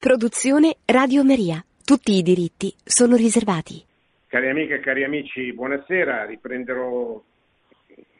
Produzione 0.00 0.76
Radio 0.86 1.22
Maria. 1.22 1.62
Tutti 1.84 2.12
i 2.12 2.22
diritti 2.22 2.72
sono 2.82 3.16
riservati. 3.16 3.84
Cari 4.28 4.48
amiche 4.48 4.76
e 4.76 4.80
cari 4.80 5.04
amici, 5.04 5.52
buonasera. 5.52 6.24
Riprenderò 6.24 7.22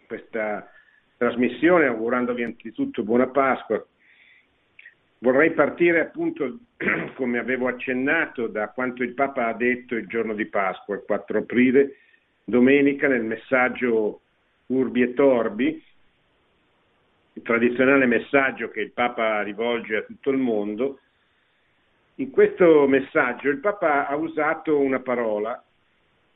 questa 0.07 0.71
trasmissione 1.17 1.87
augurandovi 1.87 2.43
anzitutto 2.43 3.03
buona 3.03 3.29
Pasqua. 3.29 3.83
Vorrei 5.21 5.53
partire 5.53 6.01
appunto, 6.01 6.59
come 7.17 7.39
avevo 7.39 7.67
accennato, 7.67 8.47
da 8.47 8.69
quanto 8.69 9.03
il 9.03 9.15
Papa 9.15 9.47
ha 9.47 9.55
detto 9.55 9.95
il 9.95 10.07
giorno 10.07 10.35
di 10.35 10.45
Pasqua, 10.45 10.97
il 10.97 11.05
4 11.07 11.39
aprile, 11.39 11.97
domenica, 12.45 13.09
nel 13.09 13.25
messaggio 13.25 14.21
Urbi 14.67 15.01
e 15.01 15.15
Torbi, 15.15 15.83
il 17.33 17.43
tradizionale 17.43 18.05
messaggio 18.05 18.69
che 18.69 18.83
il 18.83 18.91
Papa 18.93 19.41
rivolge 19.41 19.97
a 19.97 20.03
tutto 20.03 20.29
il 20.29 20.37
mondo 20.37 20.99
in 22.21 22.31
questo 22.31 22.87
messaggio 22.87 23.49
il 23.49 23.61
Papa 23.61 24.07
ha 24.07 24.15
usato 24.15 24.79
una 24.79 25.01
parola 25.01 25.63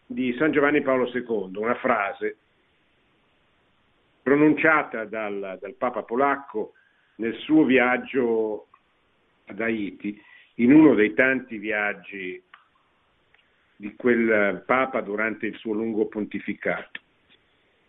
di 0.07 0.35
San 0.39 0.51
Giovanni 0.51 0.81
Paolo 0.81 1.11
II, 1.13 1.51
una 1.57 1.75
frase 1.75 2.39
pronunciata 4.23 5.05
dal, 5.05 5.59
dal 5.61 5.75
Papa 5.75 6.03
polacco 6.03 6.73
nel 7.17 7.35
suo 7.35 7.65
viaggio 7.65 8.69
ad 9.47 9.61
Haiti, 9.61 10.19
in 10.57 10.73
uno 10.73 10.95
dei 10.95 11.13
tanti 11.13 11.59
viaggi 11.59 12.43
di 13.77 13.95
quel 13.95 14.63
Papa 14.65 15.03
durante 15.03 15.47
il 15.47 15.57
suo 15.57 15.75
lungo 15.75 16.07
pontificato. 16.07 17.03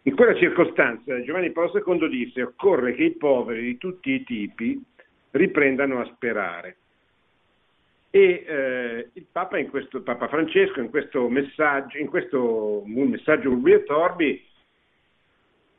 In 0.01 0.15
quella 0.15 0.35
circostanza 0.35 1.21
Giovanni 1.23 1.51
Paolo 1.51 1.81
II 1.85 2.09
disse 2.09 2.41
occorre 2.41 2.93
che 2.93 3.05
i 3.05 3.15
poveri 3.15 3.61
di 3.61 3.77
tutti 3.77 4.11
i 4.11 4.23
tipi 4.25 4.83
riprendano 5.31 6.01
a 6.01 6.05
sperare 6.13 6.77
e 8.15 8.45
eh, 8.47 9.09
il 9.11 9.25
Papa, 9.29 9.57
in 9.57 9.69
questo, 9.69 10.01
Papa 10.01 10.29
Francesco 10.29 10.79
in 10.79 10.89
questo 10.89 11.27
messaggio, 11.27 11.97
in 11.97 12.07
questo 12.07 12.81
messaggio 12.85 13.49
Urbi 13.49 13.73
e 13.73 13.83
Torbi, 13.83 14.45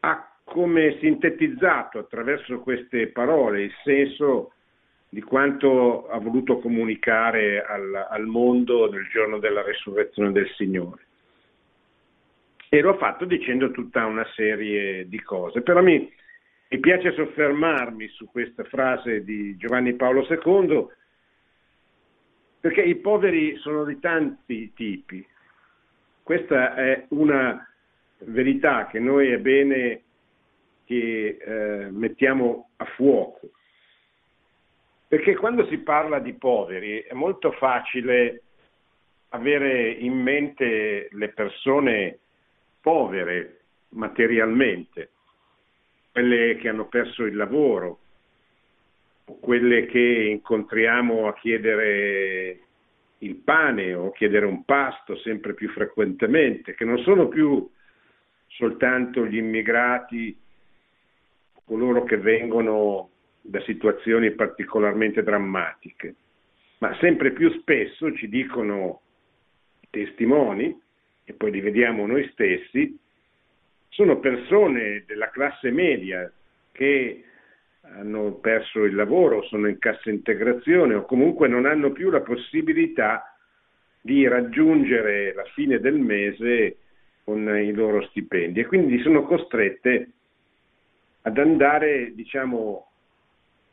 ha 0.00 0.36
come 0.44 0.98
sintetizzato 1.00 1.98
attraverso 1.98 2.58
queste 2.58 3.06
parole 3.06 3.62
il 3.62 3.72
senso 3.82 4.52
di 5.08 5.22
quanto 5.22 6.08
ha 6.08 6.18
voluto 6.18 6.58
comunicare 6.58 7.64
al, 7.64 8.06
al 8.10 8.26
mondo 8.26 8.90
nel 8.90 9.08
giorno 9.08 9.38
della 9.38 9.62
resurrezione 9.62 10.30
del 10.32 10.50
Signore. 10.56 11.06
E 12.68 12.80
lo 12.82 12.90
ha 12.90 12.98
fatto 12.98 13.24
dicendo 13.24 13.70
tutta 13.70 14.04
una 14.04 14.26
serie 14.34 15.08
di 15.08 15.22
cose. 15.22 15.62
Però 15.62 15.80
mi, 15.80 16.12
mi 16.68 16.80
piace 16.80 17.14
soffermarmi 17.14 18.08
su 18.08 18.26
questa 18.30 18.64
frase 18.64 19.24
di 19.24 19.56
Giovanni 19.56 19.94
Paolo 19.94 20.26
II 20.28 20.86
perché 22.60 22.82
i 22.82 22.96
poveri 22.96 23.56
sono 23.58 23.84
di 23.84 23.98
tanti 23.98 24.72
tipi. 24.74 25.26
Questa 26.22 26.74
è 26.74 27.06
una 27.10 27.66
verità 28.18 28.86
che 28.86 28.98
noi 28.98 29.30
è 29.30 29.38
bene 29.38 30.02
che 30.84 31.38
eh, 31.38 31.90
mettiamo 31.90 32.70
a 32.76 32.84
fuoco. 32.84 33.50
Perché 35.08 35.36
quando 35.36 35.66
si 35.66 35.78
parla 35.78 36.18
di 36.18 36.34
poveri 36.34 37.00
è 37.00 37.12
molto 37.12 37.52
facile 37.52 38.42
avere 39.30 39.90
in 39.90 40.14
mente 40.14 41.08
le 41.10 41.28
persone 41.28 42.18
povere 42.80 43.60
materialmente, 43.90 45.10
quelle 46.12 46.56
che 46.56 46.68
hanno 46.68 46.86
perso 46.86 47.24
il 47.24 47.36
lavoro, 47.36 47.98
quelle 49.40 49.86
che 49.86 50.28
incontriamo 50.30 51.26
a 51.26 51.34
chiedere 51.34 52.60
il 53.18 53.36
pane 53.36 53.94
o 53.94 54.12
chiedere 54.12 54.46
un 54.46 54.64
pasto 54.64 55.16
sempre 55.18 55.54
più 55.54 55.68
frequentemente, 55.70 56.74
che 56.74 56.84
non 56.84 56.98
sono 56.98 57.28
più 57.28 57.68
soltanto 58.46 59.26
gli 59.26 59.36
immigrati, 59.36 60.36
coloro 61.64 62.04
che 62.04 62.16
vengono 62.16 63.10
da 63.40 63.60
situazioni 63.62 64.30
particolarmente 64.32 65.22
drammatiche, 65.22 66.14
ma 66.78 66.96
sempre 67.00 67.32
più 67.32 67.50
spesso 67.60 68.14
ci 68.14 68.28
dicono 68.28 69.00
i 69.80 69.88
testimoni, 69.90 70.80
e 71.24 71.32
poi 71.32 71.50
li 71.50 71.60
vediamo 71.60 72.06
noi 72.06 72.28
stessi, 72.30 72.96
sono 73.88 74.20
persone 74.20 75.04
della 75.06 75.30
classe 75.30 75.70
media 75.72 76.30
che 76.70 77.24
hanno 77.94 78.32
perso 78.34 78.84
il 78.84 78.94
lavoro, 78.94 79.42
sono 79.44 79.68
in 79.68 79.78
cassa 79.78 80.10
integrazione 80.10 80.94
o 80.94 81.04
comunque 81.04 81.48
non 81.48 81.66
hanno 81.66 81.92
più 81.92 82.10
la 82.10 82.20
possibilità 82.20 83.36
di 84.00 84.26
raggiungere 84.26 85.32
la 85.34 85.44
fine 85.54 85.78
del 85.78 85.98
mese 85.98 86.76
con 87.24 87.48
i 87.56 87.72
loro 87.72 88.02
stipendi 88.06 88.60
e 88.60 88.66
quindi 88.66 89.00
sono 89.00 89.24
costrette 89.24 90.10
ad 91.22 91.38
andare, 91.38 92.12
diciamo, 92.14 92.86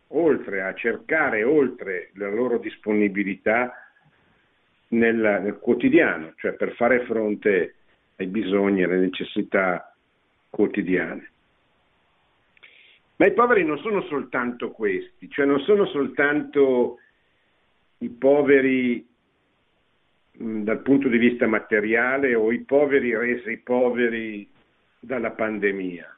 oltre, 0.07 0.63
a 0.63 0.73
cercare 0.73 1.43
oltre 1.43 2.09
la 2.15 2.29
loro 2.29 2.57
disponibilità 2.57 3.73
nel, 4.89 5.15
nel 5.15 5.59
quotidiano, 5.59 6.33
cioè 6.37 6.53
per 6.53 6.73
fare 6.73 7.05
fronte 7.05 7.75
ai 8.15 8.27
bisogni 8.27 8.81
e 8.81 8.85
alle 8.85 8.97
necessità 8.97 9.93
quotidiane. 10.49 11.32
Ma 13.15 13.25
i 13.27 13.33
poveri 13.33 13.63
non 13.63 13.77
sono 13.79 14.01
soltanto 14.03 14.71
questi, 14.71 15.29
cioè 15.29 15.45
non 15.45 15.59
sono 15.61 15.85
soltanto 15.85 16.97
i 17.99 18.09
poveri 18.09 19.07
mh, 20.31 20.61
dal 20.63 20.81
punto 20.81 21.07
di 21.07 21.17
vista 21.17 21.47
materiale 21.47 22.33
o 22.35 22.51
i 22.51 22.63
poveri 22.63 23.15
resi 23.15 23.57
poveri 23.57 24.49
dalla 24.99 25.31
pandemia. 25.31 26.17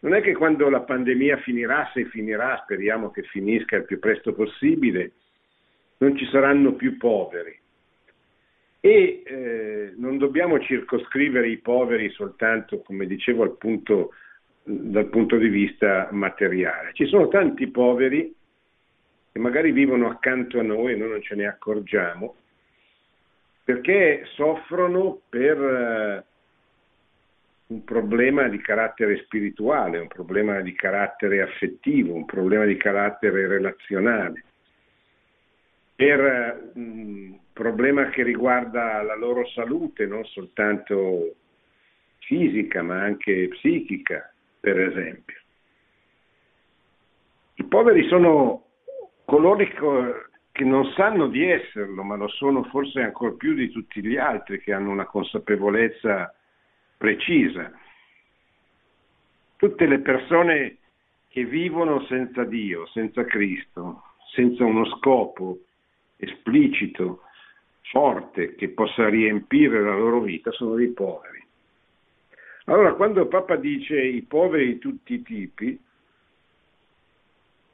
Non 0.00 0.14
è 0.14 0.22
che 0.22 0.34
quando 0.34 0.70
la 0.70 0.80
pandemia 0.80 1.38
finirà, 1.38 1.90
se 1.92 2.06
finirà, 2.06 2.58
speriamo 2.62 3.10
che 3.10 3.22
finisca 3.24 3.76
il 3.76 3.84
più 3.84 3.98
presto 3.98 4.32
possibile, 4.32 5.12
non 5.98 6.16
ci 6.16 6.24
saranno 6.26 6.72
più 6.72 6.96
poveri. 6.96 7.58
E 8.80 9.22
eh, 9.26 9.92
non 9.96 10.16
dobbiamo 10.16 10.58
circoscrivere 10.60 11.48
i 11.50 11.58
poveri 11.58 12.08
soltanto, 12.10 12.80
come 12.80 13.06
dicevo, 13.06 13.42
al 13.42 13.58
punto 13.58 14.14
dal 14.62 15.06
punto 15.06 15.36
di 15.36 15.48
vista 15.48 16.08
materiale. 16.10 16.92
Ci 16.92 17.06
sono 17.06 17.28
tanti 17.28 17.68
poveri 17.68 18.34
che 19.32 19.38
magari 19.38 19.72
vivono 19.72 20.08
accanto 20.08 20.58
a 20.58 20.62
noi 20.62 20.92
e 20.92 20.96
noi 20.96 21.10
non 21.10 21.22
ce 21.22 21.34
ne 21.34 21.46
accorgiamo 21.46 22.36
perché 23.70 24.24
soffrono 24.34 25.20
per 25.28 25.56
eh, 25.56 26.24
un 27.68 27.84
problema 27.84 28.48
di 28.48 28.58
carattere 28.58 29.18
spirituale, 29.18 29.98
un 29.98 30.08
problema 30.08 30.60
di 30.60 30.74
carattere 30.74 31.40
affettivo, 31.40 32.14
un 32.14 32.24
problema 32.24 32.64
di 32.64 32.76
carattere 32.76 33.46
relazionale, 33.46 34.44
per 35.94 36.20
eh, 36.20 36.70
un 36.74 37.38
problema 37.52 38.08
che 38.08 38.24
riguarda 38.24 39.02
la 39.02 39.14
loro 39.14 39.46
salute, 39.46 40.04
non 40.04 40.24
soltanto 40.24 41.36
fisica 42.18 42.82
ma 42.82 43.02
anche 43.02 43.48
psichica, 43.48 44.29
per 44.60 44.78
esempio. 44.78 45.38
I 47.54 47.64
poveri 47.64 48.06
sono 48.08 48.64
coloro 49.24 49.56
che 50.52 50.64
non 50.64 50.92
sanno 50.92 51.28
di 51.28 51.44
esserlo, 51.50 52.02
ma 52.02 52.16
lo 52.16 52.28
sono 52.28 52.64
forse 52.64 53.00
ancora 53.00 53.32
più 53.32 53.54
di 53.54 53.70
tutti 53.70 54.04
gli 54.04 54.16
altri 54.16 54.60
che 54.60 54.72
hanno 54.72 54.90
una 54.90 55.06
consapevolezza 55.06 56.34
precisa. 56.96 57.72
Tutte 59.56 59.86
le 59.86 60.00
persone 60.00 60.76
che 61.28 61.44
vivono 61.44 62.04
senza 62.06 62.44
Dio, 62.44 62.86
senza 62.88 63.24
Cristo, 63.24 64.02
senza 64.34 64.64
uno 64.64 64.84
scopo 64.96 65.58
esplicito, 66.16 67.22
forte, 67.82 68.54
che 68.54 68.68
possa 68.70 69.08
riempire 69.08 69.82
la 69.82 69.96
loro 69.96 70.20
vita, 70.20 70.50
sono 70.52 70.74
dei 70.74 70.92
poveri. 70.92 71.39
Allora, 72.70 72.94
quando 72.94 73.26
Papa 73.26 73.56
dice 73.56 74.00
i 74.00 74.22
poveri 74.22 74.66
di 74.66 74.78
tutti 74.78 75.14
i 75.14 75.22
tipi, 75.22 75.76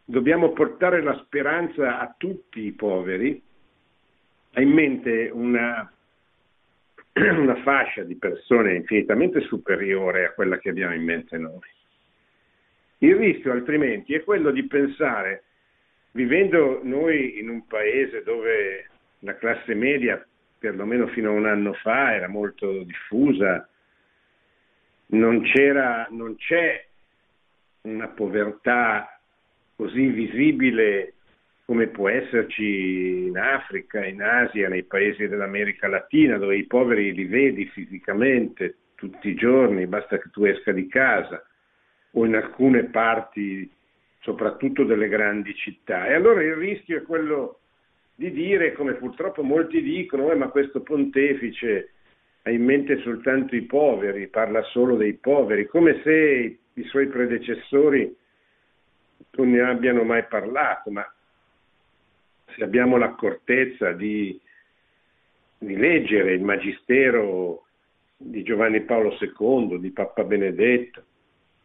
dobbiamo 0.02 0.52
portare 0.52 1.02
la 1.02 1.22
speranza 1.22 1.98
a 2.00 2.14
tutti 2.16 2.64
i 2.64 2.72
poveri, 2.72 3.38
ha 4.54 4.60
in 4.62 4.70
mente 4.70 5.28
una, 5.30 5.92
una 7.12 7.56
fascia 7.56 8.04
di 8.04 8.16
persone 8.16 8.76
infinitamente 8.76 9.42
superiore 9.42 10.24
a 10.24 10.32
quella 10.32 10.56
che 10.56 10.70
abbiamo 10.70 10.94
in 10.94 11.04
mente 11.04 11.36
noi. 11.36 11.68
Il 12.98 13.16
rischio 13.16 13.52
altrimenti 13.52 14.14
è 14.14 14.24
quello 14.24 14.50
di 14.50 14.66
pensare, 14.66 15.42
vivendo 16.12 16.80
noi 16.82 17.38
in 17.38 17.50
un 17.50 17.66
paese 17.66 18.22
dove 18.22 18.88
la 19.18 19.36
classe 19.36 19.74
media, 19.74 20.26
perlomeno 20.58 21.06
fino 21.08 21.28
a 21.28 21.34
un 21.34 21.44
anno 21.44 21.74
fa, 21.74 22.14
era 22.14 22.28
molto 22.28 22.82
diffusa, 22.82 23.68
non, 25.08 25.42
non 26.10 26.36
c'è 26.36 26.86
una 27.82 28.08
povertà 28.08 29.20
così 29.76 30.06
visibile 30.06 31.12
come 31.66 31.88
può 31.88 32.08
esserci 32.08 33.26
in 33.26 33.36
Africa, 33.36 34.04
in 34.04 34.22
Asia, 34.22 34.68
nei 34.68 34.84
paesi 34.84 35.26
dell'America 35.26 35.88
Latina, 35.88 36.38
dove 36.38 36.56
i 36.56 36.64
poveri 36.64 37.12
li 37.12 37.24
vedi 37.24 37.66
fisicamente 37.66 38.76
tutti 38.94 39.28
i 39.28 39.34
giorni, 39.34 39.86
basta 39.86 40.16
che 40.18 40.30
tu 40.30 40.44
esca 40.44 40.70
di 40.70 40.86
casa, 40.86 41.44
o 42.12 42.24
in 42.24 42.36
alcune 42.36 42.84
parti, 42.84 43.68
soprattutto 44.20 44.84
delle 44.84 45.08
grandi 45.08 45.54
città. 45.56 46.06
E 46.06 46.14
allora 46.14 46.40
il 46.42 46.54
rischio 46.54 46.98
è 46.98 47.02
quello 47.02 47.58
di 48.14 48.30
dire, 48.30 48.72
come 48.72 48.94
purtroppo 48.94 49.42
molti 49.42 49.82
dicono, 49.82 50.30
eh, 50.30 50.36
ma 50.36 50.48
questo 50.48 50.82
pontefice 50.82 51.90
ha 52.46 52.50
in 52.50 52.62
mente 52.62 53.00
soltanto 53.00 53.56
i 53.56 53.62
poveri, 53.62 54.28
parla 54.28 54.62
solo 54.62 54.94
dei 54.94 55.14
poveri, 55.14 55.66
come 55.66 56.00
se 56.02 56.58
i 56.72 56.82
suoi 56.84 57.08
predecessori 57.08 58.16
non 59.32 59.50
ne 59.50 59.60
abbiano 59.62 60.04
mai 60.04 60.24
parlato, 60.26 60.90
ma 60.92 61.04
se 62.54 62.62
abbiamo 62.62 62.98
l'accortezza 62.98 63.90
di, 63.92 64.40
di 65.58 65.76
leggere 65.76 66.34
il 66.34 66.42
Magistero 66.42 67.64
di 68.16 68.44
Giovanni 68.44 68.80
Paolo 68.82 69.18
II, 69.20 69.80
di 69.80 69.90
Papa 69.90 70.22
Benedetto, 70.22 71.02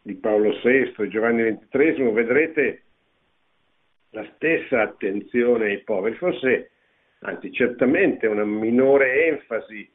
di 0.02 0.16
Paolo 0.16 0.50
VI, 0.64 0.96
di 0.98 1.10
Giovanni 1.10 1.60
XXIII, 1.70 2.12
vedrete 2.12 2.82
la 4.10 4.28
stessa 4.34 4.82
attenzione 4.82 5.66
ai 5.66 5.84
poveri, 5.84 6.16
forse, 6.16 6.72
anzi 7.20 7.52
certamente 7.52 8.26
una 8.26 8.44
minore 8.44 9.28
enfasi, 9.28 9.88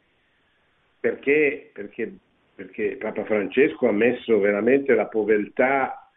perché, 1.07 1.71
perché, 1.73 2.13
perché 2.53 2.97
Papa 2.97 3.25
Francesco 3.25 3.87
ha 3.87 3.93
messo 3.93 4.41
veramente 4.41 4.93
la 4.93 5.07
povertà 5.07 6.11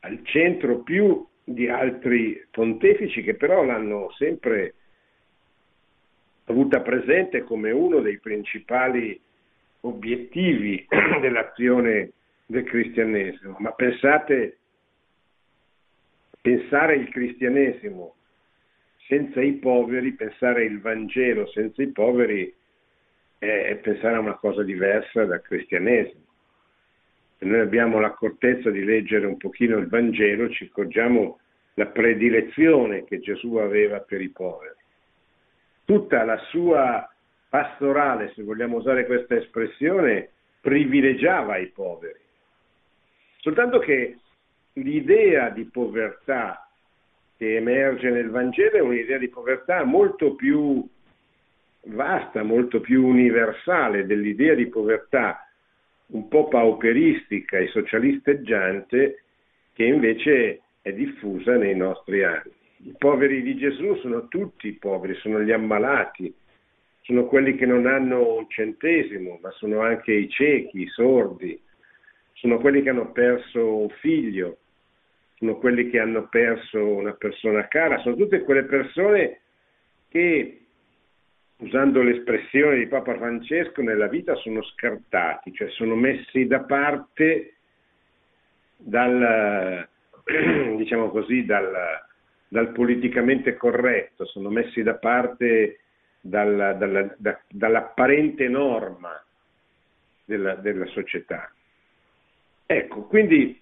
al 0.00 0.20
centro 0.24 0.82
più 0.82 1.26
di 1.42 1.66
altri 1.66 2.46
pontefici 2.50 3.22
che 3.22 3.36
però 3.36 3.64
l'hanno 3.64 4.10
sempre 4.18 4.74
avuta 6.44 6.82
presente 6.82 7.42
come 7.44 7.70
uno 7.70 8.00
dei 8.00 8.18
principali 8.18 9.18
obiettivi 9.80 10.86
dell'azione 11.22 12.10
del 12.44 12.64
cristianesimo. 12.64 13.56
Ma 13.60 13.72
pensate, 13.72 14.58
pensare 16.42 16.96
il 16.96 17.08
cristianesimo 17.08 18.14
senza 19.08 19.40
i 19.40 19.52
poveri, 19.54 20.12
pensare 20.12 20.64
il 20.64 20.82
Vangelo 20.82 21.46
senza 21.46 21.82
i 21.82 21.88
poveri 21.88 22.54
è 23.44 23.76
pensare 23.76 24.16
a 24.16 24.20
una 24.20 24.34
cosa 24.34 24.62
diversa 24.62 25.24
dal 25.24 25.42
cristianesimo 25.42 26.24
noi 27.44 27.60
abbiamo 27.60 28.00
l'accortezza 28.00 28.70
di 28.70 28.84
leggere 28.84 29.26
un 29.26 29.36
pochino 29.36 29.76
il 29.76 29.88
Vangelo, 29.88 30.48
ci 30.50 30.64
accorgiamo 30.64 31.38
la 31.74 31.86
predilezione 31.86 33.04
che 33.04 33.20
Gesù 33.20 33.56
aveva 33.56 34.00
per 34.00 34.20
i 34.20 34.30
poveri. 34.30 34.74
Tutta 35.84 36.24
la 36.24 36.38
sua 36.48 37.08
pastorale, 37.48 38.32
se 38.34 38.42
vogliamo 38.42 38.78
usare 38.78 39.04
questa 39.06 39.36
espressione, 39.36 40.30
privilegiava 40.60 41.58
i 41.58 41.66
poveri. 41.66 42.20
Soltanto 43.38 43.78
che 43.78 44.16
l'idea 44.74 45.50
di 45.50 45.64
povertà 45.64 46.66
che 47.36 47.56
emerge 47.56 48.10
nel 48.10 48.30
Vangelo 48.30 48.76
è 48.76 48.80
un'idea 48.80 49.18
di 49.18 49.28
povertà 49.28 49.84
molto 49.84 50.34
più 50.34 50.88
vasta, 51.86 52.42
molto 52.42 52.80
più 52.80 53.06
universale 53.06 54.06
dell'idea 54.06 54.54
di 54.54 54.66
povertà 54.66 55.48
un 56.06 56.28
po' 56.28 56.48
pauperistica 56.48 57.58
e 57.58 57.68
socialisteggiante 57.68 59.22
che 59.72 59.84
invece 59.84 60.60
è 60.82 60.92
diffusa 60.92 61.56
nei 61.56 61.74
nostri 61.74 62.22
anni. 62.22 62.52
I 62.86 62.94
poveri 62.98 63.42
di 63.42 63.56
Gesù 63.56 63.96
sono 63.96 64.28
tutti 64.28 64.70
poveri, 64.72 65.14
sono 65.14 65.40
gli 65.40 65.52
ammalati, 65.52 66.32
sono 67.02 67.26
quelli 67.26 67.54
che 67.56 67.66
non 67.66 67.86
hanno 67.86 68.36
un 68.36 68.48
centesimo, 68.48 69.38
ma 69.42 69.50
sono 69.52 69.80
anche 69.80 70.12
i 70.12 70.28
ciechi, 70.28 70.82
i 70.82 70.88
sordi, 70.88 71.58
sono 72.34 72.58
quelli 72.58 72.82
che 72.82 72.90
hanno 72.90 73.12
perso 73.12 73.76
un 73.76 73.88
figlio, 74.00 74.58
sono 75.36 75.56
quelli 75.56 75.90
che 75.90 75.98
hanno 75.98 76.28
perso 76.28 76.84
una 76.84 77.12
persona 77.12 77.66
cara, 77.68 77.98
sono 77.98 78.16
tutte 78.16 78.42
quelle 78.42 78.64
persone 78.64 79.40
che 80.08 80.63
usando 81.58 82.02
l'espressione 82.02 82.78
di 82.78 82.86
Papa 82.86 83.16
Francesco, 83.16 83.82
nella 83.82 84.08
vita 84.08 84.34
sono 84.36 84.62
scartati, 84.62 85.52
cioè 85.52 85.68
sono 85.70 85.94
messi 85.94 86.46
da 86.46 86.60
parte 86.60 87.54
dal, 88.76 89.88
diciamo 90.76 91.10
così, 91.10 91.44
dal, 91.44 91.72
dal 92.48 92.72
politicamente 92.72 93.56
corretto, 93.56 94.24
sono 94.26 94.50
messi 94.50 94.82
da 94.82 94.94
parte 94.94 95.80
dalla, 96.20 96.72
dalla, 96.72 97.14
da, 97.18 97.38
dall'apparente 97.48 98.48
norma 98.48 99.22
della, 100.24 100.54
della 100.54 100.86
società. 100.86 101.52
Ecco, 102.66 103.02
quindi 103.02 103.60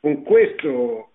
con 0.00 0.22
questo 0.22 1.10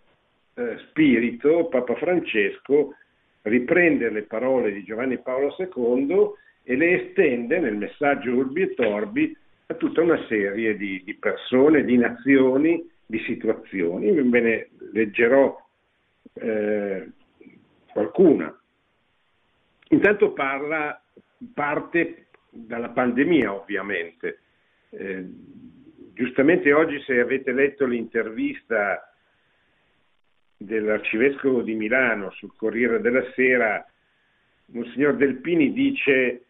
eh, 0.55 0.77
spirito 0.89 1.67
Papa 1.67 1.95
Francesco 1.95 2.95
riprende 3.43 4.09
le 4.09 4.23
parole 4.23 4.71
di 4.71 4.83
Giovanni 4.83 5.17
Paolo 5.19 5.55
II 5.57 6.31
e 6.63 6.75
le 6.75 7.07
estende 7.07 7.59
nel 7.59 7.75
messaggio 7.75 8.31
Urbi 8.31 8.61
e 8.61 8.73
Torbi 8.73 9.35
a 9.67 9.73
tutta 9.75 10.01
una 10.01 10.23
serie 10.27 10.75
di, 10.75 11.01
di 11.03 11.15
persone, 11.15 11.83
di 11.83 11.97
nazioni, 11.97 12.87
di 13.05 13.19
situazioni. 13.19 14.11
Ve 14.11 14.39
ne 14.39 14.69
leggerò 14.91 15.57
eh, 16.33 17.09
qualcuna. 17.91 18.55
Intanto 19.89 20.31
parla, 20.33 21.01
parte 21.53 22.27
dalla 22.49 22.89
pandemia 22.89 23.53
ovviamente. 23.53 24.39
Eh, 24.89 25.25
giustamente 26.13 26.71
oggi 26.73 27.01
se 27.01 27.19
avete 27.19 27.51
letto 27.51 27.85
l'intervista 27.85 29.10
dell'arcivescovo 30.63 31.61
di 31.61 31.73
Milano 31.73 32.31
sul 32.31 32.53
Corriere 32.55 33.01
della 33.01 33.23
Sera, 33.33 33.85
Monsignor 34.67 35.15
Delpini 35.15 35.73
dice 35.73 36.43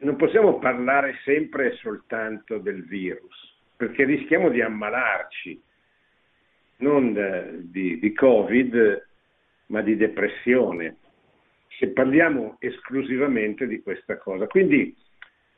non 0.00 0.16
possiamo 0.16 0.58
parlare 0.58 1.18
sempre 1.24 1.72
e 1.72 1.76
soltanto 1.76 2.58
del 2.58 2.84
virus, 2.84 3.56
perché 3.76 4.04
rischiamo 4.04 4.50
di 4.50 4.60
ammalarci, 4.60 5.60
non 6.78 7.60
di, 7.62 7.98
di 7.98 8.12
Covid, 8.12 9.06
ma 9.66 9.80
di 9.80 9.96
depressione, 9.96 10.96
se 11.78 11.88
parliamo 11.88 12.56
esclusivamente 12.60 13.66
di 13.66 13.80
questa 13.82 14.18
cosa. 14.18 14.46
Quindi 14.46 14.94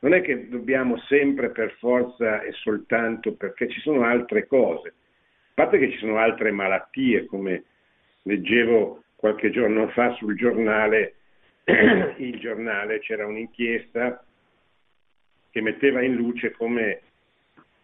non 0.00 0.14
è 0.14 0.22
che 0.22 0.48
dobbiamo 0.48 0.98
sempre 1.00 1.50
per 1.50 1.76
forza 1.78 2.40
e 2.40 2.52
soltanto 2.52 3.34
perché 3.34 3.68
ci 3.68 3.80
sono 3.80 4.04
altre 4.04 4.46
cose 4.46 4.94
parte 5.60 5.78
che 5.78 5.90
ci 5.90 5.98
sono 5.98 6.16
altre 6.16 6.50
malattie, 6.52 7.26
come 7.26 7.64
leggevo 8.22 9.04
qualche 9.14 9.50
giorno 9.50 9.88
fa 9.88 10.14
sul 10.14 10.34
giornale, 10.34 11.16
il 12.16 12.38
giornale 12.38 12.98
c'era 13.00 13.26
un'inchiesta 13.26 14.24
che 15.50 15.60
metteva 15.60 16.00
in 16.00 16.14
luce 16.14 16.52
come 16.52 17.00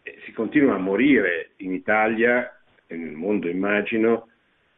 eh, 0.03 0.19
si 0.25 0.33
continua 0.33 0.77
a 0.77 0.79
morire 0.79 1.51
in 1.57 1.75
Italia 1.75 2.51
e 2.87 2.97
nel 2.97 3.13
mondo 3.13 3.47
immagino 3.47 4.31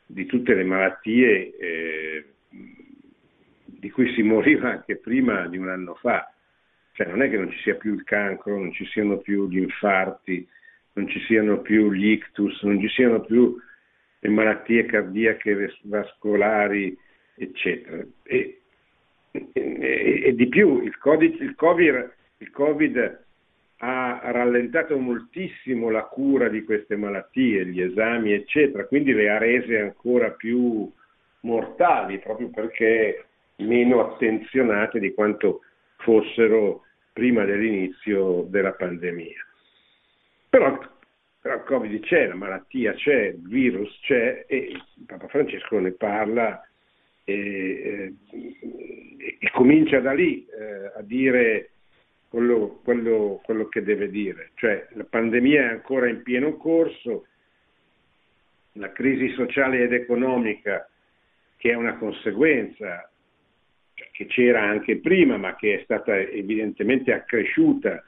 di 0.04 0.26
tutte 0.26 0.54
le 0.54 0.64
malattie 0.64 1.56
eh, 1.56 2.24
di 2.48 3.90
cui 3.90 4.12
si 4.14 4.22
moriva 4.22 4.70
anche 4.70 4.96
prima 4.96 5.46
di 5.46 5.56
un 5.56 5.68
anno 5.68 5.94
fa. 5.94 6.32
Cioè 6.94 7.06
non 7.06 7.22
è 7.22 7.30
che 7.30 7.36
non 7.36 7.48
ci 7.52 7.58
sia 7.60 7.76
più 7.76 7.94
il 7.94 8.02
cancro, 8.02 8.58
non 8.58 8.72
ci 8.72 8.84
siano 8.86 9.18
più 9.18 9.48
gli 9.48 9.58
infarti, 9.58 10.48
non 10.98 11.08
ci 11.08 11.20
siano 11.20 11.60
più 11.60 11.92
gli 11.92 12.10
ictus, 12.10 12.60
non 12.62 12.80
ci 12.80 12.88
siano 12.88 13.20
più 13.20 13.56
le 14.18 14.28
malattie 14.28 14.84
cardiache 14.84 15.72
vascolari, 15.82 16.96
eccetera. 17.36 18.04
E, 18.24 18.60
e, 19.30 20.22
e 20.24 20.34
di 20.34 20.48
più, 20.48 20.82
il 20.82 20.98
COVID, 20.98 21.40
il, 21.40 21.54
COVID, 21.54 22.12
il 22.38 22.50
COVID 22.50 23.26
ha 23.80 24.20
rallentato 24.32 24.98
moltissimo 24.98 25.88
la 25.88 26.02
cura 26.02 26.48
di 26.48 26.64
queste 26.64 26.96
malattie, 26.96 27.64
gli 27.66 27.80
esami, 27.80 28.32
eccetera, 28.32 28.84
quindi 28.86 29.12
le 29.12 29.30
ha 29.30 29.38
rese 29.38 29.78
ancora 29.78 30.32
più 30.32 30.90
mortali, 31.42 32.18
proprio 32.18 32.50
perché 32.50 33.24
meno 33.58 34.00
attenzionate 34.00 34.98
di 34.98 35.14
quanto 35.14 35.60
fossero 35.98 36.82
prima 37.12 37.44
dell'inizio 37.44 38.42
della 38.48 38.72
pandemia. 38.72 39.47
Però, 40.48 40.78
però 41.40 41.54
il 41.54 41.62
Covid 41.64 42.00
c'è, 42.00 42.26
la 42.26 42.34
malattia 42.34 42.94
c'è, 42.94 43.26
il 43.26 43.48
virus 43.48 43.98
c'è 44.00 44.44
e 44.48 44.76
Papa 45.06 45.28
Francesco 45.28 45.78
ne 45.78 45.92
parla 45.92 46.66
e, 47.24 48.14
e, 48.30 49.36
e 49.38 49.50
comincia 49.52 50.00
da 50.00 50.12
lì 50.12 50.46
eh, 50.46 50.92
a 50.96 51.02
dire 51.02 51.70
quello, 52.28 52.80
quello, 52.82 53.40
quello 53.44 53.68
che 53.68 53.82
deve 53.82 54.10
dire. 54.10 54.50
Cioè 54.54 54.88
la 54.92 55.04
pandemia 55.04 55.62
è 55.62 55.72
ancora 55.72 56.08
in 56.08 56.22
pieno 56.22 56.56
corso, 56.56 57.26
la 58.72 58.92
crisi 58.92 59.30
sociale 59.30 59.82
ed 59.82 59.92
economica 59.92 60.88
che 61.56 61.70
è 61.70 61.74
una 61.74 61.96
conseguenza 61.96 63.10
che 64.12 64.26
c'era 64.26 64.62
anche 64.62 64.98
prima, 64.98 65.36
ma 65.36 65.56
che 65.56 65.80
è 65.80 65.82
stata 65.82 66.16
evidentemente 66.16 67.12
accresciuta 67.12 68.02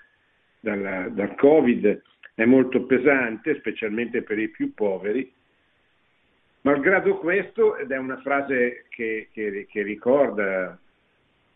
dalla, 0.61 1.09
dal 1.09 1.35
Covid, 1.35 2.03
è 2.41 2.47
molto 2.47 2.85
pesante, 2.85 3.57
specialmente 3.57 4.23
per 4.23 4.39
i 4.39 4.49
più 4.49 4.73
poveri. 4.73 5.31
Malgrado 6.63 7.19
questo, 7.19 7.77
ed 7.77 7.91
è 7.91 7.99
una 7.99 8.19
frase 8.23 8.87
che, 8.89 9.29
che, 9.31 9.67
che 9.69 9.83
ricorda 9.83 10.79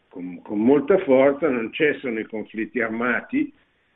con, 0.09 0.43
con, 0.43 0.59
molta 0.59 0.99
forza, 0.99 1.49
non 1.49 1.73
cessano 1.73 2.19
i 2.19 2.27
conflitti 2.27 2.83
armati, 2.83 3.51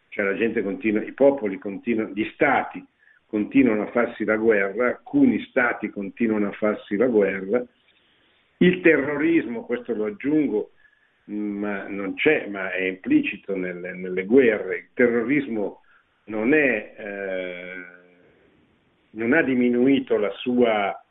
cioè 0.09 0.25
la 0.25 0.35
gente 0.35 0.62
continua, 0.62 1.02
i 1.02 1.12
popoli 1.12 1.59
continuano, 1.59 2.12
gli 2.14 2.25
stati 2.33 2.83
continuano 3.26 3.83
a 3.83 3.90
farsi 3.90 4.25
la 4.25 4.37
guerra, 4.37 4.87
alcuni 4.87 5.42
stati 5.50 5.90
continuano 5.90 6.49
a 6.49 6.52
farsi 6.52 6.97
la 6.97 7.07
guerra, 7.07 7.62
il 8.61 8.80
terrorismo, 8.80 9.66
questo 9.66 9.92
lo 9.92 10.07
aggiungo, 10.07 10.71
ma 11.25 11.87
non 11.87 12.14
c'è, 12.14 12.47
ma 12.49 12.73
è 12.73 12.85
implicito 12.85 13.54
nelle, 13.54 13.92
nelle 13.92 14.25
guerre, 14.25 14.76
il 14.76 14.88
terrorismo 14.95 15.83
non, 16.29 16.55
è, 16.55 16.95
eh, 16.97 17.85
non 19.11 19.33
ha 19.33 19.43
diminuito 19.43 20.17
la 20.17 20.31
sua, 20.31 21.05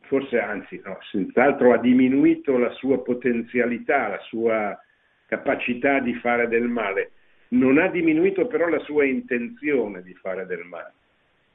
forse 0.00 0.38
anzi, 0.38 0.80
no, 0.84 0.98
senz'altro 1.10 1.72
ha 1.72 1.78
diminuito 1.78 2.58
la 2.58 2.70
sua 2.72 3.02
potenzialità, 3.02 4.08
la 4.08 4.20
sua 4.20 4.78
capacità 5.26 6.00
di 6.00 6.14
fare 6.14 6.48
del 6.48 6.68
male, 6.68 7.12
non 7.48 7.78
ha 7.78 7.88
diminuito 7.88 8.46
però 8.46 8.68
la 8.68 8.80
sua 8.80 9.04
intenzione 9.04 10.02
di 10.02 10.14
fare 10.14 10.46
del 10.46 10.64
male 10.64 10.92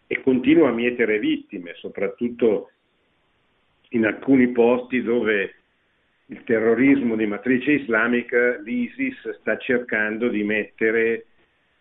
e 0.07 0.21
continua 0.21 0.69
a 0.69 0.73
mietere 0.73 1.19
vittime, 1.19 1.73
soprattutto 1.75 2.71
in 3.89 4.05
alcuni 4.05 4.49
posti 4.49 5.01
dove 5.01 5.58
il 6.29 6.43
terrorismo 6.43 7.15
di 7.15 7.25
matrice 7.25 7.71
islamica, 7.71 8.59
l'ISIS 8.59 9.39
sta 9.39 9.57
cercando 9.57 10.27
di 10.29 10.43
mettere 10.43 11.25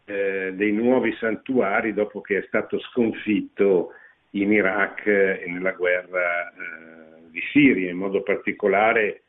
eh, 0.06 0.52
dei 0.54 0.72
nuovi 0.72 1.14
santuari 1.16 1.92
dopo 1.92 2.22
che 2.22 2.38
è 2.38 2.44
stato 2.46 2.78
sconfitto 2.80 3.92
in 4.30 4.52
Iraq 4.52 5.06
e 5.06 5.44
nella 5.48 5.72
guerra 5.72 6.48
eh, 6.48 7.30
di 7.30 7.40
Siria, 7.52 7.90
in 7.90 7.98
modo 7.98 8.22
particolare 8.22 9.22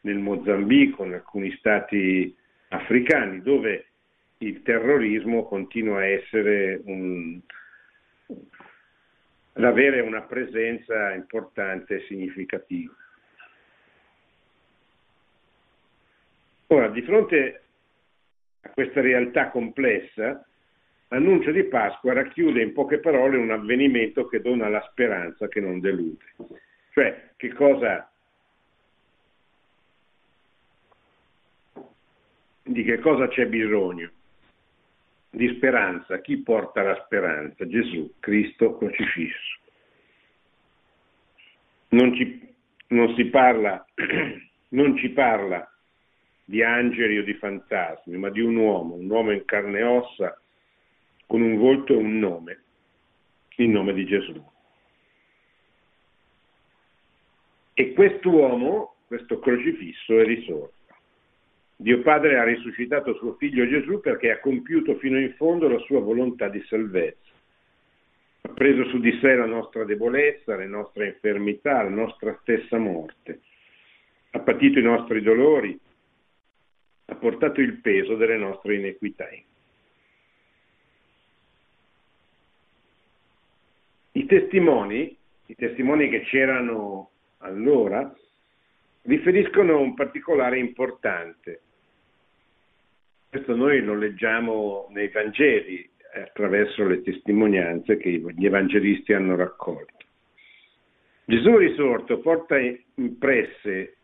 nel 0.00 0.18
Mozambico, 0.18 1.04
in 1.04 1.14
alcuni 1.14 1.54
stati 1.58 2.34
africani, 2.68 3.42
dove 3.42 3.86
il 4.38 4.62
terrorismo 4.62 5.44
continua 5.44 5.98
a 5.98 6.06
essere 6.06 6.80
un, 6.86 7.38
ad 9.52 9.64
avere 9.64 10.00
una 10.00 10.22
presenza 10.22 11.12
importante 11.12 11.96
e 11.96 12.04
significativa. 12.08 12.92
Ora, 16.72 16.88
di 16.88 17.02
fronte 17.02 17.64
a 18.62 18.70
questa 18.70 19.02
realtà 19.02 19.50
complessa, 19.50 20.42
l'annuncio 21.08 21.50
di 21.50 21.64
Pasqua 21.64 22.14
racchiude 22.14 22.62
in 22.62 22.72
poche 22.72 22.98
parole 22.98 23.36
un 23.36 23.50
avvenimento 23.50 24.26
che 24.26 24.40
dona 24.40 24.70
la 24.70 24.80
speranza 24.90 25.48
che 25.48 25.60
non 25.60 25.80
delude. 25.80 26.24
Cioè, 26.92 27.32
che 27.36 27.52
cosa, 27.52 28.10
di 32.62 32.82
che 32.84 32.98
cosa 33.00 33.28
c'è 33.28 33.46
bisogno? 33.48 34.10
Di 35.28 35.54
speranza. 35.56 36.22
Chi 36.22 36.38
porta 36.38 36.80
la 36.80 37.02
speranza? 37.04 37.66
Gesù, 37.66 38.14
Cristo 38.18 38.78
crocifisso. 38.78 39.58
Non, 41.88 42.14
ci, 42.14 42.54
non 42.86 43.14
si 43.14 43.26
parla, 43.26 43.84
non 44.70 44.96
ci 44.96 45.10
parla 45.10 45.66
di 46.44 46.62
angeli 46.62 47.18
o 47.18 47.22
di 47.22 47.34
fantasmi, 47.34 48.16
ma 48.16 48.30
di 48.30 48.40
un 48.40 48.56
uomo, 48.56 48.94
un 48.94 49.08
uomo 49.08 49.32
in 49.32 49.44
carne 49.44 49.78
e 49.78 49.84
ossa, 49.84 50.40
con 51.26 51.40
un 51.40 51.56
volto 51.56 51.92
e 51.92 51.96
un 51.96 52.18
nome, 52.18 52.62
il 53.56 53.68
nome 53.68 53.92
di 53.94 54.04
Gesù. 54.04 54.50
E 57.74 57.92
quest'uomo, 57.94 58.96
questo 59.06 59.38
crocifisso, 59.38 60.18
è 60.18 60.24
risorto. 60.24 60.80
Dio 61.76 62.00
Padre 62.02 62.38
ha 62.38 62.44
risuscitato 62.44 63.14
suo 63.14 63.34
figlio 63.34 63.66
Gesù 63.66 64.00
perché 64.00 64.30
ha 64.30 64.38
compiuto 64.38 64.96
fino 64.98 65.18
in 65.18 65.34
fondo 65.34 65.68
la 65.68 65.78
sua 65.80 66.00
volontà 66.00 66.48
di 66.48 66.62
salvezza. 66.68 67.30
Ha 68.42 68.48
preso 68.50 68.84
su 68.84 69.00
di 69.00 69.18
sé 69.20 69.34
la 69.34 69.46
nostra 69.46 69.84
debolezza, 69.84 70.54
le 70.54 70.66
nostre 70.66 71.06
infermità, 71.06 71.82
la 71.82 71.88
nostra 71.88 72.36
stessa 72.42 72.78
morte. 72.78 73.40
Ha 74.30 74.38
patito 74.40 74.78
i 74.78 74.82
nostri 74.82 75.22
dolori, 75.22 75.78
ha 77.12 77.14
portato 77.14 77.60
il 77.60 77.80
peso 77.80 78.16
delle 78.16 78.36
nostre 78.36 78.76
inequità. 78.76 79.28
I 84.14 84.26
testimoni, 84.26 85.16
i 85.46 85.54
testimoni 85.54 86.08
che 86.08 86.22
c'erano 86.22 87.10
allora, 87.38 88.14
riferiscono 89.02 89.80
un 89.80 89.94
particolare 89.94 90.58
importante. 90.58 91.60
Questo 93.28 93.54
noi 93.54 93.82
lo 93.82 93.94
leggiamo 93.94 94.88
nei 94.90 95.08
Vangeli 95.08 95.88
attraverso 96.14 96.86
le 96.86 97.02
testimonianze 97.02 97.96
che 97.96 98.10
gli 98.10 98.44
evangelisti 98.44 99.14
hanno 99.14 99.34
raccolto. 99.34 100.04
Gesù 101.24 101.56
risorto 101.56 102.20
porta 102.20 102.56
impresse 102.96 103.96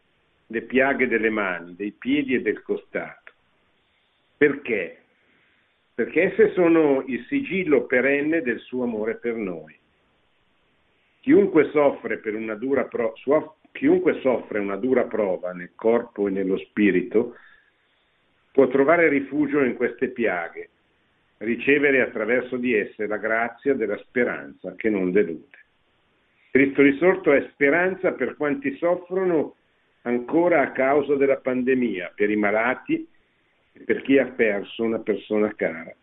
le 0.50 0.62
piaghe 0.62 1.08
delle 1.08 1.30
mani, 1.30 1.74
dei 1.74 1.92
piedi 1.92 2.34
e 2.34 2.42
del 2.42 2.62
costato. 2.62 3.32
Perché? 4.36 5.02
Perché 5.94 6.32
esse 6.32 6.52
sono 6.52 7.02
il 7.06 7.24
sigillo 7.26 7.86
perenne 7.86 8.40
del 8.42 8.60
suo 8.60 8.84
amore 8.84 9.16
per 9.16 9.34
noi. 9.34 9.76
Chiunque 11.20 11.70
soffre, 11.70 12.20
una 12.24 12.54
dura, 12.54 12.84
pro- 12.84 13.14
chiunque 13.72 14.20
soffre 14.20 14.58
una 14.58 14.76
dura 14.76 15.04
prova 15.04 15.52
nel 15.52 15.72
corpo 15.74 16.28
e 16.28 16.30
nello 16.30 16.56
spirito 16.58 17.34
può 18.52 18.68
trovare 18.68 19.08
rifugio 19.08 19.62
in 19.62 19.74
queste 19.74 20.08
piaghe, 20.08 20.70
ricevere 21.38 22.00
attraverso 22.00 22.56
di 22.56 22.74
esse 22.74 23.06
la 23.06 23.18
grazia 23.18 23.74
della 23.74 23.98
speranza 23.98 24.74
che 24.74 24.88
non 24.88 25.12
delude. 25.12 25.56
Cristo 26.50 26.82
risorto 26.82 27.32
è 27.32 27.46
speranza 27.52 28.12
per 28.12 28.36
quanti 28.36 28.74
soffrono 28.76 29.57
ancora 30.08 30.62
a 30.62 30.72
causa 30.72 31.14
della 31.16 31.36
pandemia, 31.36 32.12
per 32.14 32.30
i 32.30 32.36
malati 32.36 33.06
e 33.72 33.80
per 33.84 34.02
chi 34.02 34.18
ha 34.18 34.26
perso 34.26 34.82
una 34.82 34.98
persona 35.00 35.52
cara. 35.54 35.94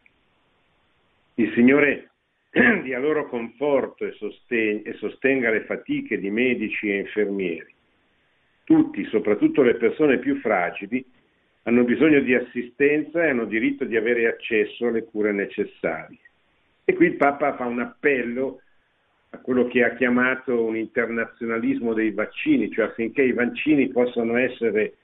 Il 1.35 1.51
Signore 1.53 2.11
dia 2.83 2.99
loro 2.99 3.27
conforto 3.27 4.05
e, 4.05 4.13
sosten- 4.13 4.83
sostenga 4.95 5.49
le 5.49 5.65
fatiche 5.65 6.19
di 6.19 6.29
medici 6.29 6.89
e 6.89 6.99
infermieri. 6.99 7.73
Tutti, 8.63 9.03
soprattutto 9.05 9.61
le 9.63 9.75
persone 9.75 10.19
più 10.19 10.39
fragili, 10.39 11.03
hanno 11.63 11.83
bisogno 11.83 12.19
di 12.19 12.35
assistenza 12.35 13.23
e 13.23 13.29
hanno 13.29 13.45
diritto 13.45 13.85
di 13.85 13.97
avere 13.97 14.27
accesso 14.27 14.87
alle 14.87 15.03
cure 15.03 15.31
necessarie. 15.31 16.19
E 16.85 16.93
qui 16.93 17.07
il 17.07 17.15
Papa 17.15 17.55
fa 17.55 17.65
un 17.65 17.79
appello 17.79 18.61
a 19.35 19.37
quello 19.39 19.67
che 19.67 19.83
ha 19.83 19.93
chiamato 19.95 20.63
un 20.63 20.75
internazionalismo 20.75 21.93
dei 21.93 22.11
vaccini, 22.11 22.71
cioè 22.71 22.85
affinché 22.85 23.21
i 23.21 23.33
vaccini 23.33 23.89
possano 23.89 24.37
essere 24.37 24.95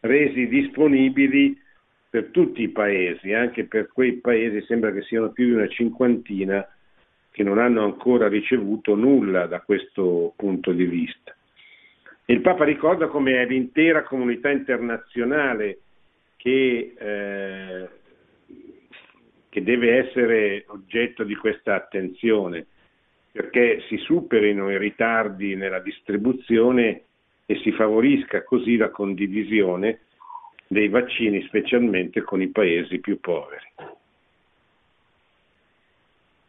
resi 0.00 0.46
disponibili 0.48 1.60
per 2.08 2.26
tutti 2.30 2.62
i 2.62 2.68
paesi, 2.68 3.32
anche 3.32 3.64
per 3.64 3.88
quei 3.92 4.14
paesi, 4.14 4.64
sembra 4.66 4.92
che 4.92 5.02
siano 5.02 5.30
più 5.30 5.46
di 5.46 5.52
una 5.52 5.68
cinquantina, 5.68 6.66
che 7.30 7.42
non 7.42 7.58
hanno 7.58 7.84
ancora 7.84 8.28
ricevuto 8.28 8.94
nulla 8.94 9.46
da 9.46 9.60
questo 9.60 10.34
punto 10.36 10.72
di 10.72 10.84
vista. 10.84 11.34
Il 12.26 12.40
Papa 12.40 12.64
ricorda 12.64 13.06
come 13.06 13.40
è 13.40 13.46
l'intera 13.46 14.02
comunità 14.02 14.50
internazionale 14.50 15.78
che, 16.36 16.94
eh, 16.96 17.88
che 19.48 19.62
deve 19.62 20.06
essere 20.06 20.64
oggetto 20.68 21.24
di 21.24 21.34
questa 21.34 21.74
attenzione 21.74 22.66
perché 23.32 23.80
si 23.88 23.96
superino 23.96 24.70
i 24.70 24.76
ritardi 24.76 25.56
nella 25.56 25.80
distribuzione 25.80 27.02
e 27.46 27.56
si 27.62 27.72
favorisca 27.72 28.44
così 28.44 28.76
la 28.76 28.90
condivisione 28.90 30.00
dei 30.66 30.88
vaccini, 30.88 31.42
specialmente 31.46 32.20
con 32.22 32.42
i 32.42 32.48
paesi 32.48 33.00
più 33.00 33.18
poveri. 33.20 33.64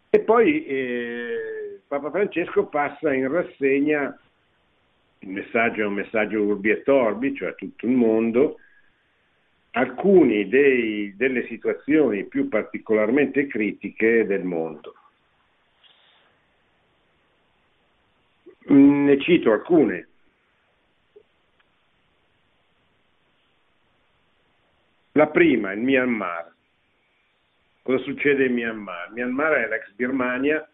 E 0.09 0.19
poi 0.19 0.65
eh, 0.65 1.79
Papa 1.87 2.11
Francesco 2.11 2.65
passa 2.65 3.13
in 3.13 3.31
rassegna, 3.31 4.17
il 5.19 5.29
messaggio 5.29 5.81
è 5.81 5.85
un 5.85 5.93
messaggio 5.93 6.41
urbi 6.41 6.69
e 6.69 6.83
torbi, 6.83 7.33
cioè 7.33 7.49
a 7.49 7.53
tutto 7.53 7.85
il 7.85 7.93
mondo, 7.93 8.57
alcune 9.71 10.47
delle 10.47 11.45
situazioni 11.47 12.25
più 12.25 12.47
particolarmente 12.49 13.47
critiche 13.47 14.25
del 14.25 14.43
mondo. 14.43 14.95
Ne 18.73 19.19
cito 19.19 19.51
alcune. 19.51 20.07
La 25.11 25.27
prima, 25.27 25.73
il 25.73 25.79
Myanmar. 25.79 26.51
Cosa 27.83 28.03
succede 28.03 28.45
in 28.45 28.53
Myanmar? 28.53 29.11
Myanmar 29.11 29.51
è 29.53 29.67
l'ex 29.67 29.91
Birmania, 29.91 30.67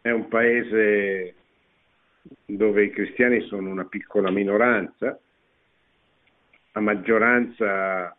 è 0.00 0.10
un 0.10 0.28
paese 0.28 1.34
dove 2.46 2.84
i 2.84 2.90
cristiani 2.90 3.42
sono 3.42 3.68
una 3.68 3.84
piccola 3.84 4.30
minoranza, 4.30 5.18
a 6.72 6.80
maggioranza 6.80 8.16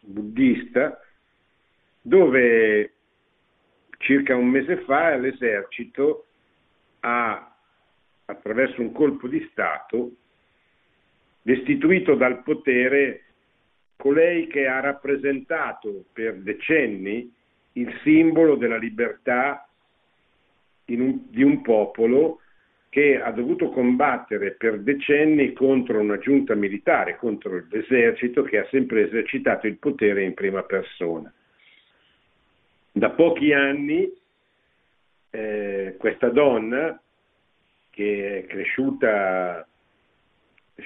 buddista, 0.00 1.00
dove 2.00 2.92
circa 3.98 4.36
un 4.36 4.48
mese 4.48 4.82
fa 4.84 5.16
l'esercito 5.16 6.26
ha, 7.00 7.56
attraverso 8.30 8.80
un 8.80 8.92
colpo 8.92 9.26
di 9.26 9.46
Stato, 9.50 10.12
destituito 11.40 12.14
dal 12.14 12.42
potere 12.42 13.22
colei 13.96 14.46
che 14.46 14.66
ha 14.66 14.80
rappresentato 14.80 16.04
per 16.12 16.36
decenni 16.36 17.32
il 17.72 18.00
simbolo 18.02 18.56
della 18.56 18.76
libertà 18.76 19.66
un, 20.86 21.20
di 21.28 21.42
un 21.42 21.62
popolo 21.62 22.40
che 22.90 23.20
ha 23.20 23.30
dovuto 23.32 23.70
combattere 23.70 24.52
per 24.52 24.80
decenni 24.80 25.52
contro 25.52 26.00
una 26.00 26.18
giunta 26.18 26.54
militare, 26.54 27.16
contro 27.16 27.64
l'esercito 27.70 28.42
che 28.42 28.58
ha 28.58 28.66
sempre 28.70 29.06
esercitato 29.06 29.66
il 29.66 29.78
potere 29.78 30.22
in 30.22 30.34
prima 30.34 30.62
persona. 30.62 31.32
Da 32.92 33.10
pochi 33.10 33.52
anni 33.52 34.10
eh, 35.30 35.96
questa 35.98 36.28
donna, 36.30 37.00
che 37.98 38.38
è 38.38 38.46
cresciuta 38.46 39.66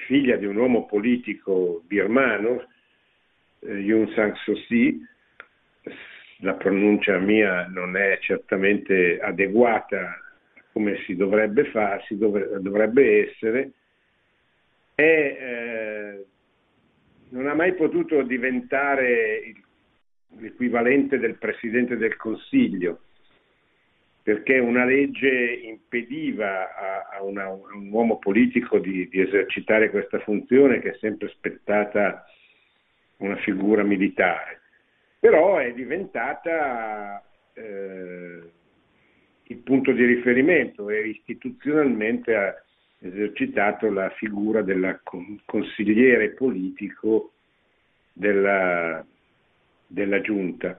figlia 0.07 0.35
di 0.35 0.47
un 0.47 0.55
uomo 0.55 0.87
politico 0.87 1.83
birmano, 1.85 2.65
eh, 3.59 3.71
Yun 3.71 4.11
Sang 4.15 4.33
Kyi, 4.33 4.99
la 6.39 6.55
pronuncia 6.55 7.19
mia 7.19 7.67
non 7.67 7.95
è 7.95 8.17
certamente 8.19 9.19
adeguata 9.19 10.19
come 10.71 11.03
si 11.05 11.15
dovrebbe 11.15 11.65
farsi, 11.65 12.17
dov- 12.17 12.57
dovrebbe 12.57 13.29
essere, 13.29 13.71
è, 14.95 15.03
eh, 15.03 16.25
non 17.29 17.45
ha 17.47 17.53
mai 17.53 17.75
potuto 17.75 18.23
diventare 18.23 19.35
il, 19.37 19.63
l'equivalente 20.39 21.19
del 21.19 21.35
Presidente 21.35 21.95
del 21.95 22.15
Consiglio, 22.15 23.01
perché 24.23 24.57
una 24.57 24.85
legge 24.85 25.27
impediva 25.27 26.73
a, 26.73 27.17
a, 27.17 27.23
una, 27.23 27.43
a 27.43 27.51
un 27.51 27.89
uomo 27.91 28.17
politico 28.19 28.79
di, 28.79 29.09
di, 29.09 29.19
esercitare 29.19 29.89
questa 29.89 30.19
funzione 30.19 30.79
che 30.79 30.91
è 30.91 30.97
sempre 30.99 31.27
spettata 31.27 32.25
una 33.17 33.35
figura 33.37 33.83
militare, 33.83 34.61
però 35.19 35.57
è 35.57 35.73
diventata 35.73 37.21
eh, 37.53 38.39
il 39.43 39.57
punto 39.57 39.91
di 39.91 40.05
riferimento 40.05 40.89
e 40.89 41.09
istituzionalmente 41.09 42.35
ha 42.35 42.55
esercitato 42.99 43.91
la 43.91 44.09
figura 44.11 44.61
del 44.61 45.01
consigliere 45.45 46.29
politico 46.29 47.33
della, 48.13 49.05
della 49.85 50.21
giunta. 50.21 50.77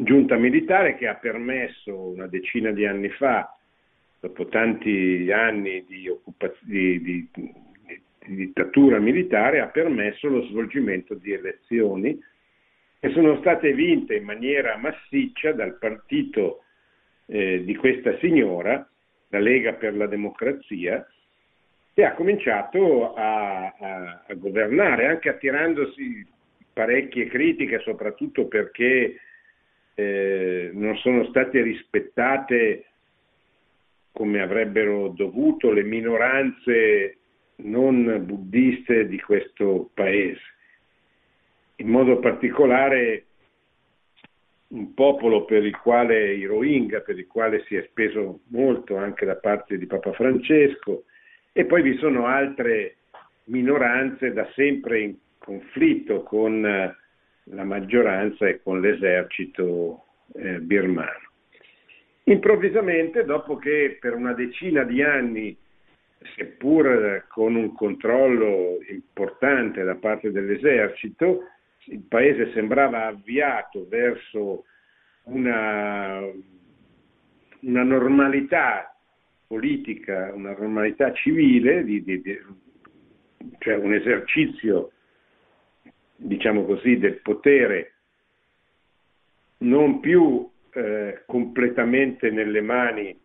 Giunta 0.00 0.36
militare 0.36 0.94
che 0.94 1.08
ha 1.08 1.16
permesso 1.16 1.92
una 1.92 2.28
decina 2.28 2.70
di 2.70 2.86
anni 2.86 3.08
fa, 3.08 3.52
dopo 4.20 4.46
tanti 4.46 5.28
anni 5.32 5.84
di, 5.88 6.08
occupaz- 6.08 6.62
di, 6.62 7.02
di, 7.02 7.28
di 7.34 8.34
dittatura 8.36 9.00
militare, 9.00 9.58
ha 9.58 9.66
permesso 9.66 10.28
lo 10.28 10.44
svolgimento 10.44 11.14
di 11.14 11.32
elezioni 11.32 12.16
che 13.00 13.10
sono 13.10 13.38
state 13.40 13.72
vinte 13.72 14.14
in 14.14 14.22
maniera 14.22 14.76
massiccia 14.76 15.50
dal 15.50 15.76
partito 15.78 16.62
eh, 17.26 17.64
di 17.64 17.74
questa 17.74 18.16
signora, 18.18 18.88
la 19.30 19.40
Lega 19.40 19.72
per 19.72 19.96
la 19.96 20.06
Democrazia, 20.06 21.04
che 21.92 22.04
ha 22.04 22.14
cominciato 22.14 23.14
a, 23.14 23.74
a, 23.76 24.24
a 24.28 24.34
governare, 24.34 25.08
anche 25.08 25.28
attirandosi 25.28 26.24
parecchie 26.72 27.26
critiche, 27.26 27.80
soprattutto 27.80 28.46
perché 28.46 29.16
eh, 29.98 30.70
non 30.74 30.96
sono 30.98 31.24
state 31.24 31.60
rispettate 31.60 32.84
come 34.12 34.40
avrebbero 34.40 35.08
dovuto 35.08 35.72
le 35.72 35.82
minoranze 35.82 37.18
non 37.56 38.22
buddiste 38.24 39.08
di 39.08 39.18
questo 39.18 39.90
paese. 39.94 40.40
In 41.76 41.88
modo 41.88 42.20
particolare 42.20 43.24
un 44.68 44.94
popolo 44.94 45.44
per 45.44 45.64
il 45.64 45.76
quale 45.76 46.32
i 46.32 46.44
Rohingya, 46.44 47.00
per 47.00 47.18
il 47.18 47.26
quale 47.26 47.64
si 47.64 47.74
è 47.74 47.84
speso 47.90 48.42
molto 48.50 48.96
anche 48.96 49.26
da 49.26 49.36
parte 49.36 49.78
di 49.78 49.86
Papa 49.86 50.12
Francesco, 50.12 51.06
e 51.52 51.64
poi 51.64 51.82
vi 51.82 51.96
sono 51.96 52.26
altre 52.26 52.98
minoranze 53.46 54.32
da 54.32 54.48
sempre 54.54 55.00
in 55.00 55.16
conflitto 55.38 56.22
con 56.22 56.64
eh, 56.64 56.96
la 57.50 57.64
maggioranza 57.64 58.46
e 58.46 58.60
con 58.62 58.80
l'esercito 58.80 60.04
eh, 60.34 60.60
birmano. 60.60 61.26
Improvvisamente, 62.24 63.24
dopo 63.24 63.56
che 63.56 63.96
per 63.98 64.14
una 64.14 64.34
decina 64.34 64.84
di 64.84 65.02
anni, 65.02 65.56
seppur 66.36 67.24
con 67.28 67.54
un 67.54 67.72
controllo 67.72 68.78
importante 68.90 69.82
da 69.82 69.94
parte 69.94 70.30
dell'esercito, 70.30 71.44
il 71.84 72.02
paese 72.06 72.52
sembrava 72.52 73.06
avviato 73.06 73.86
verso 73.88 74.64
una, 75.24 76.20
una 77.60 77.82
normalità 77.82 78.94
politica, 79.46 80.30
una 80.34 80.52
normalità 80.52 81.12
civile, 81.14 81.82
di, 81.82 82.02
di, 82.02 82.20
di, 82.20 82.38
cioè 83.58 83.76
un 83.76 83.94
esercizio, 83.94 84.92
diciamo 86.18 86.64
così, 86.64 86.98
del 86.98 87.20
potere 87.20 87.92
non 89.58 90.00
più 90.00 90.48
eh, 90.72 91.22
completamente 91.26 92.30
nelle 92.30 92.60
mani 92.60 93.18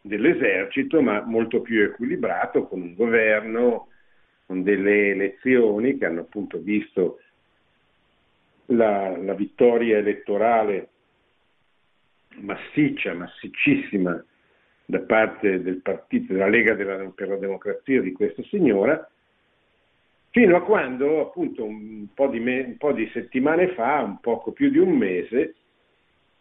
dell'esercito, 0.00 1.00
ma 1.00 1.22
molto 1.22 1.60
più 1.60 1.82
equilibrato, 1.82 2.66
con 2.66 2.82
un 2.82 2.94
governo, 2.94 3.88
con 4.46 4.62
delle 4.62 5.10
elezioni 5.10 5.96
che 5.96 6.06
hanno 6.06 6.20
appunto 6.20 6.58
visto 6.58 7.20
la, 8.66 9.16
la 9.16 9.34
vittoria 9.34 9.98
elettorale 9.98 10.88
massiccia, 12.36 13.14
massiccissima 13.14 14.24
da 14.84 15.00
parte 15.00 15.62
del 15.62 15.80
partito 15.80 16.32
della 16.32 16.48
Lega 16.48 16.74
della, 16.74 16.96
per 17.14 17.28
la 17.28 17.36
Democrazia 17.36 18.00
di 18.00 18.12
questa 18.12 18.42
signora, 18.44 19.08
fino 20.32 20.56
a 20.56 20.62
quando 20.62 21.20
appunto 21.20 21.62
un 21.62 22.06
po, 22.14 22.30
me, 22.32 22.60
un 22.60 22.76
po' 22.78 22.92
di, 22.92 23.08
settimane 23.12 23.74
fa, 23.74 24.00
un 24.00 24.18
poco 24.18 24.52
più 24.52 24.70
di 24.70 24.78
un 24.78 24.96
mese, 24.96 25.54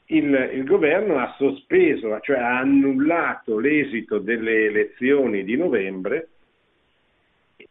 il, 0.06 0.51
il, 0.54 0.63
governo 0.63 1.19
ha 1.19 1.36
sospeso, 1.38 2.17
cioè 2.21 2.38
ha 2.38 2.60
annullato 2.60 3.60
l'esito 3.60 4.19
delle 4.19 4.65
elezioni 4.65 5.43
di 5.43 5.56
novembre 5.56 6.30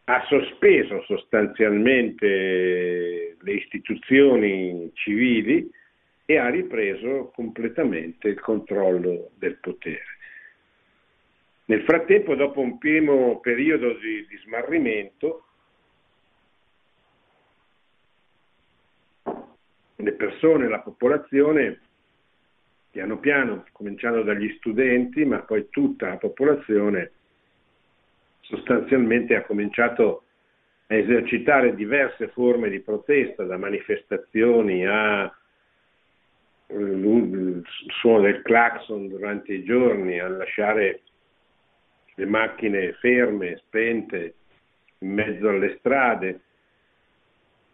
ha 0.05 0.23
sospeso 0.27 1.03
sostanzialmente 1.03 3.37
le 3.39 3.53
istituzioni 3.53 4.89
civili 4.93 5.69
e 6.25 6.37
ha 6.37 6.49
ripreso 6.49 7.31
completamente 7.33 8.27
il 8.27 8.39
controllo 8.39 9.31
del 9.37 9.57
potere. 9.57 10.17
Nel 11.65 11.83
frattempo, 11.83 12.35
dopo 12.35 12.59
un 12.59 12.77
primo 12.77 13.39
periodo 13.39 13.93
di, 13.93 14.25
di 14.27 14.37
smarrimento, 14.43 15.45
le 20.01 20.13
persone, 20.13 20.67
la 20.67 20.79
popolazione, 20.79 21.79
piano 22.91 23.19
piano, 23.19 23.65
cominciando 23.71 24.23
dagli 24.23 24.53
studenti, 24.57 25.23
ma 25.25 25.39
poi 25.39 25.67
tutta 25.69 26.09
la 26.09 26.17
popolazione, 26.17 27.11
sostanzialmente 28.41 29.35
ha 29.35 29.43
cominciato 29.43 30.23
a 30.87 30.95
esercitare 30.95 31.75
diverse 31.75 32.27
forme 32.29 32.69
di 32.69 32.79
protesta, 32.81 33.43
da 33.43 33.57
manifestazioni 33.57 34.85
a 34.85 35.33
il 36.73 37.63
suono 37.99 38.21
del 38.21 38.41
clacson 38.43 39.07
durante 39.09 39.53
i 39.53 39.63
giorni, 39.63 40.19
a 40.19 40.27
lasciare 40.29 41.01
le 42.15 42.25
macchine 42.25 42.93
ferme, 42.93 43.57
spente, 43.65 44.35
in 44.99 45.13
mezzo 45.13 45.49
alle 45.49 45.77
strade, 45.79 46.41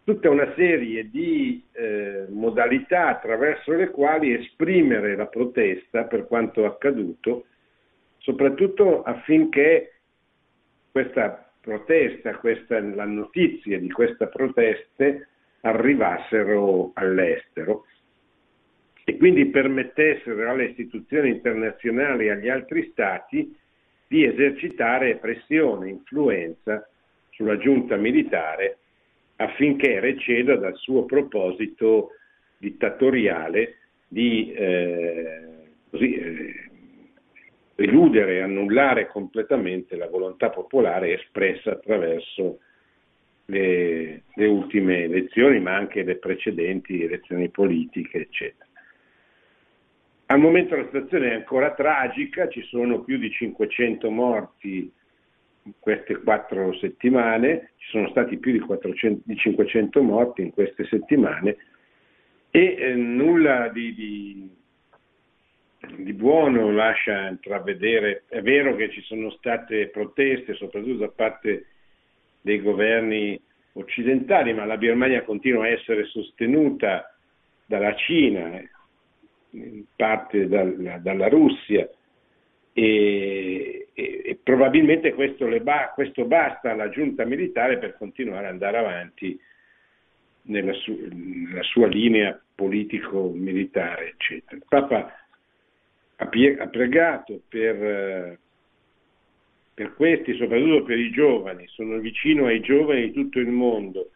tutta 0.08 0.30
una 0.30 0.50
serie 0.56 1.10
di 1.10 1.62
eh, 1.72 2.24
modalità 2.30 3.08
attraverso 3.08 3.72
le 3.72 3.90
quali 3.90 4.32
esprimere 4.32 5.14
la 5.14 5.26
protesta 5.26 6.04
per 6.04 6.26
quanto 6.26 6.64
accaduto 6.64 7.44
soprattutto 8.16 9.02
affinché 9.02 10.00
questa 10.90 11.52
protesta, 11.60 12.34
questa, 12.36 12.80
la 12.80 13.04
notizia 13.04 13.78
di 13.78 13.90
queste 13.90 14.28
proteste 14.28 15.28
arrivassero 15.60 16.92
all'estero 16.94 17.84
e 19.04 19.14
quindi 19.18 19.44
permettessero 19.50 20.50
alle 20.50 20.68
istituzioni 20.68 21.28
internazionali 21.28 22.28
e 22.28 22.30
agli 22.30 22.48
altri 22.48 22.88
stati 22.92 23.54
di 24.06 24.24
esercitare 24.24 25.16
pressione, 25.16 25.90
influenza 25.90 26.88
sulla 27.28 27.58
giunta 27.58 27.96
militare 27.96 28.78
affinché 29.40 30.00
receda 30.00 30.56
dal 30.56 30.76
suo 30.76 31.04
proposito 31.04 32.10
dittatoriale 32.56 33.76
di 34.08 34.52
eh, 34.52 35.40
così, 35.90 36.14
eh, 36.14 36.70
eludere 37.76 38.42
annullare 38.42 39.06
completamente 39.06 39.96
la 39.96 40.08
volontà 40.08 40.50
popolare 40.50 41.14
espressa 41.14 41.72
attraverso 41.72 42.58
le, 43.46 44.22
le, 44.34 44.46
ultime 44.46 45.04
elezioni, 45.04 45.60
ma 45.60 45.76
anche 45.76 46.02
le 46.02 46.16
precedenti 46.16 47.02
elezioni 47.02 47.48
politiche, 47.48 48.18
eccetera. 48.18 48.66
Al 50.26 50.40
momento 50.40 50.76
la 50.76 50.84
situazione 50.84 51.30
è 51.30 51.34
ancora 51.34 51.72
tragica, 51.72 52.48
ci 52.48 52.62
sono 52.62 53.02
più 53.02 53.16
di 53.18 53.30
500 53.30 54.10
morti 54.10 54.92
queste 55.78 56.16
quattro 56.22 56.74
settimane, 56.78 57.72
ci 57.76 57.90
sono 57.90 58.08
stati 58.10 58.38
più 58.38 58.52
di, 58.52 58.60
400, 58.60 59.22
di 59.24 59.36
500 59.36 60.02
morti 60.02 60.42
in 60.42 60.50
queste 60.50 60.84
settimane 60.86 61.56
e 62.50 62.76
eh, 62.78 62.94
nulla 62.94 63.68
di, 63.68 63.94
di, 63.94 64.50
di, 65.96 66.12
buono 66.14 66.72
lascia 66.72 67.28
intravedere. 67.28 68.24
È 68.28 68.40
vero 68.40 68.74
che 68.76 68.90
ci 68.90 69.02
sono 69.02 69.30
state 69.30 69.88
proteste, 69.88 70.54
soprattutto 70.54 70.98
da 70.98 71.08
parte 71.08 71.66
dei 72.40 72.60
governi 72.60 73.40
occidentali, 73.74 74.52
ma 74.54 74.64
la 74.64 74.76
Birmania 74.76 75.22
continua 75.22 75.64
a 75.64 75.68
essere 75.68 76.04
sostenuta 76.04 77.14
dalla 77.66 77.94
Cina, 77.94 78.60
in 79.50 79.84
parte 79.94 80.48
dal, 80.48 81.00
dalla 81.00 81.28
Russia 81.28 81.88
e, 82.72 83.87
e, 83.98 84.22
e 84.24 84.38
probabilmente 84.40 85.12
questo, 85.12 85.48
ba, 85.60 85.90
questo, 85.92 86.24
basta 86.24 86.70
alla 86.70 86.88
giunta 86.88 87.24
militare 87.24 87.78
per 87.78 87.96
continuare 87.96 88.46
ad 88.46 88.52
andare 88.52 88.78
avanti 88.78 89.36
nella, 90.42 90.72
su, 90.74 90.96
nella 91.10 91.64
sua 91.64 91.88
linea 91.88 92.40
politico-militare, 92.54 94.10
eccetera. 94.10 94.54
Il 94.54 94.64
Papa 94.68 95.12
ha, 96.14 96.26
pie, 96.26 96.56
ha 96.58 96.68
pregato 96.68 97.40
per, 97.48 98.38
per 99.74 99.94
questi, 99.96 100.36
soprattutto 100.36 100.84
per 100.84 100.98
i 100.98 101.10
giovani, 101.10 101.66
sono 101.66 101.98
vicino 101.98 102.46
ai 102.46 102.60
giovani 102.60 103.06
di 103.06 103.12
tutto 103.12 103.40
il 103.40 103.48
mondo 103.48 104.12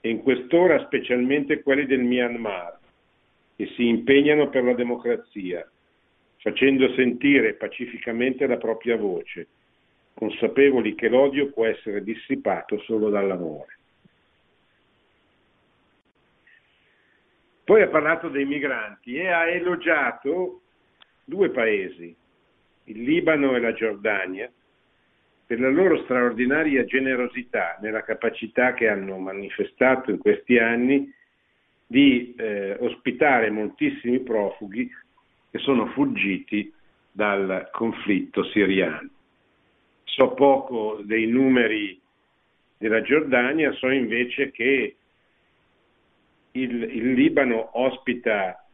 e 0.00 0.08
in 0.08 0.22
quest'ora 0.22 0.82
specialmente 0.86 1.62
quelli 1.62 1.84
del 1.84 2.00
Myanmar, 2.00 2.78
che 3.54 3.66
si 3.76 3.86
impegnano 3.86 4.48
per 4.48 4.64
la 4.64 4.72
democrazia, 4.72 5.70
facendo 6.42 6.92
sentire 6.94 7.54
pacificamente 7.54 8.46
la 8.48 8.56
propria 8.56 8.96
voce, 8.96 9.46
consapevoli 10.12 10.96
che 10.96 11.08
l'odio 11.08 11.52
può 11.52 11.66
essere 11.66 12.02
dissipato 12.02 12.80
solo 12.80 13.10
dall'amore. 13.10 13.78
Poi 17.64 17.82
ha 17.82 17.88
parlato 17.88 18.28
dei 18.28 18.44
migranti 18.44 19.14
e 19.14 19.28
ha 19.28 19.48
elogiato 19.48 20.62
due 21.24 21.50
paesi, 21.50 22.14
il 22.84 23.02
Libano 23.02 23.54
e 23.54 23.60
la 23.60 23.72
Giordania, 23.72 24.50
per 25.46 25.60
la 25.60 25.70
loro 25.70 26.02
straordinaria 26.02 26.84
generosità 26.84 27.78
nella 27.80 28.02
capacità 28.02 28.74
che 28.74 28.88
hanno 28.88 29.16
manifestato 29.18 30.10
in 30.10 30.18
questi 30.18 30.58
anni 30.58 31.08
di 31.86 32.34
eh, 32.36 32.76
ospitare 32.80 33.48
moltissimi 33.50 34.18
profughi 34.20 34.90
che 35.52 35.58
sono 35.58 35.86
fuggiti 35.88 36.72
dal 37.12 37.68
conflitto 37.70 38.42
siriano. 38.44 39.08
So 40.04 40.32
poco 40.32 41.02
dei 41.04 41.26
numeri 41.26 42.00
della 42.78 43.02
Giordania, 43.02 43.70
so 43.72 43.90
invece 43.90 44.50
che 44.50 44.96
il, 46.52 46.82
il 46.82 47.12
Libano 47.12 47.78
ospita 47.78 48.66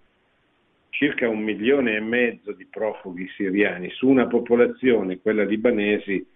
circa 0.91 1.29
un 1.29 1.41
milione 1.41 1.97
e 1.97 2.01
mezzo 2.01 2.53
di 2.53 2.65
profughi 2.65 3.29
siriani 3.37 3.91
su 3.91 4.09
una 4.09 4.29
popolazione, 4.29 5.21
quella 5.21 5.45
libanese, 5.45 6.27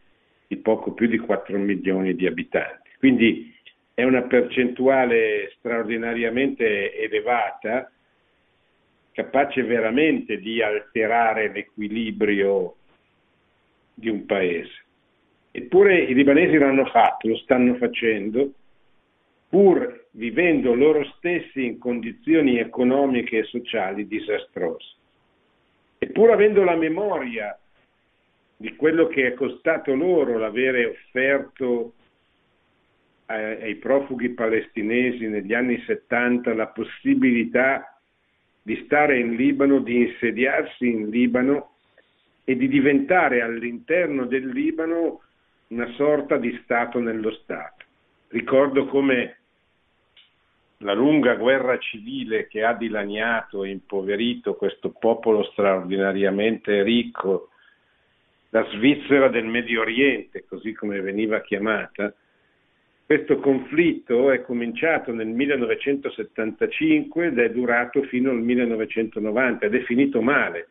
di 0.49 0.57
poco 0.57 0.93
più 0.93 1.07
di 1.07 1.19
4 1.19 1.57
milioni 1.57 2.15
di 2.15 2.27
abitanti. 2.27 2.91
Quindi 2.99 3.55
è 3.95 4.03
una 4.03 4.23
percentuale 4.23 5.53
straordinariamente 5.57 6.97
elevata, 6.99 7.91
capace 9.12 9.62
veramente 9.62 10.38
di 10.38 10.62
alterare 10.62 11.53
l'equilibrio 11.53 12.75
di 13.94 14.09
un 14.09 14.25
paese. 14.27 14.85
Eppure 15.51 15.98
i 15.98 16.14
libanesi 16.14 16.57
l'hanno 16.57 16.87
fatto, 16.87 17.29
lo 17.29 17.37
stanno 17.37 17.75
facendo, 17.75 18.53
pur 19.48 20.07
vivendo 20.12 20.75
loro 20.75 21.05
stessi 21.16 21.64
in 21.64 21.79
condizioni 21.79 22.59
economiche 22.59 23.38
e 23.38 23.44
sociali 23.44 24.07
disastrose. 24.07 24.94
Eppur 25.98 26.31
avendo 26.31 26.64
la 26.64 26.75
memoria 26.75 27.57
di 28.57 28.75
quello 28.77 29.09
che 29.09 29.27
è 29.27 29.35
costato 29.35 29.94
loro 29.94 30.38
l'avere 30.38 30.87
offerto 30.87 31.94
ai 33.27 33.77
profughi 33.77 34.31
palestinesi 34.31 35.27
negli 35.27 35.55
anni 35.55 35.83
70 35.87 36.55
la 36.55 36.66
possibilità 36.68 37.92
di 38.62 38.81
stare 38.85 39.18
in 39.18 39.35
Libano, 39.35 39.81
di 39.81 40.09
insediarsi 40.09 40.88
in 40.88 41.11
Libano 41.11 41.72
e 42.44 42.57
di 42.57 42.68
diventare 42.68 43.42
all'interno 43.42 44.27
del 44.27 44.48
Libano 44.48 45.20
una 45.68 45.90
sorta 45.92 46.37
di 46.37 46.59
Stato 46.62 47.01
nello 47.01 47.33
Stato. 47.33 47.85
Ricordo 48.29 48.87
come 48.87 49.37
la 50.79 50.92
lunga 50.92 51.35
guerra 51.35 51.79
civile 51.79 52.46
che 52.46 52.62
ha 52.64 52.75
dilaniato 52.75 53.64
e 53.64 53.70
impoverito 53.70 54.55
questo 54.55 54.90
popolo 54.90 55.44
straordinariamente 55.44 56.83
ricco, 56.83 57.51
la 58.51 58.66
Svizzera 58.70 59.29
del 59.29 59.46
Medio 59.46 59.81
Oriente, 59.81 60.44
così 60.46 60.72
come 60.72 61.01
veniva 61.01 61.40
chiamata, 61.40 62.12
questo 63.14 63.40
conflitto 63.40 64.31
è 64.31 64.40
cominciato 64.40 65.12
nel 65.12 65.27
1975 65.27 67.27
ed 67.27 67.38
è 67.38 67.51
durato 67.51 68.03
fino 68.05 68.31
al 68.31 68.40
1990 68.40 69.66
ed 69.66 69.75
è 69.75 69.83
finito 69.83 70.22
male, 70.22 70.68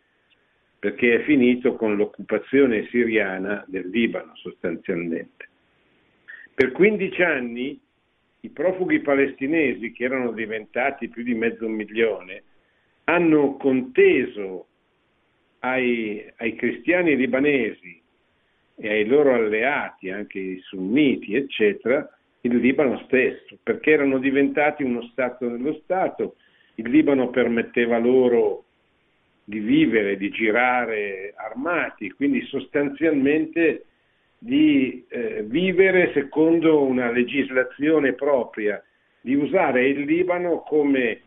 perché 0.80 1.18
è 1.18 1.22
finito 1.22 1.76
con 1.76 1.96
l'occupazione 1.96 2.88
siriana 2.88 3.64
del 3.68 3.90
Libano 3.90 4.36
sostanzialmente. 4.38 5.50
Per 6.56 6.72
15 6.72 7.22
anni 7.22 7.80
i 8.40 8.50
profughi 8.50 9.02
palestinesi, 9.02 9.92
che 9.92 10.06
erano 10.06 10.32
diventati 10.32 11.10
più 11.10 11.22
di 11.22 11.36
mezzo 11.36 11.68
milione, 11.68 12.42
hanno 13.04 13.56
conteso 13.58 14.66
ai, 15.60 16.26
ai 16.38 16.56
cristiani 16.56 17.16
libanesi 17.16 18.02
e 18.78 18.90
ai 18.90 19.06
loro 19.06 19.36
alleati, 19.36 20.10
anche 20.10 20.40
i 20.40 20.60
sunniti, 20.62 21.36
eccetera, 21.36 22.10
il 22.42 22.56
Libano 22.58 23.00
stesso, 23.06 23.58
perché 23.62 23.92
erano 23.92 24.18
diventati 24.18 24.84
uno 24.84 25.04
Stato 25.12 25.48
nello 25.48 25.80
Stato, 25.84 26.36
il 26.76 26.90
Libano 26.90 27.30
permetteva 27.30 27.98
loro 27.98 28.66
di 29.44 29.60
vivere, 29.60 30.18
di 30.18 30.30
girare 30.30 31.34
armati, 31.36 32.10
quindi 32.12 32.42
sostanzialmente 32.46 33.86
di 34.38 35.06
eh, 35.10 35.44
vivere 35.44 36.12
secondo 36.14 36.82
una 36.84 37.12
legislazione 37.12 38.14
propria, 38.14 38.82
di 39.22 39.36
usare 39.36 39.88
il 39.88 40.02
Libano 40.02 40.62
come 40.62 41.22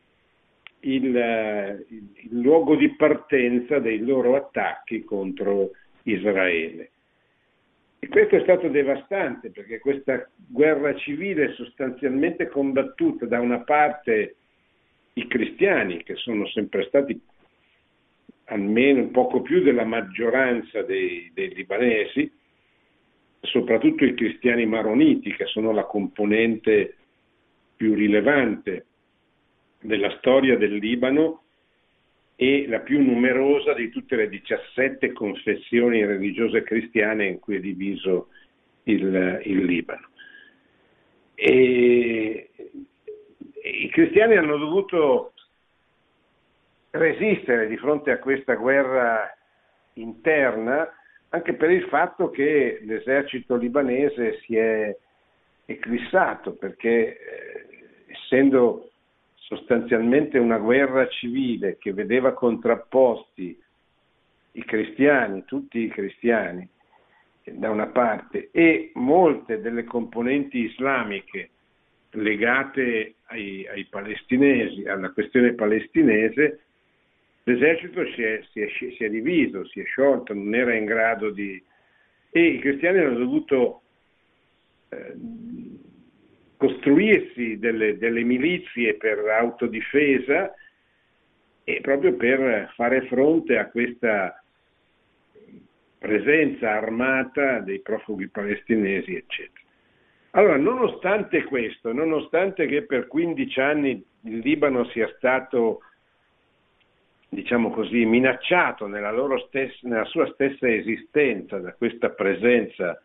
il, 0.81 1.17
eh, 1.17 1.87
il 1.89 2.41
luogo 2.41 2.75
di 2.75 2.91
partenza 2.97 3.79
dei 3.79 4.05
loro 4.05 4.35
attacchi 4.35 5.05
contro 5.05 5.71
Israele. 6.03 6.91
E 8.05 8.09
questo 8.09 8.37
è 8.37 8.41
stato 8.43 8.69
devastante 8.69 9.49
perché 9.49 9.79
questa 9.79 10.29
guerra 10.37 10.95
civile 10.95 11.47
è 11.47 11.53
sostanzialmente 11.55 12.49
combattuta 12.49 13.25
da 13.25 13.41
una 13.41 13.61
parte 13.61 14.37
i 15.15 15.27
cristiani, 15.27 16.03
che 16.03 16.15
sono 16.17 16.47
sempre 16.49 16.85
stati 16.85 17.19
almeno 18.49 19.07
poco 19.09 19.41
più 19.41 19.63
della 19.63 19.87
maggioranza 19.87 20.83
dei, 20.83 21.31
dei 21.33 21.55
libanesi, 21.55 22.31
soprattutto 23.41 24.05
i 24.05 24.13
cristiani 24.13 24.67
maroniti, 24.67 25.35
che 25.35 25.47
sono 25.47 25.73
la 25.73 25.85
componente 25.85 26.97
più 27.75 27.95
rilevante 27.95 28.85
della 29.81 30.15
storia 30.19 30.59
del 30.59 30.75
Libano 30.75 31.44
e 32.37 32.67
la 32.69 32.81
più 32.81 33.01
numerosa 33.01 33.75
di 33.75 33.91
tutte 33.91 34.17
le 34.17 34.29
17 34.29 35.13
confessioni 35.13 36.05
religiose 36.05 36.63
cristiane 36.63 37.27
in 37.27 37.39
cui 37.39 37.57
è 37.57 37.61
diviso 37.61 38.29
il, 38.85 39.41
il 39.45 39.65
Libano. 39.65 40.09
E, 41.35 42.51
I 43.63 43.89
cristiani 43.91 44.37
hanno 44.37 44.57
dovuto 44.57 45.33
resistere 46.91 47.67
di 47.67 47.77
fronte 47.77 48.11
a 48.11 48.19
questa 48.19 48.55
guerra 48.55 49.33
interna 49.95 50.89
anche 51.31 51.55
per 51.55 51.71
il 51.71 51.85
fatto 51.85 52.31
che 52.31 52.81
l'esercito 52.83 53.57
libanese 53.57 54.39
si 54.43 54.57
è 54.57 54.97
eclissato 55.67 56.53
perché 56.53 56.89
eh, 56.89 57.67
essendo 58.07 58.91
sostanzialmente 59.47 60.39
una 60.39 60.59
guerra 60.59 61.07
civile 61.09 61.77
che 61.79 61.93
vedeva 61.93 62.33
contrapposti 62.33 63.59
i 64.53 64.65
cristiani, 64.65 65.45
tutti 65.45 65.81
i 65.81 65.89
cristiani, 65.89 66.67
da 67.45 67.71
una 67.71 67.89
parte, 67.89 68.49
e 68.53 68.91
molte 68.95 69.61
delle 69.61 69.85
componenti 69.85 70.59
islamiche 70.61 71.51
legate 72.11 73.17
ai, 73.27 73.67
ai 73.67 73.85
palestinesi, 73.87 74.85
alla 74.85 75.11
questione 75.11 75.53
palestinese, 75.53 76.61
l'esercito 77.43 78.07
si 78.13 78.23
è, 78.23 78.41
si, 78.51 78.61
è, 78.61 78.69
si 78.71 79.05
è, 79.05 79.11
diviso, 79.11 79.67
si 79.67 79.81
è 79.81 79.85
sciolto, 79.85 80.33
non 80.33 80.55
era 80.55 80.75
in 80.75 80.87
grado 80.87 81.31
di... 81.31 81.63
e 82.31 82.47
i 82.47 82.59
cristiani 82.61 83.01
hanno 83.01 83.19
dovuto 83.19 83.83
eh, 84.89 85.15
costruirsi 86.65 87.59
delle, 87.59 87.99
delle 87.99 88.23
milizie 88.23 88.95
per 88.95 89.19
autodifesa 89.19 90.55
e 91.63 91.81
proprio 91.83 92.15
per 92.15 92.73
fare 92.75 93.03
fronte 93.03 93.59
a 93.59 93.69
questa 93.69 94.43
presenza 95.99 96.73
armata 96.73 97.61
dei 97.61 97.81
profughi 97.81 98.29
palestinesi, 98.29 99.15
eccetera. 99.15 99.63
Allora, 100.31 100.57
nonostante 100.57 101.45
questo, 101.45 101.93
nonostante 101.93 102.67
che 102.67 102.83
per 102.83 103.07
15 103.07 103.61
anni 103.61 104.05
il 104.23 104.39
Libano 104.39 104.85
sia 104.87 105.09
stato, 105.17 105.81
diciamo 107.29 107.71
così, 107.71 108.05
minacciato 108.05 108.87
nella, 108.87 109.13
stessa, 109.47 109.77
nella 109.83 110.05
sua 110.05 110.27
stessa 110.33 110.69
esistenza 110.69 111.59
da 111.59 111.73
questa 111.75 112.11
presenza 112.11 113.01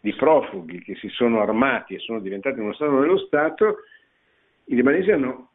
di 0.00 0.12
profughi 0.14 0.80
che 0.82 0.94
si 0.96 1.08
sono 1.08 1.40
armati 1.40 1.94
e 1.94 1.98
sono 1.98 2.20
diventati 2.20 2.60
uno 2.60 2.72
Stato 2.74 3.00
dello 3.00 3.18
Stato, 3.18 3.78
i 4.66 4.74
libanesi 4.74 5.10
hanno 5.10 5.50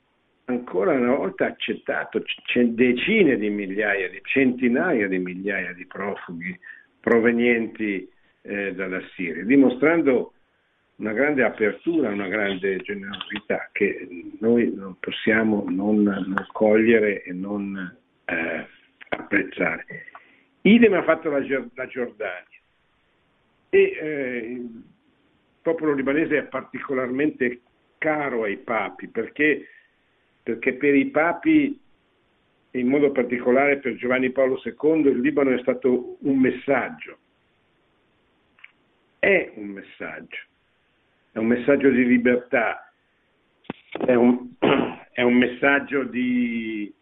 ancora 0.45 0.93
una 0.93 1.15
volta 1.15 1.45
accettato 1.45 2.21
decine 2.53 3.37
di 3.37 3.49
migliaia, 3.49 4.09
di 4.09 4.19
centinaia 4.23 5.07
di 5.07 5.17
migliaia 5.19 5.73
di 5.73 5.85
profughi 5.85 6.57
provenienti 6.99 8.09
eh, 8.41 8.73
dalla 8.73 9.01
Siria, 9.15 9.43
dimostrando 9.43 10.33
una 10.97 11.13
grande 11.13 11.43
apertura, 11.43 12.09
una 12.09 12.27
grande 12.27 12.77
generosità 12.77 13.69
che 13.71 14.07
noi 14.39 14.71
non 14.75 14.97
possiamo 14.99 15.65
non, 15.67 16.03
non 16.03 16.45
cogliere 16.51 17.23
e 17.23 17.33
non 17.33 17.97
eh, 18.25 18.67
apprezzare. 19.09 19.85
Idem 20.61 20.93
ha 20.93 21.03
fatto 21.03 21.29
la, 21.29 21.39
la 21.73 21.87
Giordania 21.87 22.60
e 23.73 23.97
eh, 24.01 24.37
il 24.37 24.83
popolo 25.61 25.93
libanese 25.93 26.39
è 26.39 26.43
particolarmente 26.43 27.61
caro 27.97 28.43
ai 28.43 28.57
papi 28.57 29.07
perché, 29.07 29.65
perché 30.43 30.73
per 30.73 30.93
i 30.93 31.05
papi 31.05 31.79
in 32.71 32.87
modo 32.87 33.11
particolare 33.11 33.77
per 33.77 33.95
Giovanni 33.95 34.29
Paolo 34.31 34.61
II 34.61 35.09
il 35.09 35.21
Libano 35.21 35.51
è 35.51 35.59
stato 35.59 36.17
un 36.19 36.37
messaggio, 36.37 37.17
è 39.19 39.53
un 39.55 39.67
messaggio, 39.67 40.39
è 41.31 41.37
un 41.37 41.47
messaggio 41.47 41.89
di 41.89 42.05
libertà, 42.05 42.91
è 44.05 44.15
un, 44.15 44.53
è 45.13 45.21
un 45.21 45.35
messaggio 45.35 46.03
di, 46.03 46.93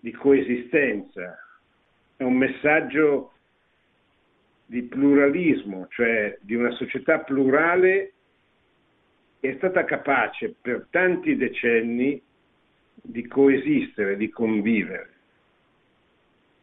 di 0.00 0.12
coesistenza, 0.12 1.38
è 2.16 2.22
un 2.22 2.36
messaggio 2.36 3.32
di 4.68 4.82
pluralismo, 4.82 5.86
cioè 5.88 6.36
di 6.42 6.54
una 6.54 6.70
società 6.72 7.20
plurale 7.20 8.12
che 9.40 9.52
è 9.52 9.54
stata 9.56 9.84
capace 9.84 10.54
per 10.60 10.88
tanti 10.90 11.36
decenni 11.36 12.20
di 12.94 13.26
coesistere, 13.26 14.18
di 14.18 14.28
convivere 14.28 15.12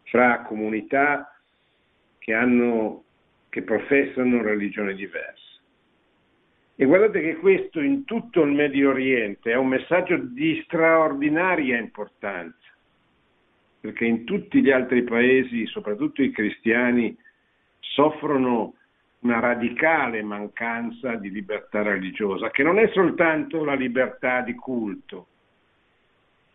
fra 0.03 0.41
comunità 0.41 1.35
che, 2.19 2.33
hanno, 2.33 3.05
che 3.49 3.63
professano 3.63 4.43
religioni 4.43 4.93
diverse. 4.93 5.61
E 6.75 6.85
guardate 6.85 7.21
che 7.21 7.37
questo 7.37 7.79
in 7.79 8.05
tutto 8.05 8.43
il 8.43 8.51
Medio 8.51 8.91
Oriente 8.91 9.51
è 9.51 9.55
un 9.55 9.69
messaggio 9.69 10.17
di 10.17 10.61
straordinaria 10.65 11.79
importanza, 11.79 12.69
perché 13.79 14.05
in 14.05 14.25
tutti 14.25 14.61
gli 14.61 14.69
altri 14.69 15.03
paesi, 15.03 15.65
soprattutto 15.65 16.21
i 16.21 16.29
cristiani, 16.29 17.17
soffrono 17.93 18.73
una 19.19 19.39
radicale 19.39 20.21
mancanza 20.21 21.15
di 21.15 21.31
libertà 21.31 21.81
religiosa, 21.81 22.51
che 22.51 22.63
non 22.63 22.77
è 22.77 22.87
soltanto 22.89 23.63
la 23.63 23.73
libertà 23.73 24.41
di 24.41 24.53
culto, 24.53 25.27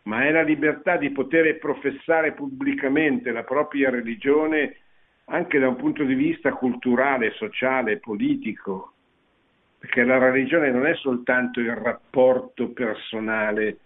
ma 0.03 0.25
è 0.25 0.31
la 0.31 0.41
libertà 0.41 0.97
di 0.97 1.11
poter 1.11 1.57
professare 1.59 2.31
pubblicamente 2.31 3.31
la 3.31 3.43
propria 3.43 3.89
religione 3.89 4.77
anche 5.25 5.59
da 5.59 5.67
un 5.67 5.75
punto 5.75 6.03
di 6.03 6.13
vista 6.13 6.53
culturale, 6.53 7.31
sociale, 7.31 7.97
politico, 7.97 8.93
perché 9.77 10.03
la 10.03 10.17
religione 10.17 10.71
non 10.71 10.85
è 10.85 10.95
soltanto 10.95 11.59
il 11.59 11.75
rapporto 11.75 12.69
personale 12.69 13.77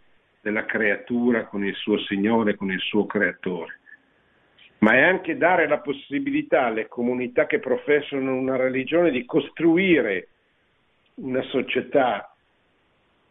della 0.41 0.65
creatura 0.65 1.45
con 1.45 1.65
il 1.65 1.75
suo 1.75 1.97
Signore, 1.99 2.55
con 2.55 2.71
il 2.71 2.79
suo 2.79 3.05
Creatore, 3.05 3.79
ma 4.85 4.93
è 4.93 5.01
anche 5.01 5.35
dare 5.35 5.67
la 5.67 5.79
possibilità 5.79 6.65
alle 6.65 6.87
comunità 6.87 7.47
che 7.47 7.57
professano 7.57 8.35
una 8.35 8.55
religione 8.55 9.09
di 9.09 9.25
costruire 9.25 10.27
una 11.15 11.41
società 11.41 12.31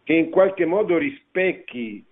che 0.03 0.15
in 0.15 0.31
qualche 0.31 0.65
modo 0.65 0.99
rispecchi 0.99 2.05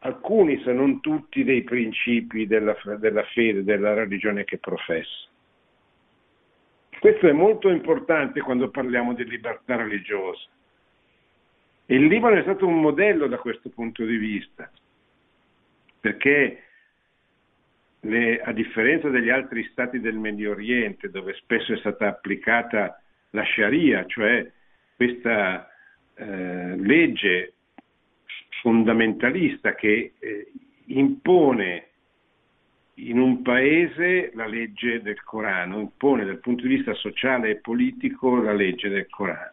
alcuni, 0.00 0.60
se 0.62 0.74
non 0.74 1.00
tutti, 1.00 1.42
dei 1.42 1.62
principi 1.62 2.46
della, 2.46 2.76
della 2.98 3.24
fede, 3.32 3.64
della 3.64 3.94
religione 3.94 4.44
che 4.44 4.58
professa. 4.58 5.28
Questo 6.98 7.28
è 7.28 7.32
molto 7.32 7.70
importante 7.70 8.42
quando 8.42 8.68
parliamo 8.68 9.14
di 9.14 9.24
libertà 9.24 9.76
religiosa. 9.76 10.46
Il 11.86 12.04
Libano 12.04 12.36
è 12.36 12.42
stato 12.42 12.66
un 12.66 12.78
modello 12.78 13.26
da 13.26 13.38
questo 13.38 13.70
punto 13.70 14.04
di 14.04 14.16
vista, 14.16 14.70
perché 15.98 16.64
le, 18.00 18.40
a 18.40 18.52
differenza 18.52 19.08
degli 19.08 19.28
altri 19.28 19.64
stati 19.70 20.00
del 20.00 20.16
Medio 20.16 20.52
Oriente, 20.52 21.10
dove 21.10 21.34
spesso 21.34 21.72
è 21.72 21.76
stata 21.78 22.08
applicata 22.08 23.00
la 23.30 23.44
Sharia, 23.44 24.04
cioè 24.06 24.50
questa 24.96 25.68
eh, 26.14 26.76
legge 26.76 27.54
fondamentalista 28.62 29.74
che 29.74 30.12
eh, 30.18 30.52
impone 30.86 31.86
in 32.94 33.18
un 33.18 33.42
paese 33.42 34.30
la 34.34 34.46
legge 34.46 35.00
del 35.00 35.22
Corano, 35.22 35.80
impone 35.80 36.24
dal 36.24 36.38
punto 36.38 36.66
di 36.66 36.74
vista 36.74 36.92
sociale 36.94 37.50
e 37.50 37.56
politico 37.56 38.42
la 38.42 38.52
legge 38.52 38.88
del 38.88 39.08
Corano. 39.08 39.52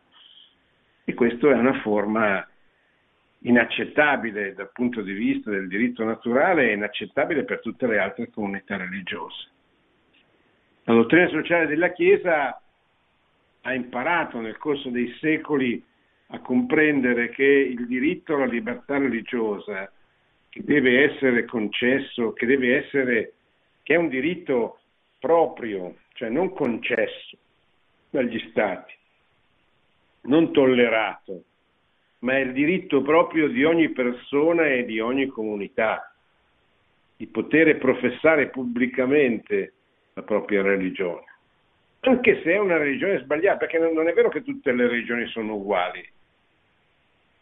E 1.06 1.14
questa 1.14 1.50
è 1.52 1.54
una 1.54 1.80
forma 1.82 2.46
inaccettabile 3.42 4.54
dal 4.54 4.72
punto 4.72 5.02
di 5.02 5.14
vista 5.14 5.50
del 5.50 5.68
diritto 5.68 6.04
naturale 6.04 6.70
e 6.70 6.74
inaccettabile 6.74 7.44
per 7.44 7.60
tutte 7.60 7.88
le 7.88 8.00
altre 8.00 8.30
comunità 8.30 8.78
religiose. 8.78 9.50
La 10.84 10.94
dottrina 10.94 11.28
sociale 11.28 11.68
della 11.68 11.92
Chiesa 11.92 12.60
ha 13.62 13.74
imparato 13.74 14.40
nel 14.40 14.58
corso 14.58 14.90
dei 14.90 15.14
secoli 15.20 15.84
a 16.28 16.40
comprendere 16.40 17.30
che 17.30 17.44
il 17.44 17.86
diritto 17.88 18.36
alla 18.36 18.46
libertà 18.46 18.98
religiosa 18.98 19.92
che 20.50 20.64
deve 20.64 21.04
essere 21.04 21.46
concesso, 21.46 22.34
che 22.34 22.46
deve 22.46 22.78
essere, 22.78 23.34
che 23.84 23.94
è 23.94 23.98
un 23.98 24.10
diritto 24.10 24.80
proprio, 25.20 25.98
cioè 26.14 26.30
non 26.30 26.54
concesso 26.54 27.38
dagli 28.10 28.40
stati, 28.50 28.94
non 30.22 30.52
tollerato, 30.52 31.44
ma 32.20 32.34
è 32.34 32.40
il 32.40 32.54
diritto 32.54 33.02
proprio 33.02 33.48
di 33.48 33.64
ogni 33.64 33.90
persona 33.90 34.68
e 34.68 34.86
di 34.86 35.00
ogni 35.00 35.28
comunità 35.28 36.12
di 37.16 37.28
poter 37.28 37.78
professare 37.78 38.50
pubblicamente 38.50 39.74
la 40.14 40.22
propria 40.22 40.62
religione, 40.62 41.26
anche 42.02 42.42
se 42.44 42.54
è 42.54 42.58
una 42.58 42.78
religione 42.78 43.20
sbagliata, 43.20 43.58
perché 43.58 43.80
non 43.80 44.08
è 44.08 44.14
vero 44.14 44.30
che 44.30 44.44
tutte 44.44 44.72
le 44.72 44.88
religioni 44.88 45.28
sono 45.28 45.56
uguali. 45.56 46.08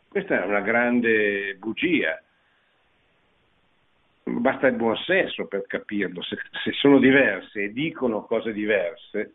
Questa 0.08 0.42
è 0.42 0.46
una 0.46 0.62
grande 0.62 1.56
bugia. 1.56 2.22
basta 4.24 4.68
il 4.68 4.76
buon 4.76 4.96
senso 4.98 5.46
per 5.48 5.66
capirlo, 5.68 6.22
se, 6.22 6.38
se 6.64 6.72
sono 6.72 7.00
diverse 7.00 7.64
e 7.64 7.74
dicono 7.74 8.24
cose 8.24 8.54
diverse, 8.54 9.34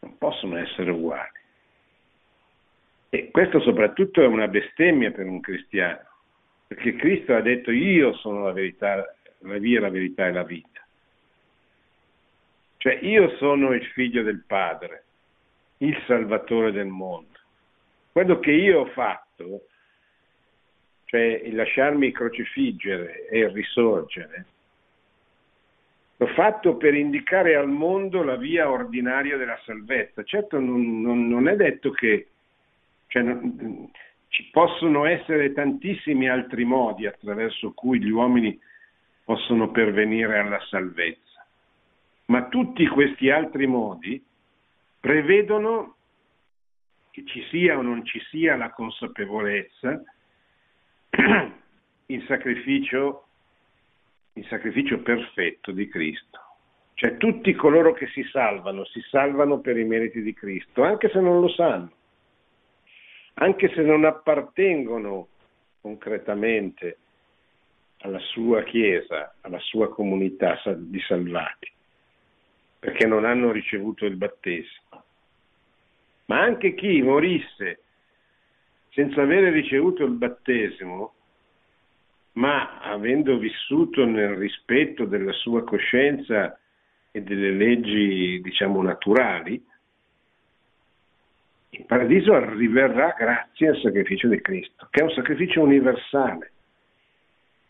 non 0.00 0.18
possono 0.18 0.58
essere 0.58 0.90
uguali. 0.90 1.42
E 3.14 3.30
questo 3.30 3.60
soprattutto 3.60 4.20
è 4.20 4.26
una 4.26 4.48
bestemmia 4.48 5.12
per 5.12 5.26
un 5.26 5.38
cristiano, 5.38 6.02
perché 6.66 6.96
Cristo 6.96 7.32
ha 7.36 7.40
detto 7.40 7.70
io 7.70 8.12
sono 8.14 8.42
la 8.42 8.50
verità, 8.50 9.14
la 9.38 9.58
via, 9.58 9.80
la 9.80 9.88
verità 9.88 10.26
e 10.26 10.32
la 10.32 10.42
vita. 10.42 10.84
Cioè 12.78 12.98
io 13.02 13.36
sono 13.36 13.72
il 13.72 13.86
figlio 13.92 14.24
del 14.24 14.42
Padre, 14.44 15.04
il 15.78 15.96
Salvatore 16.08 16.72
del 16.72 16.88
mondo. 16.88 17.38
Quello 18.10 18.40
che 18.40 18.50
io 18.50 18.80
ho 18.80 18.86
fatto, 18.86 19.68
cioè 21.04 21.20
il 21.20 21.54
lasciarmi 21.54 22.10
crocifiggere 22.10 23.28
e 23.28 23.46
risorgere, 23.46 24.46
l'ho 26.16 26.26
fatto 26.34 26.76
per 26.76 26.94
indicare 26.94 27.54
al 27.54 27.68
mondo 27.68 28.24
la 28.24 28.34
via 28.34 28.68
ordinaria 28.68 29.36
della 29.36 29.60
salvezza. 29.64 30.24
Certo 30.24 30.58
non, 30.58 31.00
non, 31.00 31.28
non 31.28 31.46
è 31.46 31.54
detto 31.54 31.92
che 31.92 32.30
cioè, 33.14 33.22
non, 33.22 33.88
ci 34.26 34.48
possono 34.50 35.04
essere 35.04 35.52
tantissimi 35.52 36.28
altri 36.28 36.64
modi 36.64 37.06
attraverso 37.06 37.72
cui 37.72 38.02
gli 38.02 38.10
uomini 38.10 38.58
possono 39.22 39.70
pervenire 39.70 40.36
alla 40.36 40.58
salvezza, 40.68 41.46
ma 42.26 42.48
tutti 42.48 42.84
questi 42.88 43.30
altri 43.30 43.68
modi 43.68 44.20
prevedono 44.98 45.94
che 47.12 47.24
ci 47.24 47.46
sia 47.50 47.78
o 47.78 47.82
non 47.82 48.04
ci 48.04 48.20
sia 48.30 48.56
la 48.56 48.70
consapevolezza, 48.70 50.02
il 52.06 52.24
sacrificio, 52.26 53.26
il 54.32 54.46
sacrificio 54.46 54.98
perfetto 55.02 55.70
di 55.70 55.86
Cristo. 55.86 56.40
Cioè 56.94 57.16
tutti 57.16 57.54
coloro 57.54 57.92
che 57.92 58.08
si 58.08 58.24
salvano, 58.24 58.84
si 58.86 59.00
salvano 59.08 59.60
per 59.60 59.78
i 59.78 59.84
meriti 59.84 60.20
di 60.20 60.34
Cristo, 60.34 60.82
anche 60.82 61.08
se 61.10 61.20
non 61.20 61.40
lo 61.40 61.48
sanno, 61.48 61.92
anche 63.34 63.72
se 63.74 63.82
non 63.82 64.04
appartengono 64.04 65.28
concretamente 65.80 66.98
alla 67.98 68.18
sua 68.18 68.62
Chiesa, 68.62 69.34
alla 69.40 69.58
sua 69.60 69.88
comunità 69.88 70.60
di 70.76 71.00
salvati, 71.00 71.70
perché 72.78 73.06
non 73.06 73.24
hanno 73.24 73.50
ricevuto 73.50 74.04
il 74.04 74.16
battesimo. 74.16 75.02
Ma 76.26 76.40
anche 76.40 76.74
chi 76.74 77.02
morisse 77.02 77.80
senza 78.90 79.22
avere 79.22 79.50
ricevuto 79.50 80.04
il 80.04 80.12
battesimo, 80.12 81.14
ma 82.32 82.80
avendo 82.80 83.38
vissuto 83.38 84.04
nel 84.04 84.36
rispetto 84.36 85.04
della 85.04 85.32
sua 85.32 85.64
coscienza 85.64 86.58
e 87.10 87.22
delle 87.22 87.50
leggi, 87.50 88.40
diciamo, 88.40 88.82
naturali, 88.82 89.62
il 91.78 91.84
paradiso 91.86 92.34
arriverà 92.34 93.14
grazie 93.18 93.68
al 93.68 93.80
sacrificio 93.80 94.28
di 94.28 94.40
Cristo, 94.40 94.86
che 94.90 95.00
è 95.00 95.02
un 95.02 95.10
sacrificio 95.10 95.60
universale. 95.60 96.52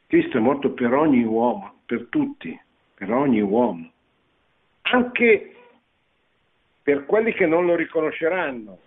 Cristo 0.07 0.37
è 0.37 0.41
morto 0.41 0.73
per 0.73 0.93
ogni 0.93 1.25
uomo, 1.25 1.81
per 1.87 2.07
tutti, 2.11 2.59
per 2.95 3.11
ogni 3.11 3.41
uomo, 3.41 3.91
anche 4.83 5.55
per 6.83 7.07
quelli 7.07 7.33
che 7.33 7.47
non 7.47 7.65
lo 7.65 7.75
riconosceranno, 7.75 8.79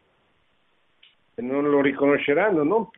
e 1.34 1.42
non 1.42 1.68
lo 1.68 1.82
riconosceranno, 1.82 2.64
non, 2.64 2.90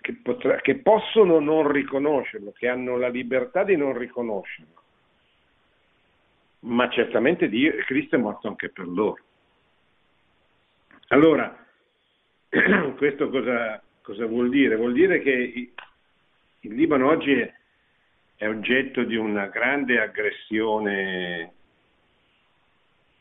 che, 0.00 0.14
potrà, 0.20 0.56
che 0.60 0.76
possono 0.76 1.38
non 1.38 1.70
riconoscerlo, 1.70 2.52
che 2.52 2.68
hanno 2.68 2.96
la 2.96 3.08
libertà 3.08 3.62
di 3.62 3.76
non 3.76 3.96
riconoscerlo, 3.96 4.82
ma 6.60 6.88
certamente 6.90 7.48
Dio, 7.48 7.72
Cristo 7.84 8.16
è 8.16 8.18
morto 8.18 8.48
anche 8.48 8.68
per 8.68 8.88
loro. 8.88 9.22
Allora, 11.08 11.64
questo 12.96 13.28
cosa, 13.30 13.80
cosa 14.02 14.26
vuol 14.26 14.48
dire? 14.48 14.76
Vuol 14.76 14.92
dire 14.92 15.20
che 15.20 15.72
il 16.60 16.74
Libano 16.74 17.08
oggi 17.08 17.32
è, 17.32 17.52
è 18.36 18.48
oggetto 18.48 19.04
di 19.04 19.14
una 19.14 19.46
grande 19.46 20.00
aggressione 20.00 21.52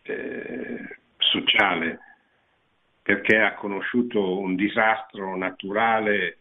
eh, 0.02 0.98
sociale 1.17 2.00
perché 3.04 3.38
ha 3.38 3.54
conosciuto 3.54 4.39
un 4.39 4.56
disastro 4.56 5.36
naturale 5.38 6.38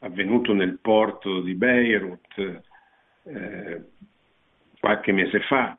avvenuto 0.00 0.52
nel 0.52 0.78
porto 0.80 1.40
di 1.40 1.54
Beirut 1.54 2.60
eh, 3.22 3.82
qualche 4.78 5.12
mese 5.12 5.40
fa, 5.40 5.78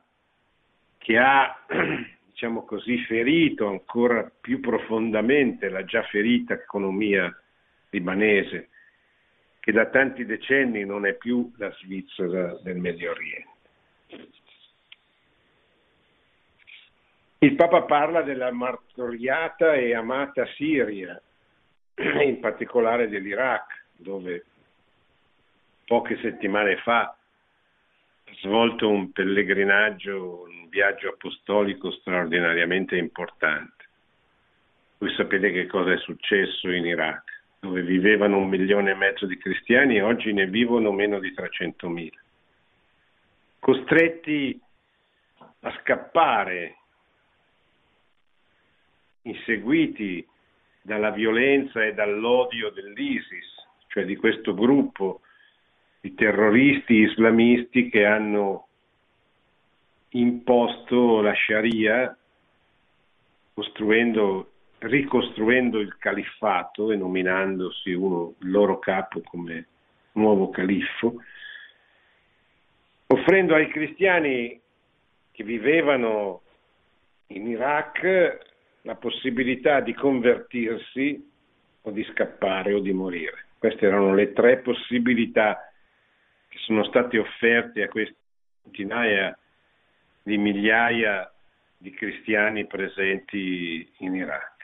che 0.98 1.16
ha, 1.16 1.64
diciamo 2.36 2.66
così, 2.66 2.98
ferito 3.04 3.66
ancora 3.66 4.30
più 4.38 4.60
profondamente 4.60 5.70
la 5.70 5.86
già 5.86 6.02
ferita 6.02 6.52
economia 6.52 7.34
libanese, 7.88 8.68
che 9.58 9.72
da 9.72 9.86
tanti 9.86 10.26
decenni 10.26 10.84
non 10.84 11.06
è 11.06 11.14
più 11.14 11.50
la 11.56 11.72
Svizzera 11.80 12.58
del 12.62 12.76
Medio 12.76 13.12
Oriente. 13.12 13.54
Il 17.38 17.54
Papa 17.54 17.84
parla 17.84 18.20
della 18.20 18.52
martoriata 18.52 19.72
e 19.72 19.94
amata 19.94 20.44
Siria, 20.56 21.18
in 22.22 22.38
particolare 22.40 23.08
dell'Iraq, 23.08 23.84
dove 23.96 24.44
poche 25.86 26.18
settimane 26.18 26.76
fa 26.82 27.15
svolto 28.40 28.88
un 28.88 29.12
pellegrinaggio, 29.12 30.42
un 30.42 30.68
viaggio 30.68 31.10
apostolico 31.10 31.90
straordinariamente 31.90 32.96
importante. 32.96 33.84
Voi 34.98 35.12
sapete 35.14 35.52
che 35.52 35.66
cosa 35.66 35.92
è 35.92 35.98
successo 35.98 36.70
in 36.70 36.86
Iraq, 36.86 37.22
dove 37.60 37.82
vivevano 37.82 38.38
un 38.38 38.48
milione 38.48 38.92
e 38.92 38.94
mezzo 38.94 39.26
di 39.26 39.36
cristiani 39.36 39.96
e 39.96 40.02
oggi 40.02 40.32
ne 40.32 40.46
vivono 40.46 40.90
meno 40.92 41.18
di 41.18 41.32
300.000. 41.32 42.10
Costretti 43.58 44.60
a 45.60 45.78
scappare 45.80 46.76
inseguiti 49.22 50.26
dalla 50.82 51.10
violenza 51.10 51.84
e 51.84 51.94
dall'odio 51.94 52.70
dell'ISIS, 52.70 53.54
cioè 53.88 54.04
di 54.04 54.14
questo 54.16 54.54
gruppo 54.54 55.22
di 56.06 56.14
terroristi 56.14 56.94
islamisti 57.00 57.88
che 57.88 58.04
hanno 58.04 58.68
imposto 60.10 61.20
la 61.20 61.34
Sharia 61.34 62.16
ricostruendo 64.78 65.80
il 65.80 65.96
califfato 65.98 66.92
e 66.92 66.96
nominandosi 66.96 67.92
uno, 67.92 68.34
il 68.38 68.50
loro 68.52 68.78
capo 68.78 69.20
come 69.22 69.66
nuovo 70.12 70.50
califfo, 70.50 71.16
offrendo 73.08 73.56
ai 73.56 73.68
cristiani 73.68 74.60
che 75.32 75.42
vivevano 75.42 76.42
in 77.28 77.48
Iraq 77.48 78.38
la 78.82 78.94
possibilità 78.94 79.80
di 79.80 79.92
convertirsi 79.92 81.30
o 81.82 81.90
di 81.90 82.04
scappare 82.12 82.74
o 82.74 82.78
di 82.78 82.92
morire. 82.92 83.46
Queste 83.58 83.86
erano 83.86 84.14
le 84.14 84.32
tre 84.32 84.58
possibilità 84.58 85.65
che 86.56 86.62
sono 86.62 86.84
state 86.84 87.18
offerte 87.18 87.82
a 87.82 87.88
queste 87.88 88.16
centinaia 88.62 89.38
di 90.22 90.38
migliaia 90.38 91.30
di 91.76 91.90
cristiani 91.90 92.66
presenti 92.66 93.86
in 93.98 94.14
Iraq. 94.14 94.54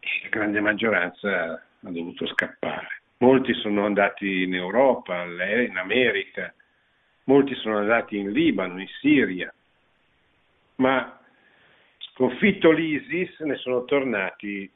E 0.00 0.08
la 0.24 0.28
grande 0.28 0.60
maggioranza 0.60 1.52
ha 1.54 1.90
dovuto 1.90 2.26
scappare. 2.26 3.02
Molti 3.18 3.54
sono 3.54 3.84
andati 3.84 4.42
in 4.42 4.54
Europa, 4.54 5.22
in 5.22 5.76
America, 5.76 6.52
molti 7.24 7.54
sono 7.54 7.78
andati 7.78 8.18
in 8.18 8.32
Libano, 8.32 8.80
in 8.80 8.88
Siria, 9.00 9.54
ma 10.76 11.20
sconfitto 11.98 12.72
l'ISIS 12.72 13.38
ne 13.40 13.54
sono 13.56 13.84
tornati 13.84 14.68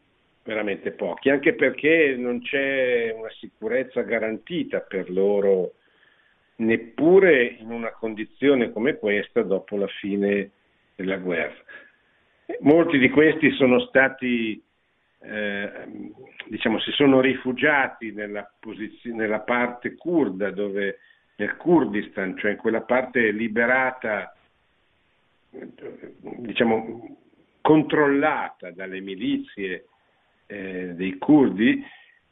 veramente 0.47 0.93
pochi, 0.93 1.29
anche 1.29 1.55
perché 1.55 2.15
non 2.17 2.41
c'è 2.41 3.13
una 3.15 3.31
sicurezza 3.31 4.03
garantita 4.03 4.81
per 4.81 5.11
loro 5.11 5.75
neppure 6.57 7.45
in 7.45 7.71
una 7.71 7.91
condizione 7.91 8.71
come 8.71 8.97
questa 8.97 9.43
dopo 9.43 9.77
la 9.77 9.89
fine 9.89 10.51
della 10.95 11.17
guerra. 11.17 11.63
Molti 12.61 12.99
di 12.99 13.11
questi 13.11 13.51
sono 13.53 13.81
stati, 13.81 14.63
eh, 15.21 15.71
diciamo, 16.47 16.79
si 16.79 16.93
sono 16.93 17.21
rifugiati 17.21 18.13
nella, 18.13 18.49
posizio- 18.59 19.15
nella 19.15 19.41
parte 19.41 19.97
kurda, 19.97 20.51
dove, 20.51 21.01
nel 21.37 21.57
Kurdistan, 21.57 22.39
cioè 22.39 22.53
in 22.53 22.57
quella 22.57 22.83
parte 22.83 23.33
liberata 23.33 24.33
diciamo, 26.21 27.17
controllata 27.61 28.71
dalle 28.71 29.01
milizie 29.01 29.87
eh, 30.47 30.95
dei 30.95 31.19
curdi 31.19 31.85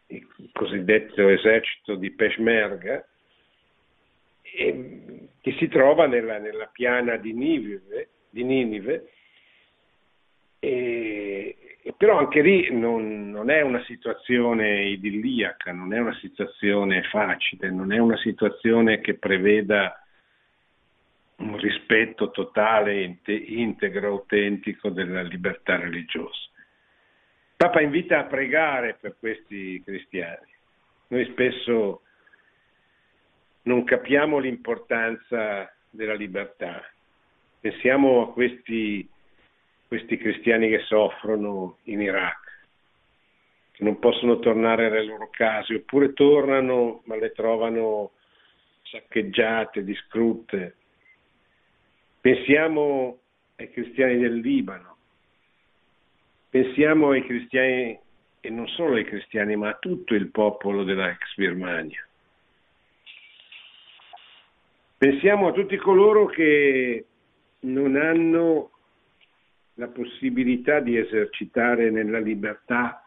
il 0.07 0.51
cosiddetto 0.53 1.29
esercito 1.29 1.95
di 1.97 2.11
Peshmerga, 2.11 3.05
che 4.43 5.53
si 5.59 5.69
trova 5.69 6.07
nella, 6.07 6.39
nella 6.39 6.67
piana 6.67 7.17
di 7.17 7.33
Ninive, 7.33 8.09
di 8.31 8.45
Ninive 8.45 9.11
e, 10.61 11.57
e 11.83 11.95
però 11.97 12.19
anche 12.19 12.41
lì 12.41 12.71
non, 12.71 13.31
non, 13.31 13.51
è 13.51 13.61
una 13.62 13.83
situazione 13.85 14.85
idilliaca, 14.85 15.73
non 15.73 15.93
è 15.93 15.99
una 15.99 16.15
situazione 16.15 17.03
facile, 17.03 17.71
non 17.71 17.93
è 17.93 17.99
una 17.99 18.17
situazione 18.19 19.01
che 19.01 19.15
preveda 19.15 19.99
un 21.37 21.59
rispetto 21.59 22.31
totale, 22.31 23.19
integro, 23.27 24.09
autentico 24.09 24.89
della 24.89 25.23
libertà 25.23 25.77
religiosa. 25.77 26.49
Papa 27.57 27.80
invita 27.80 28.18
a 28.18 28.24
pregare 28.24 28.96
per 29.00 29.16
questi 29.18 29.80
cristiani. 29.84 30.52
Noi 31.09 31.24
spesso 31.26 32.02
non 33.62 33.84
capiamo 33.84 34.38
l'importanza 34.38 35.72
della 35.90 36.14
libertà. 36.14 36.82
Pensiamo 37.61 38.22
a 38.22 38.32
questi, 38.32 39.09
questi 39.86 40.16
cristiani 40.16 40.68
che 40.68 40.80
soffrono 40.80 41.78
in 41.84 42.00
Iraq, 42.00 42.66
che 43.72 43.84
non 43.84 43.98
possono 43.98 44.38
tornare 44.38 44.86
alle 44.86 45.05
loro 45.05 45.30
case, 45.30 45.76
oppure 45.76 46.12
tornano 46.12 47.02
ma 47.05 47.16
le 47.16 47.32
trovano 47.32 48.12
saccheggiate, 48.82 49.84
distrutte. 49.84 50.76
Pensiamo 52.20 53.18
ai 53.57 53.70
cristiani 53.70 54.18
del 54.18 54.38
Libano, 54.40 54.93
pensiamo 56.55 57.11
ai 57.11 57.24
cristiani, 57.24 57.98
e 58.38 58.48
non 58.48 58.68
solo 58.68 58.94
ai 58.94 59.05
cristiani, 59.05 59.57
ma 59.57 59.70
a 59.70 59.78
tutto 59.80 60.14
il 60.14 60.30
popolo 60.30 60.84
della 60.84 61.09
ex 61.09 61.34
Birmania. 61.34 62.07
Pensiamo 64.96 65.48
a 65.48 65.52
tutti 65.52 65.76
coloro 65.76 66.26
che 66.26 67.07
non 67.59 67.96
hanno 67.96 68.70
la 69.74 69.88
possibilità 69.88 70.78
di 70.78 70.96
esercitare 70.96 71.90
nella 71.90 72.20
libertà 72.20 73.05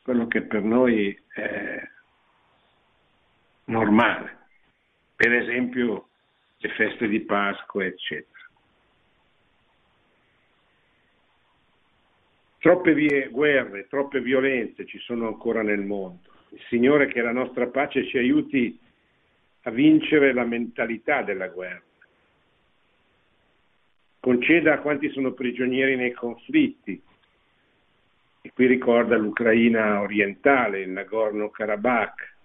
quello 0.00 0.26
che 0.26 0.40
per 0.40 0.62
noi 0.62 1.14
è 1.34 1.86
normale, 3.64 4.38
per 5.14 5.34
esempio 5.34 6.08
le 6.56 6.68
feste 6.70 7.08
di 7.08 7.20
Pasqua, 7.20 7.84
eccetera. 7.84 8.37
Troppe 12.60 12.92
vie, 12.92 13.28
guerre, 13.28 13.86
troppe 13.88 14.20
violenze 14.20 14.84
ci 14.84 14.98
sono 14.98 15.28
ancora 15.28 15.62
nel 15.62 15.80
mondo. 15.80 16.28
Il 16.50 16.60
Signore 16.68 17.06
che 17.06 17.20
la 17.20 17.32
nostra 17.32 17.68
pace 17.68 18.04
ci 18.06 18.18
aiuti 18.18 18.78
a 19.62 19.70
vincere 19.70 20.32
la 20.32 20.44
mentalità 20.44 21.22
della 21.22 21.48
guerra. 21.48 21.82
Conceda 24.20 24.74
a 24.74 24.78
quanti 24.80 25.08
sono 25.10 25.32
prigionieri 25.32 25.94
nei 25.94 26.12
conflitti, 26.12 27.00
e 28.40 28.52
qui 28.52 28.66
ricorda 28.66 29.16
l'Ucraina 29.16 30.00
orientale, 30.00 30.80
il 30.80 30.90
Nagorno-Karabakh, 30.90 32.36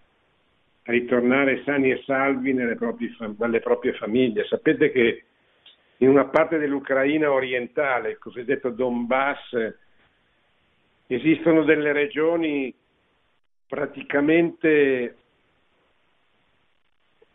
a 0.83 0.91
ritornare 0.91 1.63
sani 1.63 1.91
e 1.91 2.03
salvi 2.05 2.53
proprie, 2.75 3.15
dalle 3.35 3.61
proprie 3.61 3.93
famiglie. 3.93 4.45
Sapete 4.45 4.91
che 4.91 5.23
in 5.97 6.09
una 6.09 6.25
parte 6.25 6.57
dell'Ucraina 6.57 7.31
orientale, 7.31 8.11
il 8.11 8.17
cosiddetto 8.17 8.69
Donbass, 8.69 9.81
esistono 11.15 11.63
delle 11.63 11.91
regioni 11.91 12.73
praticamente 13.67 15.17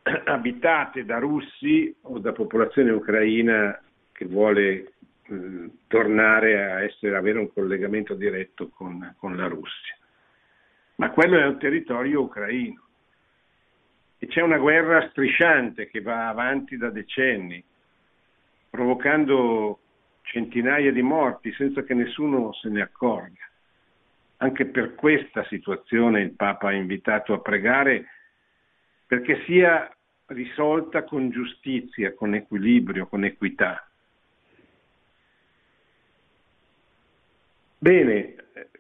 abitate 0.25 1.05
da 1.05 1.19
russi 1.19 1.95
o 2.03 2.19
da 2.19 2.33
popolazione 2.33 2.91
ucraina 2.91 3.81
che 4.13 4.25
vuole 4.25 4.93
eh, 5.23 5.71
tornare 5.87 6.71
a 6.71 6.83
essere, 6.83 7.17
avere 7.17 7.39
un 7.39 7.53
collegamento 7.53 8.15
diretto 8.15 8.69
con, 8.69 9.15
con 9.19 9.37
la 9.37 9.47
Russia. 9.47 9.97
Ma 10.97 11.11
quello 11.11 11.39
è 11.39 11.47
un 11.47 11.59
territorio 11.59 12.23
ucraino 12.23 12.83
e 14.19 14.27
c'è 14.27 14.43
una 14.43 14.59
guerra 14.59 15.09
strisciante 15.11 15.89
che 15.89 16.01
va 16.01 16.29
avanti 16.29 16.77
da 16.77 16.91
decenni, 16.91 17.63
provocando 18.69 19.79
centinaia 20.23 20.91
di 20.91 21.03
morti 21.03 21.53
senza 21.53 21.83
che 21.83 21.95
nessuno 21.95 22.53
se 22.55 22.69
ne 22.69 22.83
accorga. 22.83 23.49
Anche 24.39 24.67
per 24.67 24.95
questa 24.95 25.45
situazione 25.45 26.21
il 26.21 26.33
Papa 26.33 26.69
ha 26.69 26.73
invitato 26.73 27.33
a 27.33 27.41
pregare 27.41 28.07
perché 29.07 29.43
sia 29.45 29.91
risolta 30.27 31.05
con 31.05 31.31
giustizia, 31.31 32.15
con 32.15 32.35
equilibrio, 32.35 33.07
con 33.07 33.25
equità. 33.25 33.89
Bene, 37.79 38.35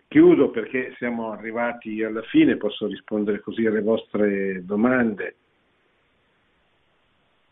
chiudo 0.08 0.50
perché 0.50 0.94
siamo 0.96 1.32
arrivati 1.32 2.02
alla 2.02 2.22
fine, 2.22 2.56
posso 2.56 2.86
rispondere 2.86 3.40
così 3.40 3.64
alle 3.66 3.80
vostre 3.80 4.64
domande. 4.64 5.36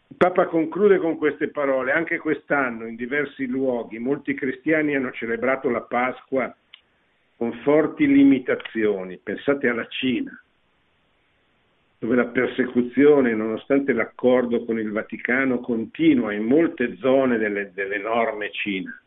Il 0.09 0.17
Papa 0.17 0.47
conclude 0.47 0.99
con 0.99 1.17
queste 1.17 1.49
parole. 1.49 1.93
Anche 1.93 2.19
quest'anno 2.19 2.87
in 2.87 2.97
diversi 2.97 3.47
luoghi 3.47 3.99
molti 3.99 4.35
cristiani 4.35 4.95
hanno 4.95 5.13
celebrato 5.13 5.69
la 5.71 5.83
Pasqua 5.83 6.55
con 7.37 7.53
forti 7.63 8.07
limitazioni. 8.07 9.19
Pensate 9.19 9.69
alla 9.69 9.87
Cina, 9.89 10.43
dove 11.99 12.17
la 12.17 12.27
persecuzione, 12.27 13.35
nonostante 13.35 13.93
l'accordo 13.93 14.65
con 14.65 14.79
il 14.79 14.91
Vaticano, 14.91 15.61
continua 15.61 16.33
in 16.33 16.45
molte 16.45 16.97
zone 16.97 17.37
delle, 17.39 17.73
dell'enorme 17.73 18.51
Cina. 18.53 18.99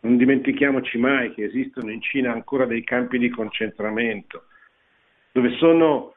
Non 0.00 0.16
dimentichiamoci 0.16 0.98
mai 0.98 1.32
che 1.32 1.44
esistono 1.44 1.92
in 1.92 2.02
Cina 2.02 2.32
ancora 2.32 2.66
dei 2.66 2.82
campi 2.82 3.18
di 3.18 3.28
concentramento, 3.28 4.46
dove 5.30 5.50
sono, 5.58 6.14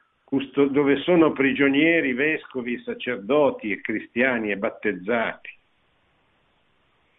dove 0.72 0.98
sono 0.98 1.32
prigionieri, 1.34 2.14
vescovi, 2.14 2.82
sacerdoti 2.82 3.72
e 3.72 3.82
cristiani 3.82 4.50
e 4.50 4.58
battezzati. 4.58 5.50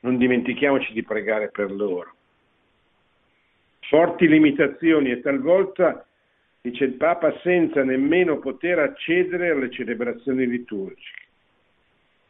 Non 0.00 0.16
dimentichiamoci 0.18 0.92
di 0.92 1.04
pregare 1.04 1.50
per 1.50 1.70
loro. 1.70 2.15
Forti 3.88 4.26
limitazioni 4.26 5.10
e 5.10 5.20
talvolta 5.20 6.04
dice 6.60 6.84
il 6.84 6.94
Papa, 6.94 7.38
senza 7.42 7.84
nemmeno 7.84 8.38
poter 8.38 8.80
accedere 8.80 9.50
alle 9.50 9.70
celebrazioni 9.70 10.46
liturgiche. 10.46 11.24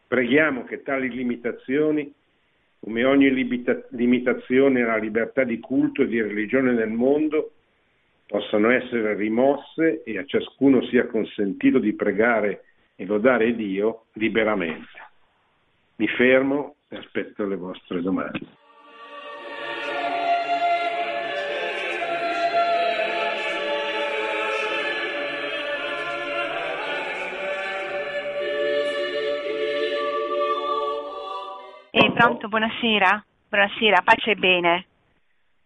Preghiamo 0.06 0.64
che 0.64 0.82
tali 0.82 1.08
limitazioni, 1.08 2.12
come 2.78 3.04
ogni 3.04 3.32
limitazione 3.32 4.82
alla 4.82 4.98
libertà 4.98 5.44
di 5.44 5.58
culto 5.58 6.02
e 6.02 6.06
di 6.06 6.20
religione 6.20 6.72
nel 6.72 6.90
mondo, 6.90 7.52
possano 8.26 8.70
essere 8.70 9.14
rimosse 9.14 10.02
e 10.04 10.18
a 10.18 10.24
ciascuno 10.26 10.84
sia 10.86 11.06
consentito 11.06 11.78
di 11.78 11.94
pregare 11.94 12.64
e 12.96 13.06
lodare 13.06 13.54
Dio 13.54 14.06
liberamente. 14.14 15.00
Mi 15.96 16.08
fermo 16.08 16.76
e 16.88 16.96
aspetto 16.96 17.46
le 17.46 17.56
vostre 17.56 18.02
domande. 18.02 18.64
Pronto, 32.16 32.48
buonasera. 32.48 33.22
Buonasera, 33.50 34.00
pace 34.02 34.30
e 34.30 34.36
bene. 34.36 34.86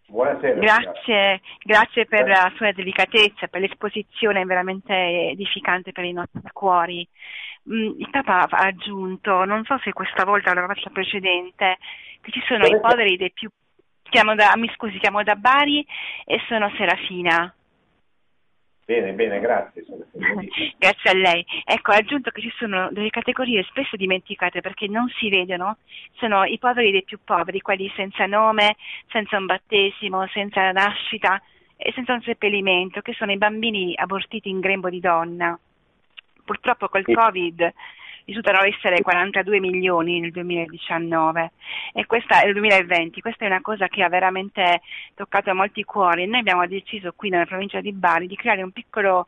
Buonasera. 0.08 0.58
Grazie, 0.58 1.40
grazie 1.62 2.06
per 2.06 2.26
la 2.26 2.50
sua 2.56 2.72
delicatezza, 2.72 3.46
per 3.46 3.60
l'esposizione 3.60 4.44
veramente 4.44 4.92
edificante 5.30 5.92
per 5.92 6.02
i 6.02 6.12
nostri 6.12 6.40
cuori. 6.52 7.06
Mm, 7.72 8.00
il 8.00 8.08
Papa 8.10 8.48
ha 8.50 8.66
aggiunto, 8.66 9.44
non 9.44 9.62
so 9.62 9.78
se 9.84 9.92
questa 9.92 10.24
volta 10.24 10.50
o 10.50 10.54
la 10.54 10.66
volta 10.66 10.90
precedente, 10.90 11.78
che 12.20 12.32
ci 12.32 12.42
sono 12.48 12.66
i 12.66 12.80
poveri 12.80 13.16
dei 13.16 13.30
più... 13.30 13.48
Chiamo 14.02 14.34
da, 14.34 14.52
mi 14.56 14.68
scusi, 14.74 14.98
chiamo 14.98 15.22
da 15.22 15.36
Bari 15.36 15.86
e 16.24 16.40
sono 16.48 16.68
Serafina. 16.76 17.54
Bene, 18.90 19.12
bene, 19.12 19.38
grazie. 19.38 19.84
grazie 20.76 21.10
a 21.10 21.14
lei. 21.14 21.46
Ecco, 21.64 21.92
ha 21.92 21.98
aggiunto 21.98 22.32
che 22.32 22.40
ci 22.40 22.52
sono 22.58 22.88
delle 22.90 23.10
categorie 23.10 23.62
spesso 23.62 23.94
dimenticate 23.94 24.60
perché 24.60 24.88
non 24.88 25.08
si 25.10 25.28
vedono, 25.28 25.76
sono 26.14 26.42
i 26.42 26.58
poveri 26.58 26.90
dei 26.90 27.04
più 27.04 27.20
poveri, 27.22 27.60
quelli 27.60 27.88
senza 27.94 28.26
nome, 28.26 28.74
senza 29.06 29.38
un 29.38 29.46
battesimo, 29.46 30.26
senza 30.32 30.72
nascita 30.72 31.40
e 31.76 31.92
senza 31.94 32.14
un 32.14 32.22
seppellimento, 32.22 33.00
che 33.00 33.12
sono 33.12 33.30
i 33.30 33.36
bambini 33.38 33.94
abortiti 33.94 34.48
in 34.48 34.58
grembo 34.58 34.90
di 34.90 34.98
donna. 34.98 35.56
Purtroppo 36.44 36.88
col 36.88 37.04
Covid 37.04 37.72
risultano 38.30 38.62
essere 38.62 39.02
42 39.02 39.58
milioni 39.58 40.20
nel 40.20 40.30
2019 40.30 41.50
e 41.92 42.06
questa, 42.06 42.40
nel 42.40 42.52
2020. 42.52 43.20
Questa 43.20 43.44
è 43.44 43.48
una 43.48 43.60
cosa 43.60 43.88
che 43.88 44.04
ha 44.04 44.08
veramente 44.08 44.82
toccato 45.14 45.52
molti 45.52 45.82
cuori. 45.82 46.26
Noi 46.26 46.38
abbiamo 46.38 46.64
deciso 46.68 47.12
qui 47.16 47.28
nella 47.28 47.44
provincia 47.44 47.80
di 47.80 47.92
Bari 47.92 48.28
di 48.28 48.36
creare 48.36 48.62
un 48.62 48.70
piccolo 48.70 49.26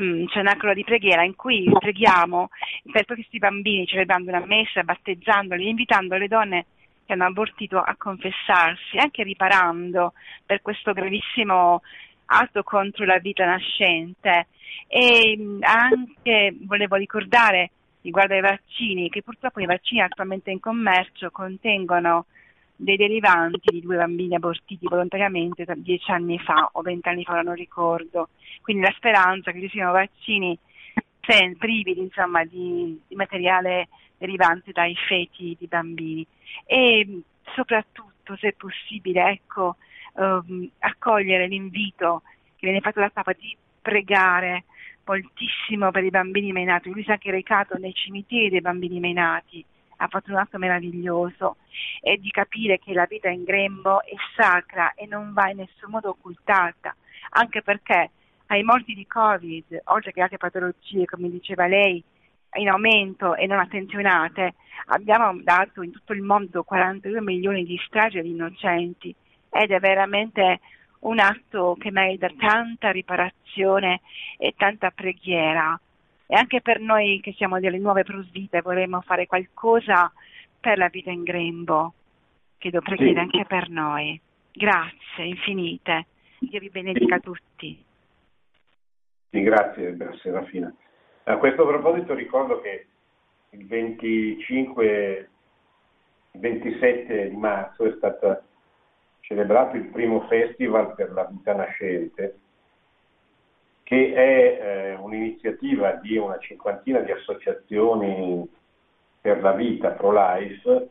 mm, 0.00 0.26
cenacolo 0.26 0.74
di 0.74 0.82
preghiera 0.82 1.22
in 1.22 1.36
cui 1.36 1.70
preghiamo 1.78 2.50
per 2.90 3.04
questi 3.04 3.38
bambini, 3.38 3.86
celebrando 3.86 4.30
una 4.30 4.44
messa, 4.44 4.82
battezzandoli, 4.82 5.68
invitando 5.68 6.16
le 6.16 6.26
donne 6.26 6.66
che 7.06 7.12
hanno 7.12 7.26
abortito 7.26 7.78
a 7.78 7.94
confessarsi, 7.96 8.96
anche 8.96 9.22
riparando 9.22 10.14
per 10.44 10.62
questo 10.62 10.92
gravissimo 10.92 11.80
atto 12.26 12.62
contro 12.64 13.04
la 13.04 13.18
vita 13.18 13.44
nascente. 13.44 14.48
E 14.88 15.36
mm, 15.38 15.62
anche 15.62 16.56
volevo 16.62 16.96
ricordare 16.96 17.70
riguardo 18.02 18.34
ai 18.34 18.40
vaccini, 18.40 19.08
che 19.08 19.22
purtroppo 19.22 19.60
i 19.60 19.66
vaccini 19.66 20.00
attualmente 20.00 20.50
in 20.50 20.60
commercio 20.60 21.30
contengono 21.30 22.26
dei 22.74 22.96
derivanti 22.96 23.70
di 23.70 23.80
due 23.80 23.96
bambini 23.96 24.34
abortiti 24.34 24.88
volontariamente 24.88 25.64
dieci 25.76 26.10
anni 26.10 26.38
fa 26.38 26.68
o 26.72 26.82
vent'anni 26.82 27.24
fa, 27.24 27.40
non 27.40 27.54
ricordo. 27.54 28.30
Quindi 28.60 28.82
la 28.82 28.92
speranza 28.96 29.52
che 29.52 29.60
ci 29.60 29.68
siano 29.68 29.92
vaccini 29.92 30.58
privi 31.56 31.98
insomma, 31.98 32.44
di, 32.44 33.00
di, 33.06 33.14
materiale 33.14 33.88
derivante 34.18 34.72
dai 34.72 34.94
feti 34.96 35.56
di 35.58 35.66
bambini. 35.66 36.26
E 36.64 37.22
soprattutto, 37.54 38.36
se 38.36 38.54
possibile, 38.56 39.30
ecco, 39.30 39.76
um, 40.14 40.68
accogliere 40.80 41.46
l'invito 41.46 42.22
che 42.56 42.66
viene 42.66 42.80
fatto 42.80 43.00
dal 43.00 43.12
Papa 43.12 43.32
di 43.32 43.56
pregare 43.80 44.64
moltissimo 45.04 45.90
per 45.90 46.04
i 46.04 46.10
bambini 46.10 46.52
menati. 46.52 46.90
Lui 46.90 47.02
si 47.02 47.08
è 47.08 47.12
anche 47.12 47.30
recato 47.30 47.76
nei 47.78 47.94
cimiteri 47.94 48.50
dei 48.50 48.60
bambini 48.60 49.00
menati, 49.00 49.64
ha 49.96 50.08
fatto 50.08 50.30
un 50.30 50.38
atto 50.38 50.58
meraviglioso 50.58 51.56
e 52.00 52.18
di 52.18 52.30
capire 52.30 52.78
che 52.78 52.92
la 52.92 53.06
vita 53.08 53.28
in 53.28 53.44
grembo 53.44 54.02
è 54.02 54.14
sacra 54.36 54.94
e 54.94 55.06
non 55.06 55.32
va 55.32 55.50
in 55.50 55.58
nessun 55.58 55.90
modo 55.90 56.10
occultata, 56.10 56.94
anche 57.30 57.62
perché 57.62 58.10
ai 58.46 58.62
morti 58.62 58.94
di 58.94 59.06
Covid, 59.06 59.80
oltre 59.84 60.12
che 60.12 60.20
altre 60.20 60.36
patologie, 60.36 61.06
come 61.06 61.30
diceva 61.30 61.66
lei, 61.66 62.02
in 62.54 62.68
aumento 62.68 63.34
e 63.34 63.46
non 63.46 63.58
attenzionate, 63.58 64.54
abbiamo 64.86 65.40
dato 65.42 65.80
in 65.82 65.90
tutto 65.90 66.12
il 66.12 66.20
mondo 66.20 66.62
42 66.62 67.22
milioni 67.22 67.64
di 67.64 67.80
stragi 67.86 68.18
agli 68.18 68.26
innocenti 68.26 69.14
ed 69.48 69.70
è 69.70 69.78
veramente 69.80 70.60
un 71.02 71.18
atto 71.18 71.76
che 71.78 71.90
merita 71.90 72.28
tanta 72.36 72.90
riparazione 72.90 74.00
e 74.38 74.54
tanta 74.56 74.90
preghiera. 74.90 75.78
E 76.26 76.34
anche 76.34 76.60
per 76.60 76.80
noi 76.80 77.20
che 77.20 77.32
siamo 77.32 77.60
delle 77.60 77.78
nuove 77.78 78.04
prosvite 78.04 78.62
vorremmo 78.62 79.00
fare 79.00 79.26
qualcosa 79.26 80.12
per 80.60 80.78
la 80.78 80.88
vita 80.88 81.10
in 81.10 81.22
grembo. 81.22 81.94
Chiedo 82.58 82.80
preghiere 82.80 83.12
sì. 83.12 83.18
anche 83.18 83.44
per 83.44 83.68
noi. 83.68 84.20
Grazie 84.52 85.24
infinite. 85.24 86.06
Dio 86.38 86.60
vi 86.60 86.70
benedica 86.70 87.18
tutti. 87.18 87.84
Sì, 89.30 89.42
grazie 89.42 89.96
Serafina. 90.20 90.72
A 91.24 91.36
questo 91.36 91.66
proposito 91.66 92.14
ricordo 92.14 92.60
che 92.60 92.86
il 93.50 93.66
25 93.66 95.28
27 96.32 97.28
di 97.28 97.36
marzo 97.36 97.84
è 97.84 97.92
stata 97.96 98.42
celebrato 99.22 99.76
il 99.76 99.88
primo 99.88 100.26
festival 100.28 100.94
per 100.94 101.12
la 101.12 101.24
vita 101.24 101.54
nascente, 101.54 102.38
che 103.82 104.12
è 104.12 104.92
eh, 104.92 104.94
un'iniziativa 104.94 105.92
di 105.94 106.16
una 106.16 106.38
cinquantina 106.38 107.00
di 107.00 107.10
associazioni 107.10 108.48
per 109.20 109.40
la 109.40 109.52
vita 109.52 109.90
pro-life 109.90 110.88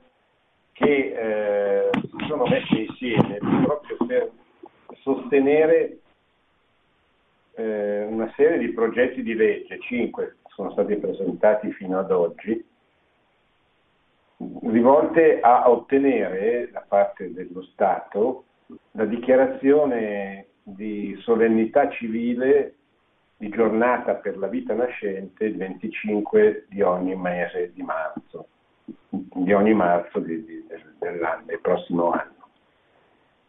che 0.74 1.14
eh, 1.14 1.90
si 1.94 2.26
sono 2.28 2.46
messe 2.46 2.76
insieme 2.76 3.38
proprio 3.38 3.98
per 4.06 4.32
sostenere 5.02 5.98
eh, 7.56 8.04
una 8.04 8.32
serie 8.36 8.58
di 8.58 8.70
progetti 8.70 9.22
di 9.22 9.36
legge, 9.36 9.80
cinque 9.82 10.38
sono 10.56 10.72
stati 10.72 10.96
presentati 10.96 11.72
fino 11.74 12.00
ad 12.00 12.12
oggi, 12.12 12.64
rivolte 14.64 15.40
a 15.40 15.70
ottenere 15.70 16.70
da 16.72 16.84
parte 16.88 17.34
dello 17.34 17.62
Stato 17.64 18.46
la 18.92 19.06
dichiarazione 19.06 20.48
di 20.64 21.16
solennità 21.22 21.90
civile 21.90 22.76
di 23.38 23.50
giornata 23.50 24.16
per 24.16 24.38
la 24.38 24.48
vita 24.48 24.74
nascente 24.74 25.46
il 25.46 25.58
25 25.58 26.68
di 26.70 26.82
ogni 26.82 27.16
mese 27.16 27.72
di 27.74 27.82
marzo, 27.82 28.48
di 29.10 29.52
ogni 29.52 29.74
marzo 29.74 30.20
di, 30.20 30.46
di, 30.46 30.66
dell'anno, 31.00 31.46
del 31.46 31.60
prossimo 31.60 32.12
anno. 32.12 32.40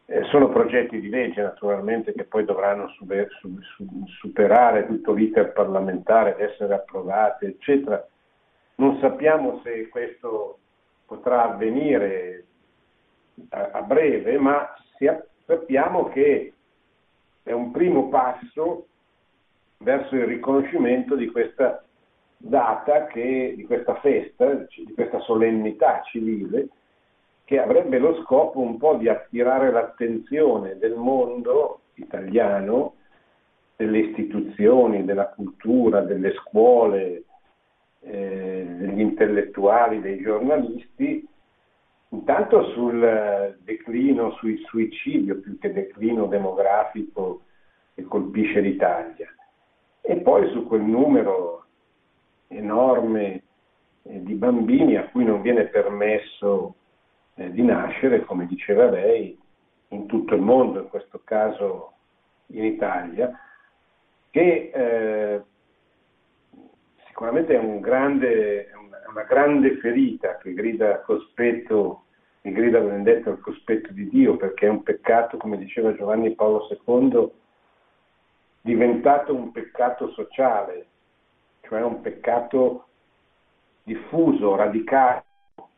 Eh, 0.06 0.24
sono 0.24 0.48
progetti 0.48 0.98
di 0.98 1.08
legge 1.08 1.42
naturalmente 1.42 2.12
che 2.12 2.24
poi 2.24 2.44
dovranno 2.44 2.88
super, 2.88 3.28
superare 4.18 4.86
tutto 4.86 5.12
l'iter 5.12 5.52
parlamentare 5.52 6.36
essere 6.38 6.74
approvati, 6.74 7.44
eccetera. 7.46 8.04
Non 8.76 8.98
sappiamo 8.98 9.60
se 9.62 9.88
questo 9.88 10.58
potrà 11.12 11.44
avvenire 11.44 12.44
a, 13.50 13.82
breve, 13.82 14.38
ma 14.38 14.74
sappiamo 15.44 16.08
che 16.08 16.52
è 17.42 17.52
un 17.52 17.70
primo 17.70 18.08
passo 18.08 18.86
verso 19.78 20.14
il 20.14 20.24
riconoscimento 20.24 21.14
di 21.14 21.26
questa 21.26 21.84
data, 22.38 23.06
che, 23.06 23.52
di 23.54 23.64
questa 23.64 23.96
festa, 23.96 24.54
di 24.54 24.92
questa 24.94 25.20
solennità 25.20 26.00
civile, 26.04 26.68
che 27.44 27.60
avrebbe 27.60 27.98
lo 27.98 28.22
scopo 28.22 28.60
un 28.60 28.78
po' 28.78 28.94
di 28.94 29.08
attirare 29.08 29.70
l'attenzione 29.70 30.78
del 30.78 30.94
mondo 30.94 31.80
italiano, 31.94 32.94
delle 33.76 33.98
istituzioni, 33.98 35.04
della 35.04 35.26
cultura, 35.26 36.00
delle 36.00 36.32
scuole, 36.34 37.24
eh, 38.04 38.66
degli 38.78 39.00
intellettuali, 39.00 40.00
dei 40.00 40.20
giornalisti, 40.20 41.26
intanto 42.10 42.70
sul 42.70 43.56
declino, 43.62 44.32
sul 44.32 44.58
suicidio 44.66 45.40
più 45.40 45.58
che 45.58 45.72
declino 45.72 46.26
demografico 46.26 47.42
che 47.94 48.02
colpisce 48.04 48.60
l'Italia. 48.60 49.28
E 50.00 50.16
poi 50.16 50.50
su 50.50 50.66
quel 50.66 50.82
numero 50.82 51.64
enorme 52.48 53.42
eh, 54.02 54.22
di 54.22 54.34
bambini 54.34 54.96
a 54.96 55.08
cui 55.08 55.24
non 55.24 55.40
viene 55.42 55.64
permesso 55.64 56.74
eh, 57.34 57.50
di 57.50 57.62
nascere, 57.62 58.24
come 58.24 58.46
diceva 58.46 58.90
lei, 58.90 59.38
in 59.88 60.06
tutto 60.06 60.34
il 60.34 60.40
mondo, 60.40 60.80
in 60.80 60.88
questo 60.88 61.20
caso 61.24 61.92
in 62.48 62.64
Italia, 62.64 63.38
che 64.30 64.70
eh, 64.74 65.42
sicuramente 67.12 67.54
è, 67.54 67.58
un 67.58 67.80
grande, 67.80 68.70
è 68.70 68.74
una 68.74 69.24
grande 69.24 69.76
ferita 69.76 70.38
che 70.38 70.54
grida 70.54 71.02
cospetto, 71.02 72.04
che 72.40 72.50
grida 72.52 72.80
vendetta 72.80 73.28
al 73.28 73.38
cospetto 73.38 73.92
di 73.92 74.08
Dio, 74.08 74.38
perché 74.38 74.66
è 74.66 74.70
un 74.70 74.82
peccato, 74.82 75.36
come 75.36 75.58
diceva 75.58 75.94
Giovanni 75.94 76.34
Paolo 76.34 76.66
II, 76.70 77.30
diventato 78.62 79.34
un 79.34 79.52
peccato 79.52 80.10
sociale, 80.12 80.86
cioè 81.60 81.82
un 81.82 82.00
peccato 82.00 82.86
diffuso, 83.82 84.56
radicale, 84.56 85.24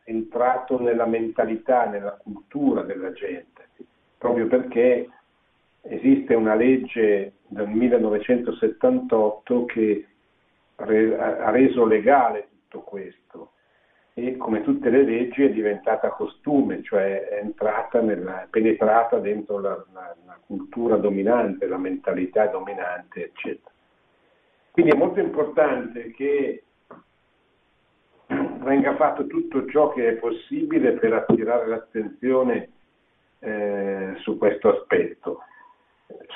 entrato 0.05 0.79
nella 0.79 1.05
mentalità, 1.05 1.85
nella 1.85 2.17
cultura 2.17 2.83
della 2.83 3.11
gente, 3.11 3.67
proprio 4.17 4.47
perché 4.47 5.09
esiste 5.81 6.33
una 6.33 6.55
legge 6.55 7.33
del 7.47 7.67
1978 7.67 9.65
che 9.65 10.07
ha 10.75 11.49
reso 11.51 11.85
legale 11.85 12.47
tutto 12.49 12.81
questo 12.81 13.51
e 14.13 14.37
come 14.37 14.63
tutte 14.63 14.89
le 14.89 15.03
leggi 15.03 15.43
è 15.43 15.49
diventata 15.49 16.09
costume, 16.09 16.81
cioè 16.83 17.27
è 17.27 17.39
entrata 17.39 17.99
nella, 17.99 18.47
penetrata 18.49 19.17
dentro 19.19 19.59
la, 19.59 19.85
la, 19.91 20.15
la 20.25 20.39
cultura 20.45 20.95
dominante, 20.95 21.67
la 21.67 21.77
mentalità 21.77 22.45
dominante, 22.47 23.25
eccetera. 23.25 23.73
Quindi 24.71 24.91
è 24.91 24.95
molto 24.95 25.19
importante 25.19 26.11
che 26.11 26.63
venga 28.27 28.95
fatto 28.95 29.27
tutto 29.27 29.67
ciò 29.67 29.91
che 29.91 30.09
è 30.09 30.13
possibile 30.13 30.93
per 30.93 31.13
attirare 31.13 31.67
l'attenzione 31.67 32.69
eh, 33.39 34.13
su 34.17 34.37
questo 34.37 34.77
aspetto. 34.77 35.41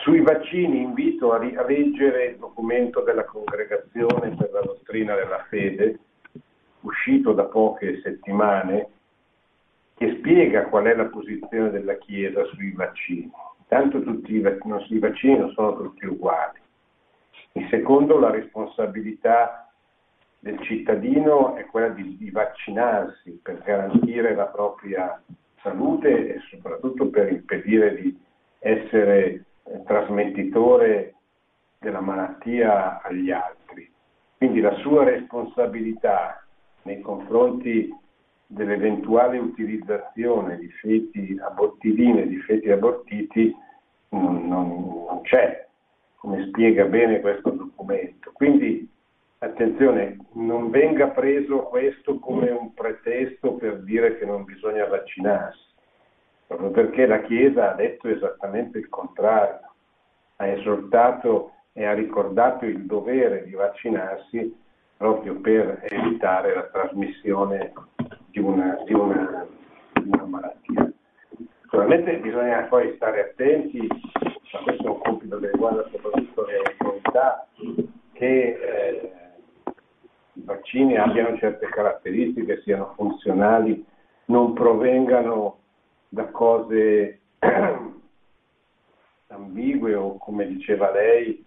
Sui 0.03 0.21
vaccini 0.21 0.81
invito 0.81 1.31
a, 1.31 1.37
leggere 1.37 2.25
il 2.25 2.37
documento 2.37 3.01
della 3.01 3.25
Congregazione 3.25 4.35
per 4.35 4.49
la 4.51 4.61
dottrina 4.61 5.13
della 5.13 5.45
fede, 5.49 5.99
uscito 6.81 7.33
da 7.33 7.43
poche 7.43 8.01
settimane, 8.01 8.87
che 9.95 10.15
spiega 10.17 10.65
qual 10.67 10.85
è 10.85 10.95
la 10.95 11.05
posizione 11.05 11.69
della 11.69 11.97
Chiesa 11.97 12.43
sui 12.45 12.71
vaccini. 12.71 13.29
Intanto 13.59 14.01
tutti 14.01 14.33
i, 14.33 14.39
vac- 14.39 14.63
i 14.89 14.99
vaccini 14.99 15.37
non 15.37 15.51
sono 15.51 15.75
tutti 15.75 16.05
uguali. 16.05 16.59
In 17.53 17.67
secondo 17.69 18.17
la 18.17 18.31
responsabilità 18.31 19.69
del 20.39 20.59
cittadino 20.61 21.55
è 21.55 21.65
quella 21.65 21.89
di, 21.89 22.17
di 22.17 22.31
vaccinarsi 22.31 23.39
per 23.43 23.61
garantire 23.61 24.33
la 24.33 24.45
propria 24.45 25.21
salute 25.61 26.35
e 26.35 26.39
soprattutto 26.49 27.09
per 27.09 27.31
impedire 27.31 27.95
di 27.95 28.17
essere 28.59 29.43
trasmettitore 29.85 31.15
della 31.79 32.01
malattia 32.01 33.01
agli 33.01 33.31
altri. 33.31 33.91
Quindi 34.37 34.61
la 34.61 34.73
sua 34.75 35.03
responsabilità 35.03 36.45
nei 36.83 37.01
confronti 37.01 37.93
dell'eventuale 38.47 39.37
utilizzazione 39.37 40.57
di 40.57 40.69
feti 40.69 41.37
abortidine, 41.39 42.27
di 42.27 42.37
feti 42.39 42.71
abortiti, 42.71 43.55
non, 44.09 44.47
non, 44.47 45.05
non 45.07 45.21
c'è, 45.21 45.67
come 46.15 46.47
spiega 46.47 46.85
bene 46.85 47.21
questo 47.21 47.51
documento. 47.51 48.31
Quindi 48.33 48.89
attenzione, 49.39 50.17
non 50.33 50.69
venga 50.69 51.09
preso 51.09 51.63
questo 51.63 52.19
come 52.19 52.49
un 52.49 52.73
pretesto 52.73 53.53
per 53.53 53.81
dire 53.83 54.17
che 54.17 54.25
non 54.25 54.43
bisogna 54.43 54.85
vaccinarsi, 54.85 55.68
proprio 56.49 56.71
perché 56.71 57.05
la 57.05 57.21
Chiesa 57.21 57.71
ha 57.71 57.75
detto 57.75 58.07
esattamente 58.07 58.79
il 58.79 58.89
contrario, 58.89 59.59
ha 60.37 60.47
esortato 60.47 61.51
e 61.73 61.85
ha 61.85 61.93
ricordato 61.93 62.65
il 62.65 62.87
dovere 62.87 63.43
di 63.43 63.51
vaccinarsi 63.51 64.57
proprio 64.97 65.39
per 65.41 65.85
evitare 65.87 66.55
la 66.55 66.63
trasmissione 66.63 67.71
di 68.31 68.39
una, 68.39 68.81
di 68.83 68.93
una, 68.93 69.45
di 69.93 70.09
una 70.11 70.25
malattia. 70.25 70.91
Naturalmente 71.61 72.17
bisogna 72.17 72.63
poi 72.63 72.95
stare 72.95 73.29
attenti, 73.29 73.87
ma 73.87 74.59
questo 74.63 74.83
è 74.83 74.89
un 74.89 74.99
compito 75.01 75.37
che 75.37 75.51
riguarda 75.51 75.87
soprattutto 75.91 76.45
le 76.45 76.61
autorità, 76.65 77.47
che 78.13 78.59
eh, 78.59 79.11
i 80.33 80.41
vaccini 80.45 80.97
abbiano 80.97 81.37
certe 81.37 81.67
caratteristiche, 81.67 82.61
siano 82.63 82.93
funzionali, 82.95 83.85
non 84.25 84.53
provengano 84.53 85.59
da 86.09 86.25
cose 86.25 87.19
ambigue 89.27 89.93
o 89.93 90.17
come 90.17 90.47
diceva 90.47 90.91
lei, 90.91 91.45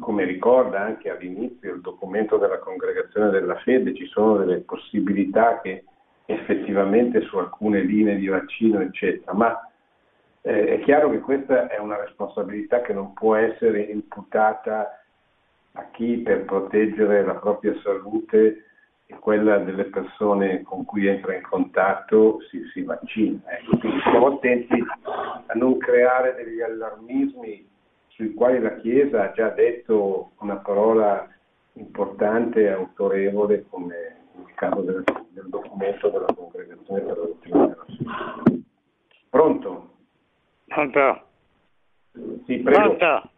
come 0.00 0.24
ricorda 0.24 0.80
anche 0.80 1.10
all'inizio 1.10 1.74
il 1.74 1.80
documento 1.80 2.36
della 2.36 2.58
congregazione 2.58 3.30
della 3.30 3.56
fede, 3.56 3.94
ci 3.94 4.06
sono 4.06 4.36
delle 4.38 4.58
possibilità 4.60 5.60
che 5.60 5.84
effettivamente 6.26 7.20
su 7.22 7.36
alcune 7.36 7.80
linee 7.82 8.16
di 8.16 8.26
vaccino, 8.26 8.80
eccetera, 8.80 9.32
ma 9.34 9.70
eh, 10.40 10.66
è 10.76 10.80
chiaro 10.80 11.10
che 11.10 11.20
questa 11.20 11.68
è 11.68 11.78
una 11.78 12.00
responsabilità 12.02 12.80
che 12.80 12.92
non 12.92 13.12
può 13.12 13.34
essere 13.34 13.80
imputata 13.80 15.00
a 15.72 15.86
chi 15.90 16.18
per 16.18 16.44
proteggere 16.44 17.24
la 17.24 17.34
propria 17.34 17.74
salute 17.82 18.63
quella 19.18 19.58
delle 19.58 19.84
persone 19.84 20.62
con 20.62 20.84
cui 20.84 21.06
entra 21.06 21.34
in 21.34 21.42
contatto 21.42 22.40
si, 22.50 22.62
si 22.72 22.82
vaccina. 22.82 23.40
Ecco, 23.46 23.78
quindi 23.78 24.00
stiamo 24.00 24.26
attenti 24.26 24.84
a 25.02 25.52
non 25.54 25.78
creare 25.78 26.34
degli 26.34 26.60
allarmismi 26.60 27.68
sui 28.08 28.34
quali 28.34 28.60
la 28.60 28.76
Chiesa 28.76 29.24
ha 29.24 29.32
già 29.32 29.48
detto 29.48 30.30
una 30.38 30.56
parola 30.56 31.28
importante 31.74 32.62
e 32.62 32.68
autorevole 32.68 33.64
come 33.68 34.16
nel 34.36 34.54
caso 34.54 34.80
del, 34.82 35.04
del 35.30 35.48
documento 35.48 36.08
della 36.08 36.32
congregazione 36.34 37.00
per 37.00 37.16
la 37.16 37.24
dottrina 37.24 37.66
della 37.66 37.84
Chiesa. 37.86 38.42
Pronto? 39.30 39.90
Pronto? 40.66 41.22
Sì, 42.46 42.58
prego. 42.58 42.96
Pronto? 42.96 43.28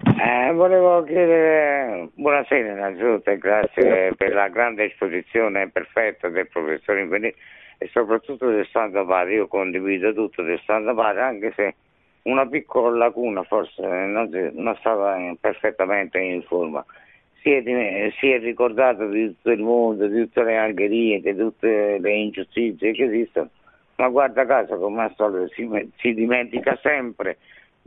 Eh, 0.00 0.52
volevo 0.52 1.02
chiedere 1.02 2.10
buonasera 2.14 2.70
innanzitutto 2.72 3.30
e 3.30 3.38
grazie 3.38 4.14
per 4.14 4.32
la 4.32 4.48
grande 4.48 4.84
esposizione 4.84 5.70
perfetta 5.70 6.28
del 6.28 6.46
professor 6.46 6.98
Inveni 6.98 7.34
e 7.78 7.88
soprattutto 7.88 8.48
del 8.48 8.66
Santa 8.70 9.04
Padre. 9.04 9.34
Io 9.34 9.48
condivido 9.48 10.12
tutto 10.14 10.42
del 10.42 10.60
Santa 10.64 10.94
Padre 10.94 11.22
anche 11.22 11.52
se 11.56 11.74
una 12.22 12.46
piccola 12.46 12.96
lacuna 12.96 13.42
forse 13.42 13.82
non, 13.82 14.28
non 14.52 14.76
stava 14.76 15.16
perfettamente 15.40 16.18
in 16.18 16.42
forma. 16.42 16.84
Si 17.40 17.50
è, 17.50 18.12
si 18.20 18.30
è, 18.30 18.38
ricordato 18.38 19.08
di 19.08 19.26
tutto 19.26 19.50
il 19.50 19.62
mondo, 19.62 20.06
di 20.06 20.20
tutte 20.22 20.44
le 20.44 20.58
angherie, 20.58 21.20
di 21.20 21.34
tutte 21.34 21.98
le 21.98 22.12
ingiustizie 22.12 22.92
che 22.92 23.04
esistono, 23.04 23.48
ma 23.96 24.08
guarda 24.08 24.46
caso 24.46 24.76
come 24.76 25.02
al 25.02 25.14
solito 25.16 25.48
si, 25.54 25.68
si 25.96 26.14
dimentica 26.14 26.78
sempre 26.82 27.38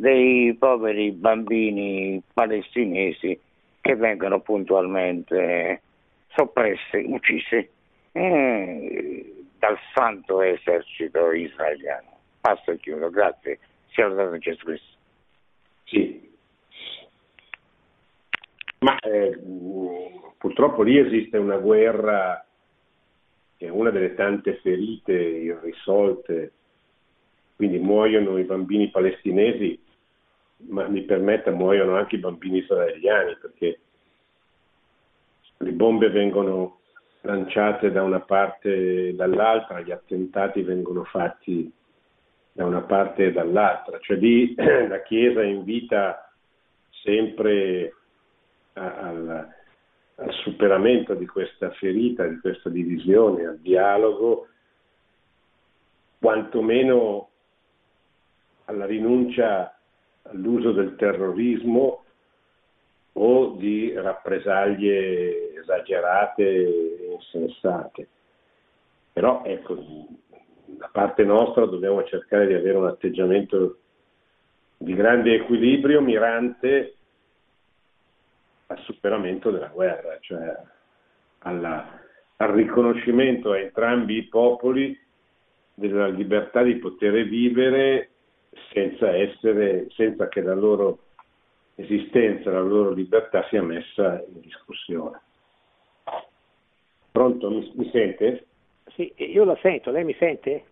dei 0.02 0.56
poveri 0.56 1.12
bambini 1.12 2.20
palestinesi 2.34 3.40
che 3.80 3.96
vengono 3.96 4.40
puntualmente 4.40 5.82
soppressi, 6.30 7.04
uccisi 7.06 7.70
eh, 8.12 9.34
dal 9.60 9.78
santo 9.94 10.42
esercito 10.42 11.32
israeliano. 11.32 12.18
Passo 12.42 12.72
e 12.72 12.80
chiudo, 12.80 13.12
grazie 13.12 13.60
sia 13.92 14.08
lodato 14.08 14.40
Gesù 14.40 14.66
Cristo. 14.66 14.98
Sì. 15.84 16.30
Ma 18.80 18.98
eh, 18.98 19.38
purtroppo 20.40 20.82
lì 20.82 20.98
esiste 20.98 21.38
una 21.38 21.58
guerra 21.58 22.44
che 23.56 23.68
è 23.68 23.70
una 23.70 23.92
delle 23.92 24.16
tante 24.16 24.56
ferite 24.64 25.14
irrisolte, 25.14 26.54
quindi 27.56 27.78
muoiono 27.78 28.40
i 28.40 28.44
bambini 28.46 28.90
palestinesi, 28.90 29.90
ma 30.68 30.88
mi 30.88 31.02
permetta 31.04 31.52
muoiono 31.52 31.96
anche 31.96 32.16
i 32.16 32.20
bambini 32.20 32.60
israeliani 32.60 33.38
perché 33.40 33.80
le 35.58 35.72
bombe 35.72 36.10
vengono 36.10 36.80
lanciate 37.22 37.92
da 37.92 38.04
una 38.04 38.20
parte 38.22 39.10
e 39.10 39.14
dall'altra, 39.14 39.82
gli 39.82 39.92
attentati 39.92 40.62
vengono 40.64 41.04
fatti 41.04 41.72
da 42.54 42.66
una 42.66 42.82
parte 42.82 43.26
e 43.26 43.32
dall'altra, 43.32 44.00
cioè 44.00 44.18
lì 44.18 44.54
la 44.58 45.02
Chiesa 45.02 45.44
invita 45.44 46.32
sempre 46.90 47.94
a, 48.74 48.94
al, 48.98 49.54
al 50.16 50.34
superamento 50.44 51.14
di 51.14 51.26
questa 51.26 51.72
ferita, 51.72 52.26
di 52.26 52.40
questa 52.40 52.70
divisione, 52.70 53.46
al 53.46 53.60
dialogo, 53.60 54.48
quantomeno 56.20 57.30
alla 58.66 58.86
rinuncia 58.86 59.76
all'uso 60.32 60.72
del 60.72 60.96
terrorismo 60.96 62.04
o 63.14 63.56
di 63.58 63.94
rappresaglie 63.94 65.60
esagerate 65.60 66.44
e 66.44 67.12
insensate. 67.14 68.08
Però 69.14 69.44
ecco, 69.44 69.78
da 70.66 70.90
parte 70.92 71.24
nostra 71.24 71.66
dobbiamo 71.66 72.04
cercare 72.06 72.48
di 72.48 72.54
avere 72.54 72.78
un 72.78 72.88
atteggiamento 72.88 73.78
di 74.78 74.96
grande 74.96 75.36
equilibrio 75.36 76.02
mirante 76.02 76.96
al 78.68 78.80
superamento 78.80 79.52
della 79.52 79.68
guerra, 79.68 80.18
cioè 80.22 80.56
alla, 81.40 82.00
al 82.38 82.50
riconoscimento 82.50 83.52
a 83.52 83.60
entrambi 83.60 84.18
i 84.18 84.28
popoli 84.28 84.98
della 85.74 86.08
libertà 86.08 86.64
di 86.64 86.76
poter 86.76 87.28
vivere 87.28 88.11
senza, 88.74 89.16
essere, 89.16 89.88
senza 89.92 90.28
che 90.28 90.42
la 90.42 90.56
loro 90.56 91.00
esistenza, 91.76 92.52
la 92.52 92.62
loro 92.62 92.92
libertà 92.92 93.46
sia 93.50 93.62
messa 93.62 94.24
in 94.28 94.42
discussione. 94.42 95.20
Pronto? 97.12 97.50
Mi, 97.50 97.72
mi 97.76 97.90
sente? 97.92 98.46
Sì, 98.96 99.14
io 99.16 99.44
la 99.44 99.58
sento, 99.62 99.92
lei 99.92 100.04
mi 100.04 100.16
sente? 100.18 100.66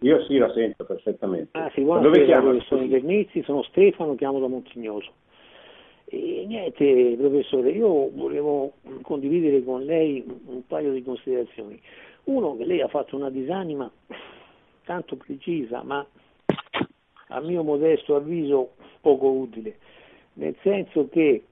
Io 0.00 0.22
sì, 0.24 0.36
la 0.38 0.52
sento 0.52 0.84
perfettamente. 0.84 1.56
Ah, 1.58 1.70
sì, 1.74 1.82
Dove 1.84 2.24
chiama? 2.24 2.58
Sono 2.62 2.86
Vernizzi, 2.86 3.42
sono 3.42 3.62
Stefano, 3.62 4.14
chiamo 4.16 4.38
da 4.38 4.48
Montignoso. 4.48 5.12
E 6.06 6.44
niente, 6.46 7.16
professore, 7.18 7.70
io 7.70 8.10
volevo 8.10 8.74
condividere 9.02 9.64
con 9.64 9.82
lei 9.82 10.22
un 10.46 10.66
paio 10.66 10.92
di 10.92 11.02
considerazioni. 11.02 11.80
Uno, 12.24 12.56
che 12.56 12.64
lei 12.64 12.80
ha 12.82 12.88
fatto 12.88 13.16
una 13.16 13.30
disanima 13.30 13.90
tanto 14.84 15.16
precisa, 15.16 15.82
ma 15.82 16.06
a 17.34 17.40
mio 17.40 17.62
modesto 17.62 18.14
avviso 18.14 18.74
poco 19.00 19.28
utile, 19.28 19.76
nel 20.34 20.54
senso 20.62 21.08
che 21.08 21.44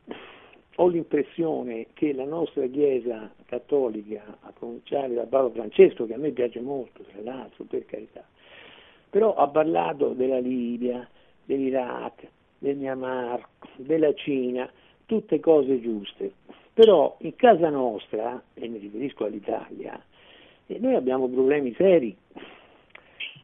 ho 0.77 0.87
l'impressione 0.87 1.89
che 1.93 2.13
la 2.13 2.25
nostra 2.25 2.67
Chiesa 2.67 3.31
cattolica, 3.47 4.39
a 4.41 4.53
cominciare 4.59 5.15
da 5.15 5.25
Paolo 5.25 5.51
Francesco, 5.51 6.07
che 6.07 6.15
a 6.15 6.19
me 6.19 6.31
piace 6.31 6.61
molto, 6.61 7.03
tra 7.03 7.21
l'altro, 7.23 7.65
per 7.65 7.85
carità, 7.85 8.25
però 9.11 9.35
ha 9.35 9.49
parlato 9.49 10.11
della 10.11 10.39
Libia, 10.39 11.07
dell'Iraq, 11.45 12.27
del 12.59 12.77
Myanmar, 12.77 13.47
della 13.77 14.15
Cina, 14.15 14.71
tutte 15.05 15.41
cose 15.41 15.81
giuste. 15.81 16.33
Però 16.73 17.17
in 17.21 17.37
casa 17.37 17.69
nostra, 17.69 18.43
e 18.55 18.67
mi 18.69 18.79
riferisco 18.79 19.27
all'Italia, 19.27 20.01
eh, 20.67 20.79
noi 20.79 20.95
abbiamo 20.95 21.29
problemi 21.29 21.75
seri. 21.75 22.17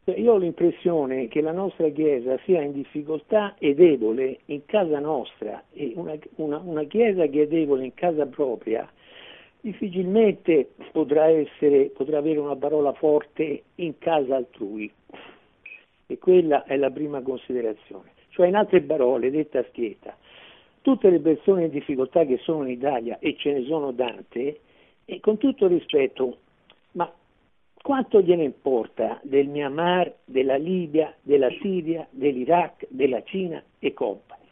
Cioè, 0.09 0.19
io 0.19 0.33
ho 0.33 0.37
l'impressione 0.39 1.29
che 1.29 1.43
la 1.43 1.53
nostra 1.53 1.87
Chiesa 1.91 2.39
sia 2.45 2.63
in 2.63 2.73
difficoltà 2.73 3.57
e 3.59 3.75
debole 3.75 4.39
in 4.47 4.65
casa 4.65 5.01
nostra 5.01 5.65
e 5.71 5.93
una, 5.97 6.17
una, 6.37 6.57
una 6.65 6.85
Chiesa 6.85 7.27
che 7.27 7.43
è 7.43 7.47
debole 7.47 7.85
in 7.85 7.93
casa 7.93 8.25
propria 8.25 8.91
difficilmente 9.61 10.71
potrà, 10.93 11.27
essere, 11.27 11.91
potrà 11.91 12.17
avere 12.17 12.39
una 12.39 12.57
parola 12.57 12.95
forte 12.95 13.65
in 13.75 13.99
casa 13.99 14.37
altrui. 14.37 14.91
E 16.07 16.17
quella 16.17 16.65
è 16.65 16.79
la 16.79 16.91
prima 16.91 17.21
considerazione. 17.21 18.13
Cioè, 18.31 18.47
in 18.47 18.57
altre 18.57 18.81
parole, 18.81 19.31
detta 19.31 19.63
schietta, 19.65 20.17
tutte 20.81 21.11
le 21.11 21.21
persone 21.21 21.65
in 21.65 21.71
difficoltà 21.71 22.25
che 22.25 22.39
sono 22.39 22.63
in 22.63 22.71
Italia, 22.71 23.19
e 23.19 23.37
ce 23.37 23.53
ne 23.53 23.65
sono 23.67 23.95
tante, 23.95 24.61
e 25.05 25.21
con 25.21 25.37
tutto 25.37 25.67
rispetto, 25.67 26.39
ma 26.93 27.13
quanto 27.83 28.21
gliene 28.21 28.45
importa 28.45 29.19
del 29.23 29.49
Myanmar, 29.49 30.13
della 30.25 30.57
Libia, 30.57 31.15
della 31.23 31.51
Siria, 31.61 32.07
dell'Iraq, 32.11 32.87
della 32.89 33.23
Cina 33.23 33.63
e 33.79 33.93
compagni? 33.93 34.47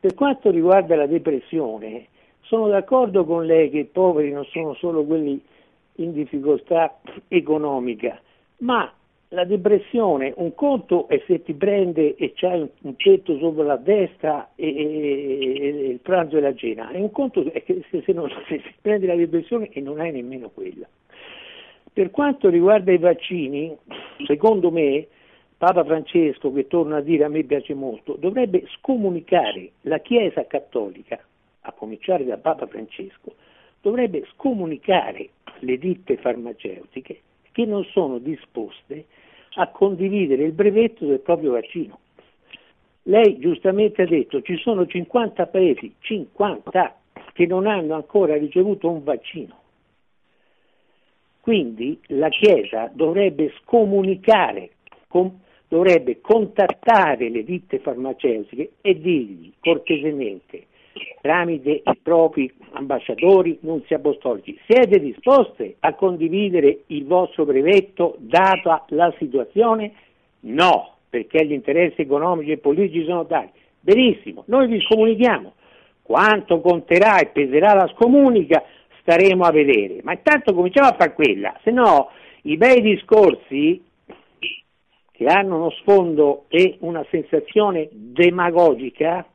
Per 0.00 0.14
quanto 0.14 0.50
riguarda 0.50 0.96
la 0.96 1.06
depressione, 1.06 2.06
sono 2.42 2.68
d'accordo 2.68 3.24
con 3.24 3.44
lei 3.44 3.70
che 3.70 3.78
i 3.78 3.84
poveri 3.84 4.30
non 4.30 4.44
sono 4.46 4.74
solo 4.74 5.04
quelli 5.04 5.40
in 5.96 6.12
difficoltà 6.12 6.98
economica, 7.28 8.20
ma 8.58 8.92
la 9.32 9.44
depressione, 9.44 10.32
un 10.36 10.54
conto 10.54 11.06
è 11.08 11.22
se 11.26 11.42
ti 11.42 11.52
prende 11.52 12.14
e 12.16 12.32
c'hai 12.34 12.66
un, 12.80 12.96
tetto 12.96 13.36
sopra 13.38 13.64
la 13.64 13.76
destra 13.76 14.52
e, 14.54 14.66
e, 14.66 15.58
e, 15.60 15.88
il 15.90 15.98
pranzo 15.98 16.38
e 16.38 16.40
la 16.40 16.54
cena, 16.54 16.90
e 16.90 17.00
un 17.00 17.10
conto 17.10 17.44
è 17.52 17.62
se, 17.66 18.02
se, 18.02 18.12
non, 18.12 18.30
se 18.48 18.62
ti 18.62 18.74
prendi 18.80 19.06
la 19.06 19.16
depressione 19.16 19.68
e 19.68 19.80
non 19.80 20.00
hai 20.00 20.12
nemmeno 20.12 20.48
quella. 20.48 20.86
Per 21.98 22.12
quanto 22.12 22.48
riguarda 22.48 22.92
i 22.92 22.98
vaccini, 22.98 23.76
secondo 24.24 24.70
me, 24.70 25.08
Papa 25.56 25.82
Francesco, 25.82 26.52
che 26.52 26.68
torna 26.68 26.98
a 26.98 27.00
dire 27.00 27.24
a 27.24 27.28
me 27.28 27.42
piace 27.42 27.74
molto, 27.74 28.14
dovrebbe 28.16 28.62
scomunicare 28.76 29.72
la 29.80 29.98
Chiesa 29.98 30.46
cattolica, 30.46 31.18
a 31.62 31.72
cominciare 31.72 32.24
da 32.24 32.36
Papa 32.36 32.68
Francesco, 32.68 33.34
dovrebbe 33.82 34.24
scomunicare 34.34 35.30
le 35.58 35.76
ditte 35.76 36.18
farmaceutiche 36.18 37.20
che 37.50 37.64
non 37.64 37.82
sono 37.86 38.18
disposte 38.18 39.06
a 39.54 39.66
condividere 39.66 40.44
il 40.44 40.52
brevetto 40.52 41.04
del 41.04 41.18
proprio 41.18 41.50
vaccino. 41.50 41.98
Lei 43.02 43.40
giustamente 43.40 44.02
ha 44.02 44.06
detto 44.06 44.40
ci 44.42 44.56
sono 44.58 44.86
50 44.86 45.46
paesi, 45.48 45.92
50, 45.98 46.96
che 47.32 47.46
non 47.46 47.66
hanno 47.66 47.96
ancora 47.96 48.36
ricevuto 48.36 48.88
un 48.88 49.02
vaccino. 49.02 49.66
Quindi 51.48 51.98
la 52.08 52.28
Chiesa 52.28 52.90
dovrebbe 52.92 53.54
scomunicare, 53.62 54.72
com, 55.08 55.32
dovrebbe 55.66 56.20
contattare 56.20 57.30
le 57.30 57.42
ditte 57.42 57.78
farmaceutiche 57.78 58.72
e 58.82 59.00
dirgli 59.00 59.50
cortesemente 59.58 60.66
tramite 61.22 61.70
i 61.70 61.98
propri 62.02 62.52
ambasciatori, 62.72 63.60
nunzi 63.62 63.94
apostolici. 63.94 64.58
Siete 64.66 65.00
disposti 65.00 65.74
a 65.80 65.94
condividere 65.94 66.80
il 66.88 67.06
vostro 67.06 67.46
brevetto 67.46 68.16
data 68.18 68.84
la 68.88 69.10
situazione? 69.16 69.92
No, 70.40 70.96
perché 71.08 71.46
gli 71.46 71.52
interessi 71.52 72.02
economici 72.02 72.50
e 72.50 72.58
politici 72.58 73.06
sono 73.06 73.24
tali. 73.24 73.48
Benissimo, 73.80 74.42
noi 74.48 74.66
vi 74.66 74.84
comunichiamo. 74.86 75.54
Quanto 76.02 76.60
conterà 76.60 77.20
e 77.20 77.28
peserà 77.28 77.72
la 77.72 77.90
scomunica 77.94 78.62
staremo 79.08 79.42
a 79.44 79.50
vedere, 79.50 80.00
ma 80.02 80.12
intanto 80.12 80.52
cominciamo 80.52 80.88
a 80.88 80.94
fare 80.94 81.14
quella, 81.14 81.58
se 81.62 81.70
no 81.70 82.10
i 82.42 82.58
bei 82.58 82.82
discorsi 82.82 83.82
che 85.10 85.24
hanno 85.24 85.56
uno 85.56 85.70
sfondo 85.70 86.44
e 86.48 86.76
una 86.80 87.04
sensazione 87.10 87.88
demagogica 87.90 89.26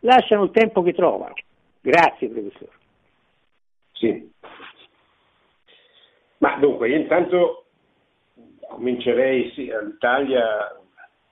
lasciano 0.00 0.44
il 0.44 0.52
tempo 0.52 0.82
che 0.82 0.92
trovano. 0.92 1.34
Grazie 1.80 2.28
professore. 2.28 2.70
Sì. 3.92 4.32
Ma 6.38 6.56
dunque, 6.58 6.88
io 6.88 6.96
intanto 6.96 7.64
comincerei 8.68 9.50
sì, 9.54 9.70
all'Italia, 9.70 10.80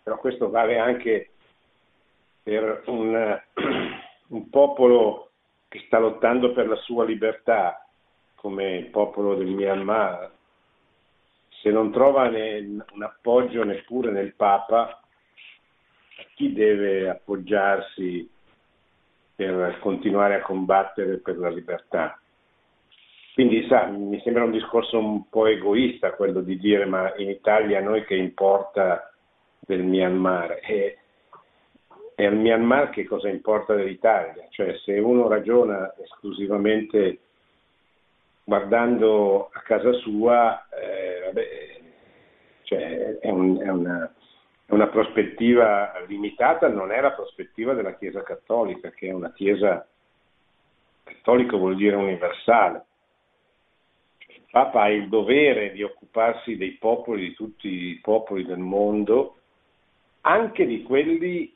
però 0.02 0.18
questo 0.18 0.50
vale 0.50 0.78
anche 0.78 1.30
per 2.42 2.82
un, 2.86 3.40
un 4.28 4.50
popolo 4.50 5.27
che 5.68 5.82
sta 5.86 5.98
lottando 5.98 6.52
per 6.52 6.66
la 6.66 6.76
sua 6.76 7.04
libertà, 7.04 7.86
come 8.34 8.76
il 8.76 8.86
popolo 8.86 9.34
del 9.34 9.48
Myanmar, 9.48 10.30
se 11.60 11.70
non 11.70 11.90
trova 11.90 12.28
ne, 12.28 12.84
un 12.92 13.02
appoggio 13.02 13.64
neppure 13.64 14.10
nel 14.10 14.34
Papa, 14.34 15.00
chi 16.34 16.52
deve 16.52 17.08
appoggiarsi 17.08 18.28
per 19.34 19.78
continuare 19.80 20.34
a 20.34 20.42
combattere 20.42 21.18
per 21.18 21.36
la 21.36 21.48
libertà. 21.48 22.18
Quindi 23.34 23.66
sa, 23.68 23.86
mi 23.86 24.20
sembra 24.22 24.42
un 24.42 24.50
discorso 24.50 24.98
un 24.98 25.28
po' 25.28 25.46
egoista 25.46 26.14
quello 26.14 26.40
di 26.40 26.58
dire 26.58 26.86
ma 26.86 27.14
in 27.16 27.28
Italia 27.28 27.78
a 27.78 27.82
noi 27.82 28.04
che 28.04 28.16
importa 28.16 29.12
del 29.60 29.84
Myanmar 29.84 30.58
e, 30.60 30.97
e 32.20 32.26
al 32.26 32.34
Myanmar 32.34 32.90
che 32.90 33.04
cosa 33.04 33.28
importa 33.28 33.76
dell'Italia? 33.76 34.44
Cioè 34.50 34.76
se 34.78 34.98
uno 34.98 35.28
ragiona 35.28 35.94
esclusivamente 36.02 37.20
guardando 38.42 39.48
a 39.52 39.60
casa 39.60 39.92
sua, 39.92 40.66
eh, 40.70 41.26
vabbè, 41.26 41.80
cioè 42.62 43.18
è, 43.20 43.30
un, 43.30 43.60
è 43.60 43.68
una, 43.68 44.12
una 44.66 44.88
prospettiva 44.88 45.92
limitata 46.08 46.66
non 46.66 46.90
è 46.90 47.00
la 47.00 47.12
prospettiva 47.12 47.72
della 47.74 47.94
Chiesa 47.94 48.24
cattolica, 48.24 48.90
che 48.90 49.06
è 49.06 49.12
una 49.12 49.30
Chiesa 49.32 49.86
cattolica 51.04 51.56
vuol 51.56 51.76
dire 51.76 51.94
universale. 51.94 52.84
Il 54.26 54.42
Papa 54.50 54.82
ha 54.82 54.90
il 54.90 55.08
dovere 55.08 55.70
di 55.70 55.84
occuparsi 55.84 56.56
dei 56.56 56.72
popoli, 56.72 57.28
di 57.28 57.34
tutti 57.34 57.68
i 57.68 58.00
popoli 58.02 58.44
del 58.44 58.58
mondo, 58.58 59.36
anche 60.22 60.66
di 60.66 60.82
quelli 60.82 61.54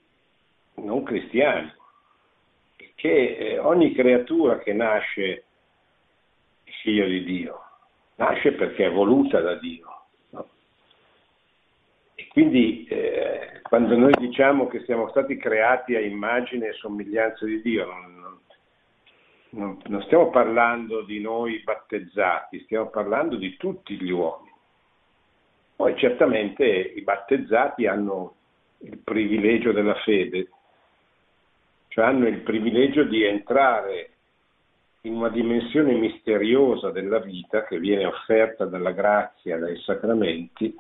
non 0.75 1.03
cristiani, 1.03 1.73
perché 2.77 3.37
eh, 3.37 3.59
ogni 3.59 3.93
creatura 3.95 4.59
che 4.59 4.73
nasce 4.73 5.45
figlio 6.83 7.07
di 7.07 7.25
Dio, 7.25 7.61
nasce 8.17 8.53
perché 8.53 8.87
è 8.87 8.91
voluta 8.91 9.41
da 9.41 9.55
Dio 9.55 9.93
quindi 12.33 12.87
eh, 12.87 13.61
quando 13.63 13.95
noi 13.95 14.13
diciamo 14.19 14.67
che 14.67 14.83
siamo 14.85 15.11
stati 15.11 15.37
creati 15.37 15.95
a 15.95 16.01
immagine 16.01 16.69
e 16.69 16.73
somiglianza 16.73 17.45
di 17.45 17.61
Dio, 17.61 17.85
non, 17.85 18.39
non, 19.51 19.79
non 19.85 20.03
stiamo 20.05 20.31
parlando 20.31 21.03
di 21.03 21.21
noi 21.21 21.61
battezzati, 21.63 22.61
stiamo 22.61 22.89
parlando 22.89 23.37
di 23.37 23.55
tutti 23.59 24.01
gli 24.01 24.11
uomini. 24.11 24.51
Poi 25.77 25.95
certamente 25.99 26.65
i 26.65 27.03
battezzati 27.03 27.87
hanno 27.87 28.37
il 28.79 28.97
privilegio 28.97 29.73
della 29.73 29.97
fede, 29.97 30.49
cioè 31.93 32.07
hanno 32.07 32.27
il 32.27 32.41
privilegio 32.41 33.05
di 33.05 33.23
entrare 33.23 34.11
in 35.03 35.15
una 35.15 35.29
dimensione 35.29 35.93
misteriosa 35.93 36.91
della 36.91 37.19
vita 37.19 37.65
che 37.65 37.79
viene 37.79 38.07
offerta 38.07 38.65
dalla 38.65 38.93
grazia, 38.93 39.59
dai 39.59 39.79
sacramenti, 39.81 40.75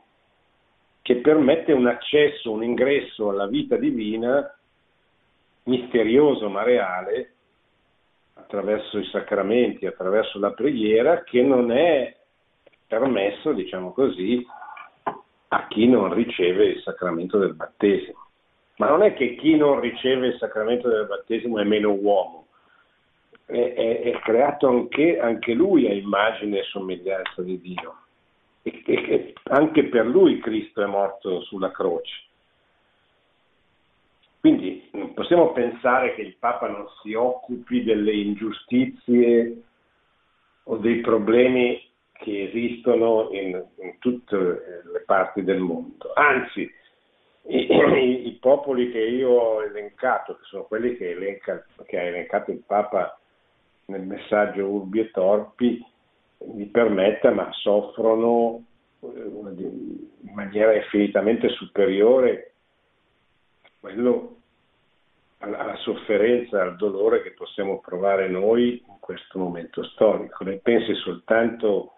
che 1.03 1.17
permette 1.17 1.73
un 1.73 1.87
accesso, 1.87 2.51
un 2.51 2.63
ingresso 2.63 3.29
alla 3.29 3.47
vita 3.47 3.77
divina 3.77 4.57
misterioso 5.65 6.49
ma 6.49 6.63
reale 6.63 7.35
attraverso 8.35 8.99
i 8.99 9.05
sacramenti, 9.07 9.85
attraverso 9.85 10.39
la 10.39 10.53
preghiera, 10.53 11.25
che 11.25 11.43
non 11.43 11.71
è 11.71 12.17
permesso, 12.87 13.53
diciamo 13.53 13.93
così, 13.93 14.47
a 15.49 15.67
chi 15.67 15.87
non 15.87 16.15
riceve 16.15 16.69
il 16.69 16.81
sacramento 16.81 17.39
del 17.39 17.55
battesimo. 17.55 18.22
Ma 18.83 18.89
non 18.89 19.05
è 19.05 19.15
che 19.15 19.37
chi 19.37 19.55
non 19.55 19.79
riceve 19.79 20.27
il 20.27 20.39
sacramento 20.39 20.89
del 20.89 21.07
battesimo 21.07 21.61
è 21.61 21.63
meno 21.63 21.93
uomo, 21.93 22.49
è, 23.47 23.75
è, 23.75 24.01
è 24.01 24.19
creato 24.19 24.67
anche, 24.67 25.21
anche 25.21 25.53
lui 25.53 25.87
a 25.87 25.93
immagine 25.93 26.59
e 26.59 26.65
somiglianza 26.65 27.43
di 27.43 27.61
Dio 27.61 27.97
e 28.63 28.83
che 28.83 29.35
anche 29.45 29.85
per 29.85 30.05
lui 30.07 30.41
Cristo 30.41 30.83
è 30.83 30.87
morto 30.87 31.43
sulla 31.43 31.71
croce. 31.71 32.25
Quindi 34.41 34.89
non 34.95 35.15
possiamo 35.15 35.53
pensare 35.53 36.17
che 36.17 36.23
il 36.23 36.35
Papa 36.41 36.67
non 36.67 36.87
si 37.05 37.15
occupi 37.15 37.85
delle 37.85 38.13
ingiustizie 38.13 39.63
o 40.65 40.77
dei 40.79 40.97
problemi 40.97 41.81
che 42.15 42.49
esistono 42.49 43.29
in, 43.31 43.65
in 43.81 43.99
tutte 44.01 44.37
le 44.93 45.03
parti 45.07 45.45
del 45.45 45.61
mondo. 45.61 46.13
Anzi, 46.15 46.69
i, 47.49 47.67
i, 47.71 48.27
i, 48.29 48.33
popoli 48.41 48.91
che 48.91 49.01
io 49.01 49.31
ho 49.31 49.63
elencato, 49.63 50.37
che 50.37 50.43
sono 50.45 50.65
quelli 50.65 50.97
che, 50.97 51.11
elenca, 51.11 51.65
che 51.87 51.99
ha 51.99 52.03
elencato 52.03 52.51
il 52.51 52.63
Papa 52.67 53.19
nel 53.87 54.03
messaggio 54.03 54.67
Urbi 54.67 55.01
e 55.01 55.11
Torpi, 55.11 55.85
mi 56.55 56.67
permetta, 56.67 57.31
ma 57.31 57.49
soffrono 57.53 58.65
eh, 59.01 59.07
in 59.07 60.33
maniera 60.35 60.75
infinitamente 60.75 61.49
superiore 61.51 62.53
a 63.63 63.69
quello 63.81 64.37
alla 65.39 65.75
sofferenza, 65.77 66.63
al 66.63 66.77
dolore 66.77 67.23
che 67.23 67.33
possiamo 67.33 67.81
provare 67.81 68.29
noi 68.29 68.83
in 68.87 68.97
questo 69.01 69.39
momento 69.39 69.83
storico. 69.83 70.45
Lei 70.45 70.61
pensi 70.61 70.95
soltanto 70.95 71.95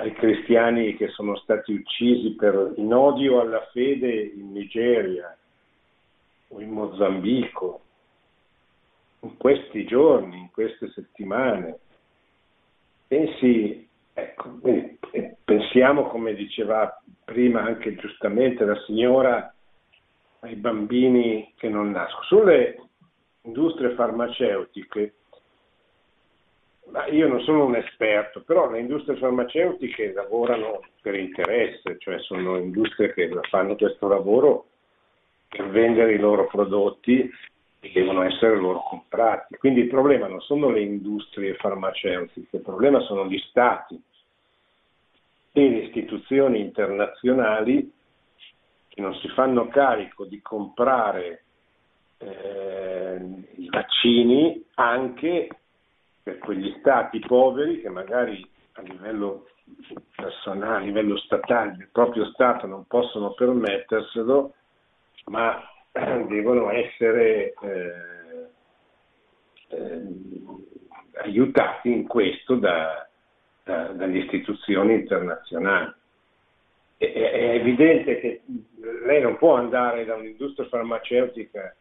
ai 0.00 0.12
cristiani 0.14 0.96
che 0.96 1.08
sono 1.08 1.36
stati 1.36 1.72
uccisi 1.74 2.34
per, 2.34 2.72
in 2.76 2.92
odio 2.92 3.40
alla 3.40 3.68
fede 3.70 4.10
in 4.10 4.50
Nigeria 4.52 5.36
o 6.48 6.60
in 6.60 6.70
Mozambico, 6.70 7.80
in 9.20 9.36
questi 9.36 9.84
giorni, 9.84 10.38
in 10.38 10.50
queste 10.50 10.90
settimane. 10.90 11.78
Pensi, 13.06 13.86
ecco, 14.14 14.58
pensiamo, 15.44 16.04
come 16.04 16.34
diceva 16.34 16.98
prima 17.24 17.62
anche 17.62 17.94
giustamente 17.96 18.64
la 18.64 18.80
signora, 18.86 19.54
ai 20.40 20.54
bambini 20.54 21.52
che 21.56 21.68
non 21.68 21.90
nascono. 21.90 22.22
Sulle 22.24 22.88
industrie 23.42 23.94
farmaceutiche, 23.94 25.14
ma 26.90 27.06
io 27.06 27.28
non 27.28 27.40
sono 27.40 27.64
un 27.64 27.76
esperto, 27.76 28.42
però 28.42 28.70
le 28.70 28.80
industrie 28.80 29.16
farmaceutiche 29.16 30.12
lavorano 30.12 30.80
per 31.00 31.14
interesse, 31.14 31.96
cioè 31.98 32.18
sono 32.20 32.56
industrie 32.56 33.12
che 33.12 33.30
fanno 33.48 33.76
questo 33.76 34.08
lavoro 34.08 34.66
per 35.48 35.68
vendere 35.68 36.14
i 36.14 36.18
loro 36.18 36.46
prodotti 36.46 37.30
e 37.80 37.90
devono 37.92 38.22
essere 38.22 38.56
loro 38.56 38.82
comprati. 38.88 39.56
Quindi 39.56 39.80
il 39.80 39.88
problema 39.88 40.26
non 40.26 40.40
sono 40.40 40.70
le 40.70 40.80
industrie 40.80 41.54
farmaceutiche, 41.54 42.56
il 42.56 42.62
problema 42.62 43.00
sono 43.00 43.26
gli 43.26 43.38
stati 43.48 44.00
e 45.52 45.68
le 45.68 45.78
istituzioni 45.78 46.60
internazionali 46.60 47.92
che 48.88 49.00
non 49.00 49.14
si 49.16 49.28
fanno 49.28 49.68
carico 49.68 50.24
di 50.24 50.40
comprare 50.40 51.44
eh, 52.18 53.20
i 53.56 53.68
vaccini 53.70 54.64
anche 54.74 55.48
per 56.30 56.38
quegli 56.38 56.76
stati 56.78 57.18
poveri 57.18 57.80
che 57.80 57.88
magari 57.88 58.48
a 58.72 58.82
livello 58.82 59.48
personale, 60.14 60.76
a 60.76 60.86
livello 60.86 61.16
statale, 61.18 61.76
il 61.78 61.88
proprio 61.90 62.26
Stato 62.26 62.66
non 62.66 62.86
possono 62.86 63.32
permetterselo, 63.32 64.54
ma 65.26 65.60
devono 66.28 66.70
essere 66.70 67.52
eh, 67.60 68.48
eh, 69.68 70.02
aiutati 71.22 71.90
in 71.90 72.06
questo 72.06 72.54
da, 72.54 73.08
da, 73.64 73.88
dalle 73.88 74.18
istituzioni 74.18 74.94
internazionali. 74.94 75.92
È, 76.96 77.12
è 77.12 77.54
evidente 77.54 78.20
che 78.20 78.42
lei 79.04 79.20
non 79.20 79.36
può 79.36 79.56
andare 79.56 80.04
da 80.04 80.14
un'industria 80.14 80.68
farmaceutica 80.68 81.74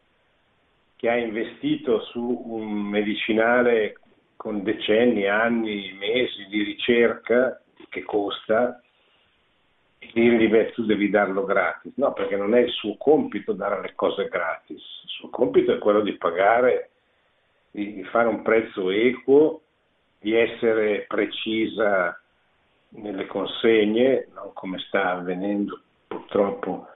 che 0.96 1.10
ha 1.10 1.16
investito 1.16 2.02
su 2.02 2.44
un 2.48 2.72
medicinale 2.72 3.96
con 4.40 4.64
decenni, 4.64 5.28
anni, 5.28 5.92
mesi 6.00 6.46
di 6.48 6.64
ricerca 6.64 7.62
che 7.90 8.04
costa 8.04 8.82
e 9.98 10.10
dirgli 10.14 10.48
beh 10.48 10.72
tu 10.72 10.86
devi 10.86 11.10
darlo 11.10 11.44
gratis. 11.44 11.92
No, 11.98 12.14
perché 12.14 12.38
non 12.38 12.56
è 12.56 12.60
il 12.60 12.72
suo 12.72 12.96
compito 12.96 13.52
dare 13.52 13.82
le 13.82 13.96
cose 13.96 14.30
gratis, 14.30 14.78
il 14.78 15.10
suo 15.10 15.30
compito 15.30 15.74
è 15.74 15.78
quello 15.78 16.00
di 16.00 16.14
pagare, 16.14 16.92
di 17.72 18.02
fare 18.06 18.30
un 18.30 18.42
prezzo 18.42 18.90
equo, 18.90 19.64
di 20.18 20.34
essere 20.34 21.04
precisa 21.06 22.18
nelle 22.92 23.26
consegne, 23.26 24.30
no? 24.34 24.52
come 24.54 24.80
sta 24.88 25.12
avvenendo 25.12 25.82
purtroppo 26.08 26.88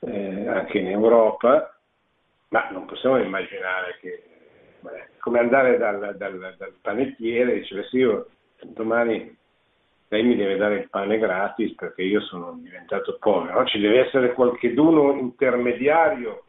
eh, 0.00 0.46
anche 0.48 0.76
in 0.76 0.88
Europa, 0.88 1.74
ma 2.48 2.68
non 2.68 2.84
possiamo 2.84 3.16
immaginare 3.16 3.96
che 4.02 4.29
come 5.18 5.38
andare 5.38 5.78
dal, 5.78 6.16
dal, 6.16 6.56
dal 6.56 6.74
panettiere 6.80 7.52
e 7.52 7.60
dice 7.60 7.84
sì, 7.84 7.98
io 7.98 8.28
domani 8.62 9.36
lei 10.08 10.24
mi 10.24 10.34
deve 10.34 10.56
dare 10.56 10.76
il 10.76 10.88
pane 10.88 11.18
gratis 11.18 11.74
perché 11.74 12.02
io 12.02 12.20
sono 12.22 12.58
diventato 12.60 13.16
povero, 13.20 13.60
no? 13.60 13.66
ci 13.66 13.78
deve 13.78 14.06
essere 14.06 14.32
qualcheduno 14.32 15.12
intermediario 15.12 16.44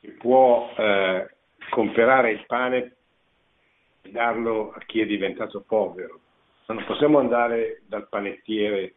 che 0.00 0.10
può 0.18 0.74
eh, 0.76 1.30
comprare 1.70 2.32
il 2.32 2.44
pane 2.46 2.96
e 4.02 4.10
darlo 4.10 4.72
a 4.72 4.80
chi 4.80 5.00
è 5.00 5.06
diventato 5.06 5.64
povero. 5.66 6.20
Non 6.66 6.84
possiamo 6.84 7.18
andare 7.18 7.82
dal 7.86 8.08
panettiere 8.08 8.94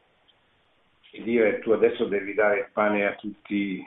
e 1.12 1.24
dire 1.24 1.60
tu 1.60 1.72
adesso 1.72 2.06
devi 2.06 2.34
dare 2.34 2.60
il 2.60 2.70
pane 2.74 3.06
a 3.06 3.16
tutti 3.16 3.82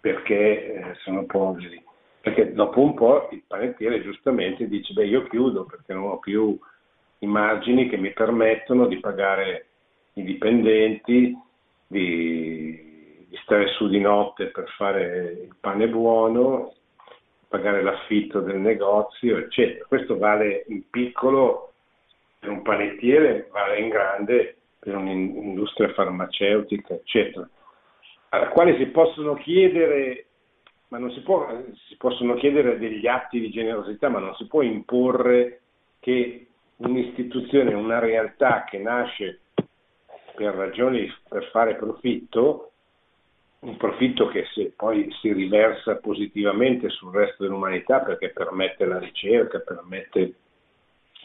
perché 0.00 0.74
eh, 0.74 0.94
sono 1.02 1.24
poveri. 1.24 1.82
Perché 2.22 2.52
dopo 2.52 2.80
un 2.80 2.94
po' 2.94 3.28
il 3.32 3.42
panettiere 3.44 4.00
giustamente 4.00 4.68
dice 4.68 4.92
beh 4.92 5.06
io 5.06 5.24
chiudo 5.24 5.64
perché 5.64 5.92
non 5.92 6.04
ho 6.04 6.18
più 6.20 6.56
i 7.18 7.26
margini 7.26 7.88
che 7.88 7.96
mi 7.96 8.12
permettono 8.12 8.86
di 8.86 9.00
pagare 9.00 9.66
i 10.14 10.22
dipendenti, 10.22 11.36
di, 11.84 13.26
di 13.28 13.36
stare 13.42 13.66
su 13.68 13.88
di 13.88 13.98
notte 13.98 14.46
per 14.46 14.68
fare 14.76 15.38
il 15.42 15.56
pane 15.58 15.88
buono, 15.88 16.74
pagare 17.48 17.82
l'affitto 17.82 18.40
del 18.40 18.58
negozio, 18.58 19.38
eccetera. 19.38 19.84
Questo 19.86 20.16
vale 20.16 20.64
in 20.68 20.88
piccolo 20.90 21.72
per 22.38 22.50
un 22.50 22.62
panettiere, 22.62 23.48
vale 23.50 23.80
in 23.80 23.88
grande 23.88 24.56
per 24.78 24.96
un'industria 24.96 25.92
farmaceutica, 25.92 26.94
eccetera, 26.94 27.48
alla 28.30 28.48
quale 28.48 28.76
si 28.76 28.86
possono 28.86 29.34
chiedere, 29.34 30.26
ma 30.92 30.98
non 30.98 31.10
si, 31.12 31.20
può, 31.20 31.48
si 31.88 31.96
possono 31.96 32.34
chiedere 32.34 32.78
degli 32.78 33.06
atti 33.06 33.40
di 33.40 33.48
generosità, 33.48 34.10
ma 34.10 34.18
non 34.18 34.34
si 34.34 34.46
può 34.46 34.60
imporre 34.60 35.62
che 36.00 36.48
un'istituzione, 36.76 37.72
una 37.72 37.98
realtà 37.98 38.64
che 38.64 38.76
nasce 38.76 39.40
per 40.34 40.52
ragioni 40.52 41.10
per 41.26 41.48
fare 41.50 41.76
profitto, 41.76 42.72
un 43.60 43.78
profitto 43.78 44.28
che 44.28 44.44
se 44.52 44.74
poi 44.76 45.10
si 45.22 45.32
riversa 45.32 45.96
positivamente 45.96 46.90
sul 46.90 47.14
resto 47.14 47.44
dell'umanità 47.44 48.00
perché 48.00 48.28
permette 48.28 48.84
la 48.84 48.98
ricerca, 48.98 49.60
permette 49.60 50.34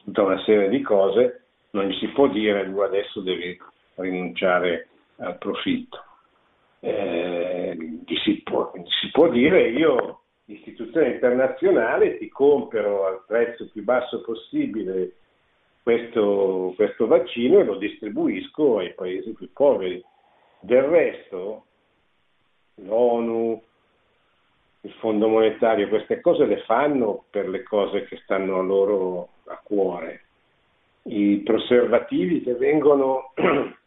tutta 0.06 0.24
una 0.24 0.42
serie 0.44 0.70
di 0.70 0.82
cose, 0.82 1.44
non 1.72 1.88
gli 1.88 1.98
si 1.98 2.08
può 2.08 2.28
dire 2.28 2.72
tu 2.72 2.80
adesso 2.80 3.20
devi 3.20 3.60
rinunciare 3.96 4.88
al 5.18 5.38
profitto. 5.38 6.07
Eh, 6.80 7.78
si, 8.24 8.42
può, 8.44 8.72
si 8.74 9.10
può 9.12 9.30
dire 9.30 9.70
io, 9.70 10.22
istituzione 10.46 11.14
internazionale, 11.14 12.18
ti 12.18 12.30
compro 12.30 13.06
al 13.06 13.24
prezzo 13.26 13.70
più 13.72 13.84
basso 13.84 14.22
possibile 14.22 15.14
questo, 15.84 16.74
questo 16.76 17.08
vaccino 17.08 17.60
e 17.60 17.64
lo 17.64 17.78
distribuisco 17.78 18.80
ai 18.80 18.94
paesi 18.94 19.32
più 19.32 19.50
poveri. 19.54 20.04
Del 20.60 20.84
resto, 20.84 21.66
l'ONU, 22.76 23.62
il 24.82 24.92
Fondo 25.00 25.28
Monetario, 25.28 25.88
queste 25.88 26.22
cose 26.22 26.46
le 26.46 26.62
fanno 26.64 27.26
per 27.30 27.48
le 27.48 27.64
cose 27.64 28.04
che 28.06 28.18
stanno 28.24 28.60
a 28.60 28.64
loro 28.64 29.30
a 29.46 29.60
cuore. 29.64 30.22
I 31.04 31.38
preservativi 31.38 32.42
che 32.42 32.56
vengono 32.56 33.34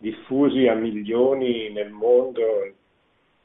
diffusi 0.00 0.66
a 0.66 0.74
milioni 0.74 1.70
nel 1.70 1.90
mondo 1.90 2.72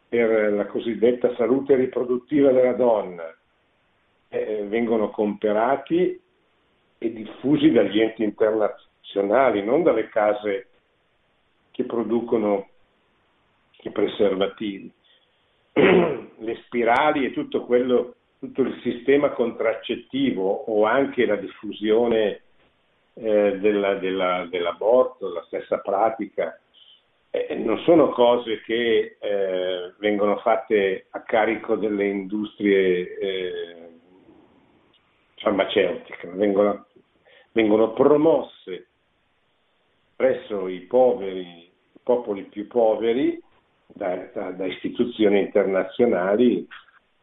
per 0.08 0.54
la 0.54 0.66
cosiddetta 0.68 1.36
salute 1.36 1.76
riproduttiva 1.76 2.54
della 2.54 2.74
donna 2.74 3.24
eh, 4.30 4.64
vengono 4.64 5.10
comprati 5.10 6.18
e 6.98 7.14
diffusi 7.14 7.72
dagli 7.72 8.00
enti 8.00 8.24
internazionali, 8.24 9.64
non 9.64 9.84
dalle 9.84 10.08
case 10.08 10.70
che 11.72 11.84
producono 11.84 12.70
i 13.82 13.92
preservativi. 13.92 14.90
Le 15.74 16.56
spirali 16.64 17.26
e 17.26 17.34
tutto 17.34 17.66
quello 17.66 18.16
tutto 18.40 18.62
il 18.62 18.80
sistema 18.82 19.32
contraccettivo 19.32 20.48
o 20.68 20.86
anche 20.86 21.26
la 21.26 21.36
diffusione 21.36 22.42
eh, 23.16 23.58
della, 23.60 23.96
della, 23.96 24.48
dell'aborto, 24.50 25.32
la 25.32 25.44
stessa 25.48 25.80
pratica, 25.80 26.60
eh, 27.30 27.56
non 27.56 27.80
sono 27.80 28.10
cose 28.10 28.62
che 28.62 29.18
eh, 29.20 29.94
vengono 30.00 30.38
fatte 30.38 31.08
a 31.10 31.22
carico 31.22 31.76
delle 31.76 32.06
industrie 32.06 33.18
eh, 33.18 33.90
farmaceutiche, 35.38 36.28
vengono, 36.30 36.88
vengono 37.52 37.94
promosse 37.94 38.88
presso 40.16 40.68
i 40.68 40.82
poveri, 40.82 41.70
popoli 42.04 42.44
più 42.44 42.68
poveri 42.68 43.42
da, 43.88 44.16
da, 44.34 44.52
da 44.52 44.66
istituzioni 44.66 45.40
internazionali 45.40 46.68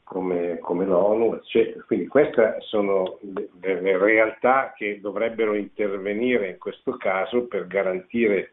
come, 0.05 0.59
come 0.59 0.85
l'ONU, 0.85 1.35
eccetera. 1.35 1.85
Quindi 1.85 2.07
queste 2.07 2.57
sono 2.61 3.19
le, 3.21 3.49
le, 3.81 3.99
realtà 3.99 4.73
che 4.77 5.01
dovrebbero 5.01 5.55
intervenire 5.55 6.51
in 6.51 6.59
questo 6.59 6.97
caso 6.97 7.47
per 7.47 7.67
garantire 7.67 8.53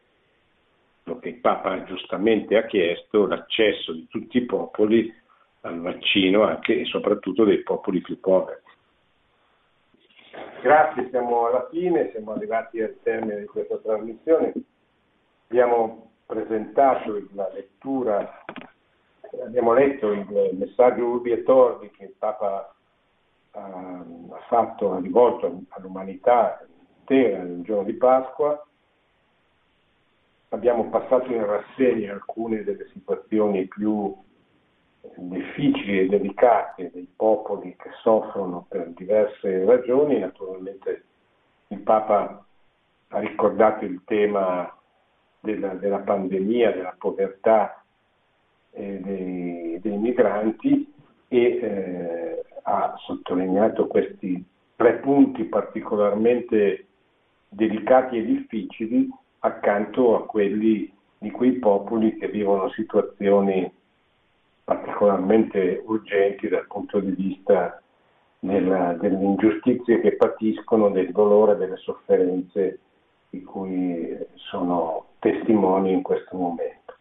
lo 1.04 1.18
che 1.18 1.30
il 1.30 1.40
Papa 1.40 1.82
giustamente 1.84 2.56
ha 2.56 2.66
chiesto, 2.66 3.26
l'accesso 3.26 3.92
di 3.92 4.06
tutti 4.08 4.38
i 4.38 4.44
popoli 4.44 5.12
al 5.62 5.80
vaccino 5.80 6.44
anche 6.44 6.80
e 6.80 6.84
soprattutto 6.86 7.44
dei 7.44 7.62
popoli 7.62 8.00
più 8.00 8.18
poveri. 8.20 8.60
Grazie, 10.62 11.08
siamo 11.10 11.46
alla 11.46 11.68
fine, 11.70 12.10
siamo 12.12 12.32
arrivati 12.32 12.80
al 12.80 12.96
termine 13.02 13.40
di 13.40 13.46
questa 13.46 13.78
trasmissione. 13.78 14.52
Abbiamo 15.48 16.12
presentato 16.26 17.20
la 17.34 17.50
lettura, 17.52 18.44
abbiamo 19.42 19.72
letto 19.72 20.12
il 20.12 20.56
messaggio 20.58 21.06
Urbi 21.06 21.32
e 21.32 21.42
Torbi 21.42 21.90
che 21.90 22.04
il 22.04 22.14
Papa 22.18 22.74
ha 23.52 24.04
fatto, 24.48 24.92
ha 24.92 25.00
rivolto 25.00 25.62
all'umanità 25.70 26.64
intera 27.10 27.42
nel 27.42 27.62
giorno 27.62 27.84
di 27.84 27.94
Pasqua. 27.94 28.64
Abbiamo 30.50 30.88
passato 30.88 31.32
in 31.32 31.44
rassegna 31.44 32.12
alcune 32.12 32.64
delle 32.64 32.88
situazioni 32.92 33.66
più 33.66 34.14
difficili 35.16 36.00
e 36.00 36.06
delicate 36.06 36.90
dei 36.92 37.08
popoli 37.14 37.74
che 37.76 37.90
soffrono 38.02 38.66
per 38.68 38.88
diverse 38.90 39.64
ragioni. 39.64 40.18
Naturalmente 40.18 41.04
il 41.68 41.80
Papa 41.80 42.44
ha 43.08 43.18
ricordato 43.18 43.84
il 43.84 44.02
tema 44.04 44.72
della, 45.40 45.74
della 45.74 46.00
pandemia, 46.00 46.72
della 46.72 46.94
povertà 46.98 47.79
eh, 48.72 49.00
dei, 49.00 49.80
dei, 49.80 49.96
migranti 49.98 50.92
e 51.28 51.38
eh, 51.40 52.44
ha 52.62 52.94
sottolineato 52.98 53.86
questi 53.86 54.44
tre 54.76 54.94
punti 54.94 55.44
particolarmente 55.44 56.86
delicati 57.48 58.18
e 58.18 58.24
difficili 58.24 59.08
accanto 59.40 60.16
a 60.16 60.26
quelli 60.26 60.92
di 61.18 61.30
quei 61.30 61.52
popoli 61.52 62.16
che 62.16 62.28
vivono 62.28 62.70
situazioni 62.70 63.70
particolarmente 64.64 65.82
urgenti 65.84 66.48
dal 66.48 66.66
punto 66.66 67.00
di 67.00 67.10
vista 67.10 67.82
della, 68.38 68.94
delle 68.94 69.22
ingiustizie 69.22 70.00
che 70.00 70.16
patiscono, 70.16 70.90
del 70.90 71.10
dolore, 71.12 71.56
delle 71.56 71.76
sofferenze 71.76 72.78
di 73.30 73.42
cui 73.42 74.16
sono 74.34 75.06
testimoni 75.18 75.92
in 75.92 76.02
questo 76.02 76.36
momento. 76.36 76.94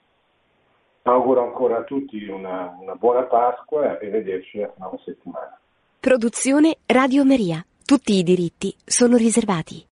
Auguro 1.04 1.44
ancora 1.44 1.78
a 1.78 1.84
tutti 1.84 2.24
una, 2.28 2.78
una 2.80 2.96
buona 2.96 3.24
Pasqua 3.24 3.84
e 3.84 3.88
arrivederci 3.88 4.62
a 4.62 4.72
una 4.76 5.00
settimana. 5.04 5.60
Produzione 6.00 6.78
Radio 6.86 7.26
Maria. 7.26 7.66
Tutti 7.86 8.14
i 8.14 8.24
diritti 8.24 8.74
sono 8.86 9.18
riservati. 9.18 9.86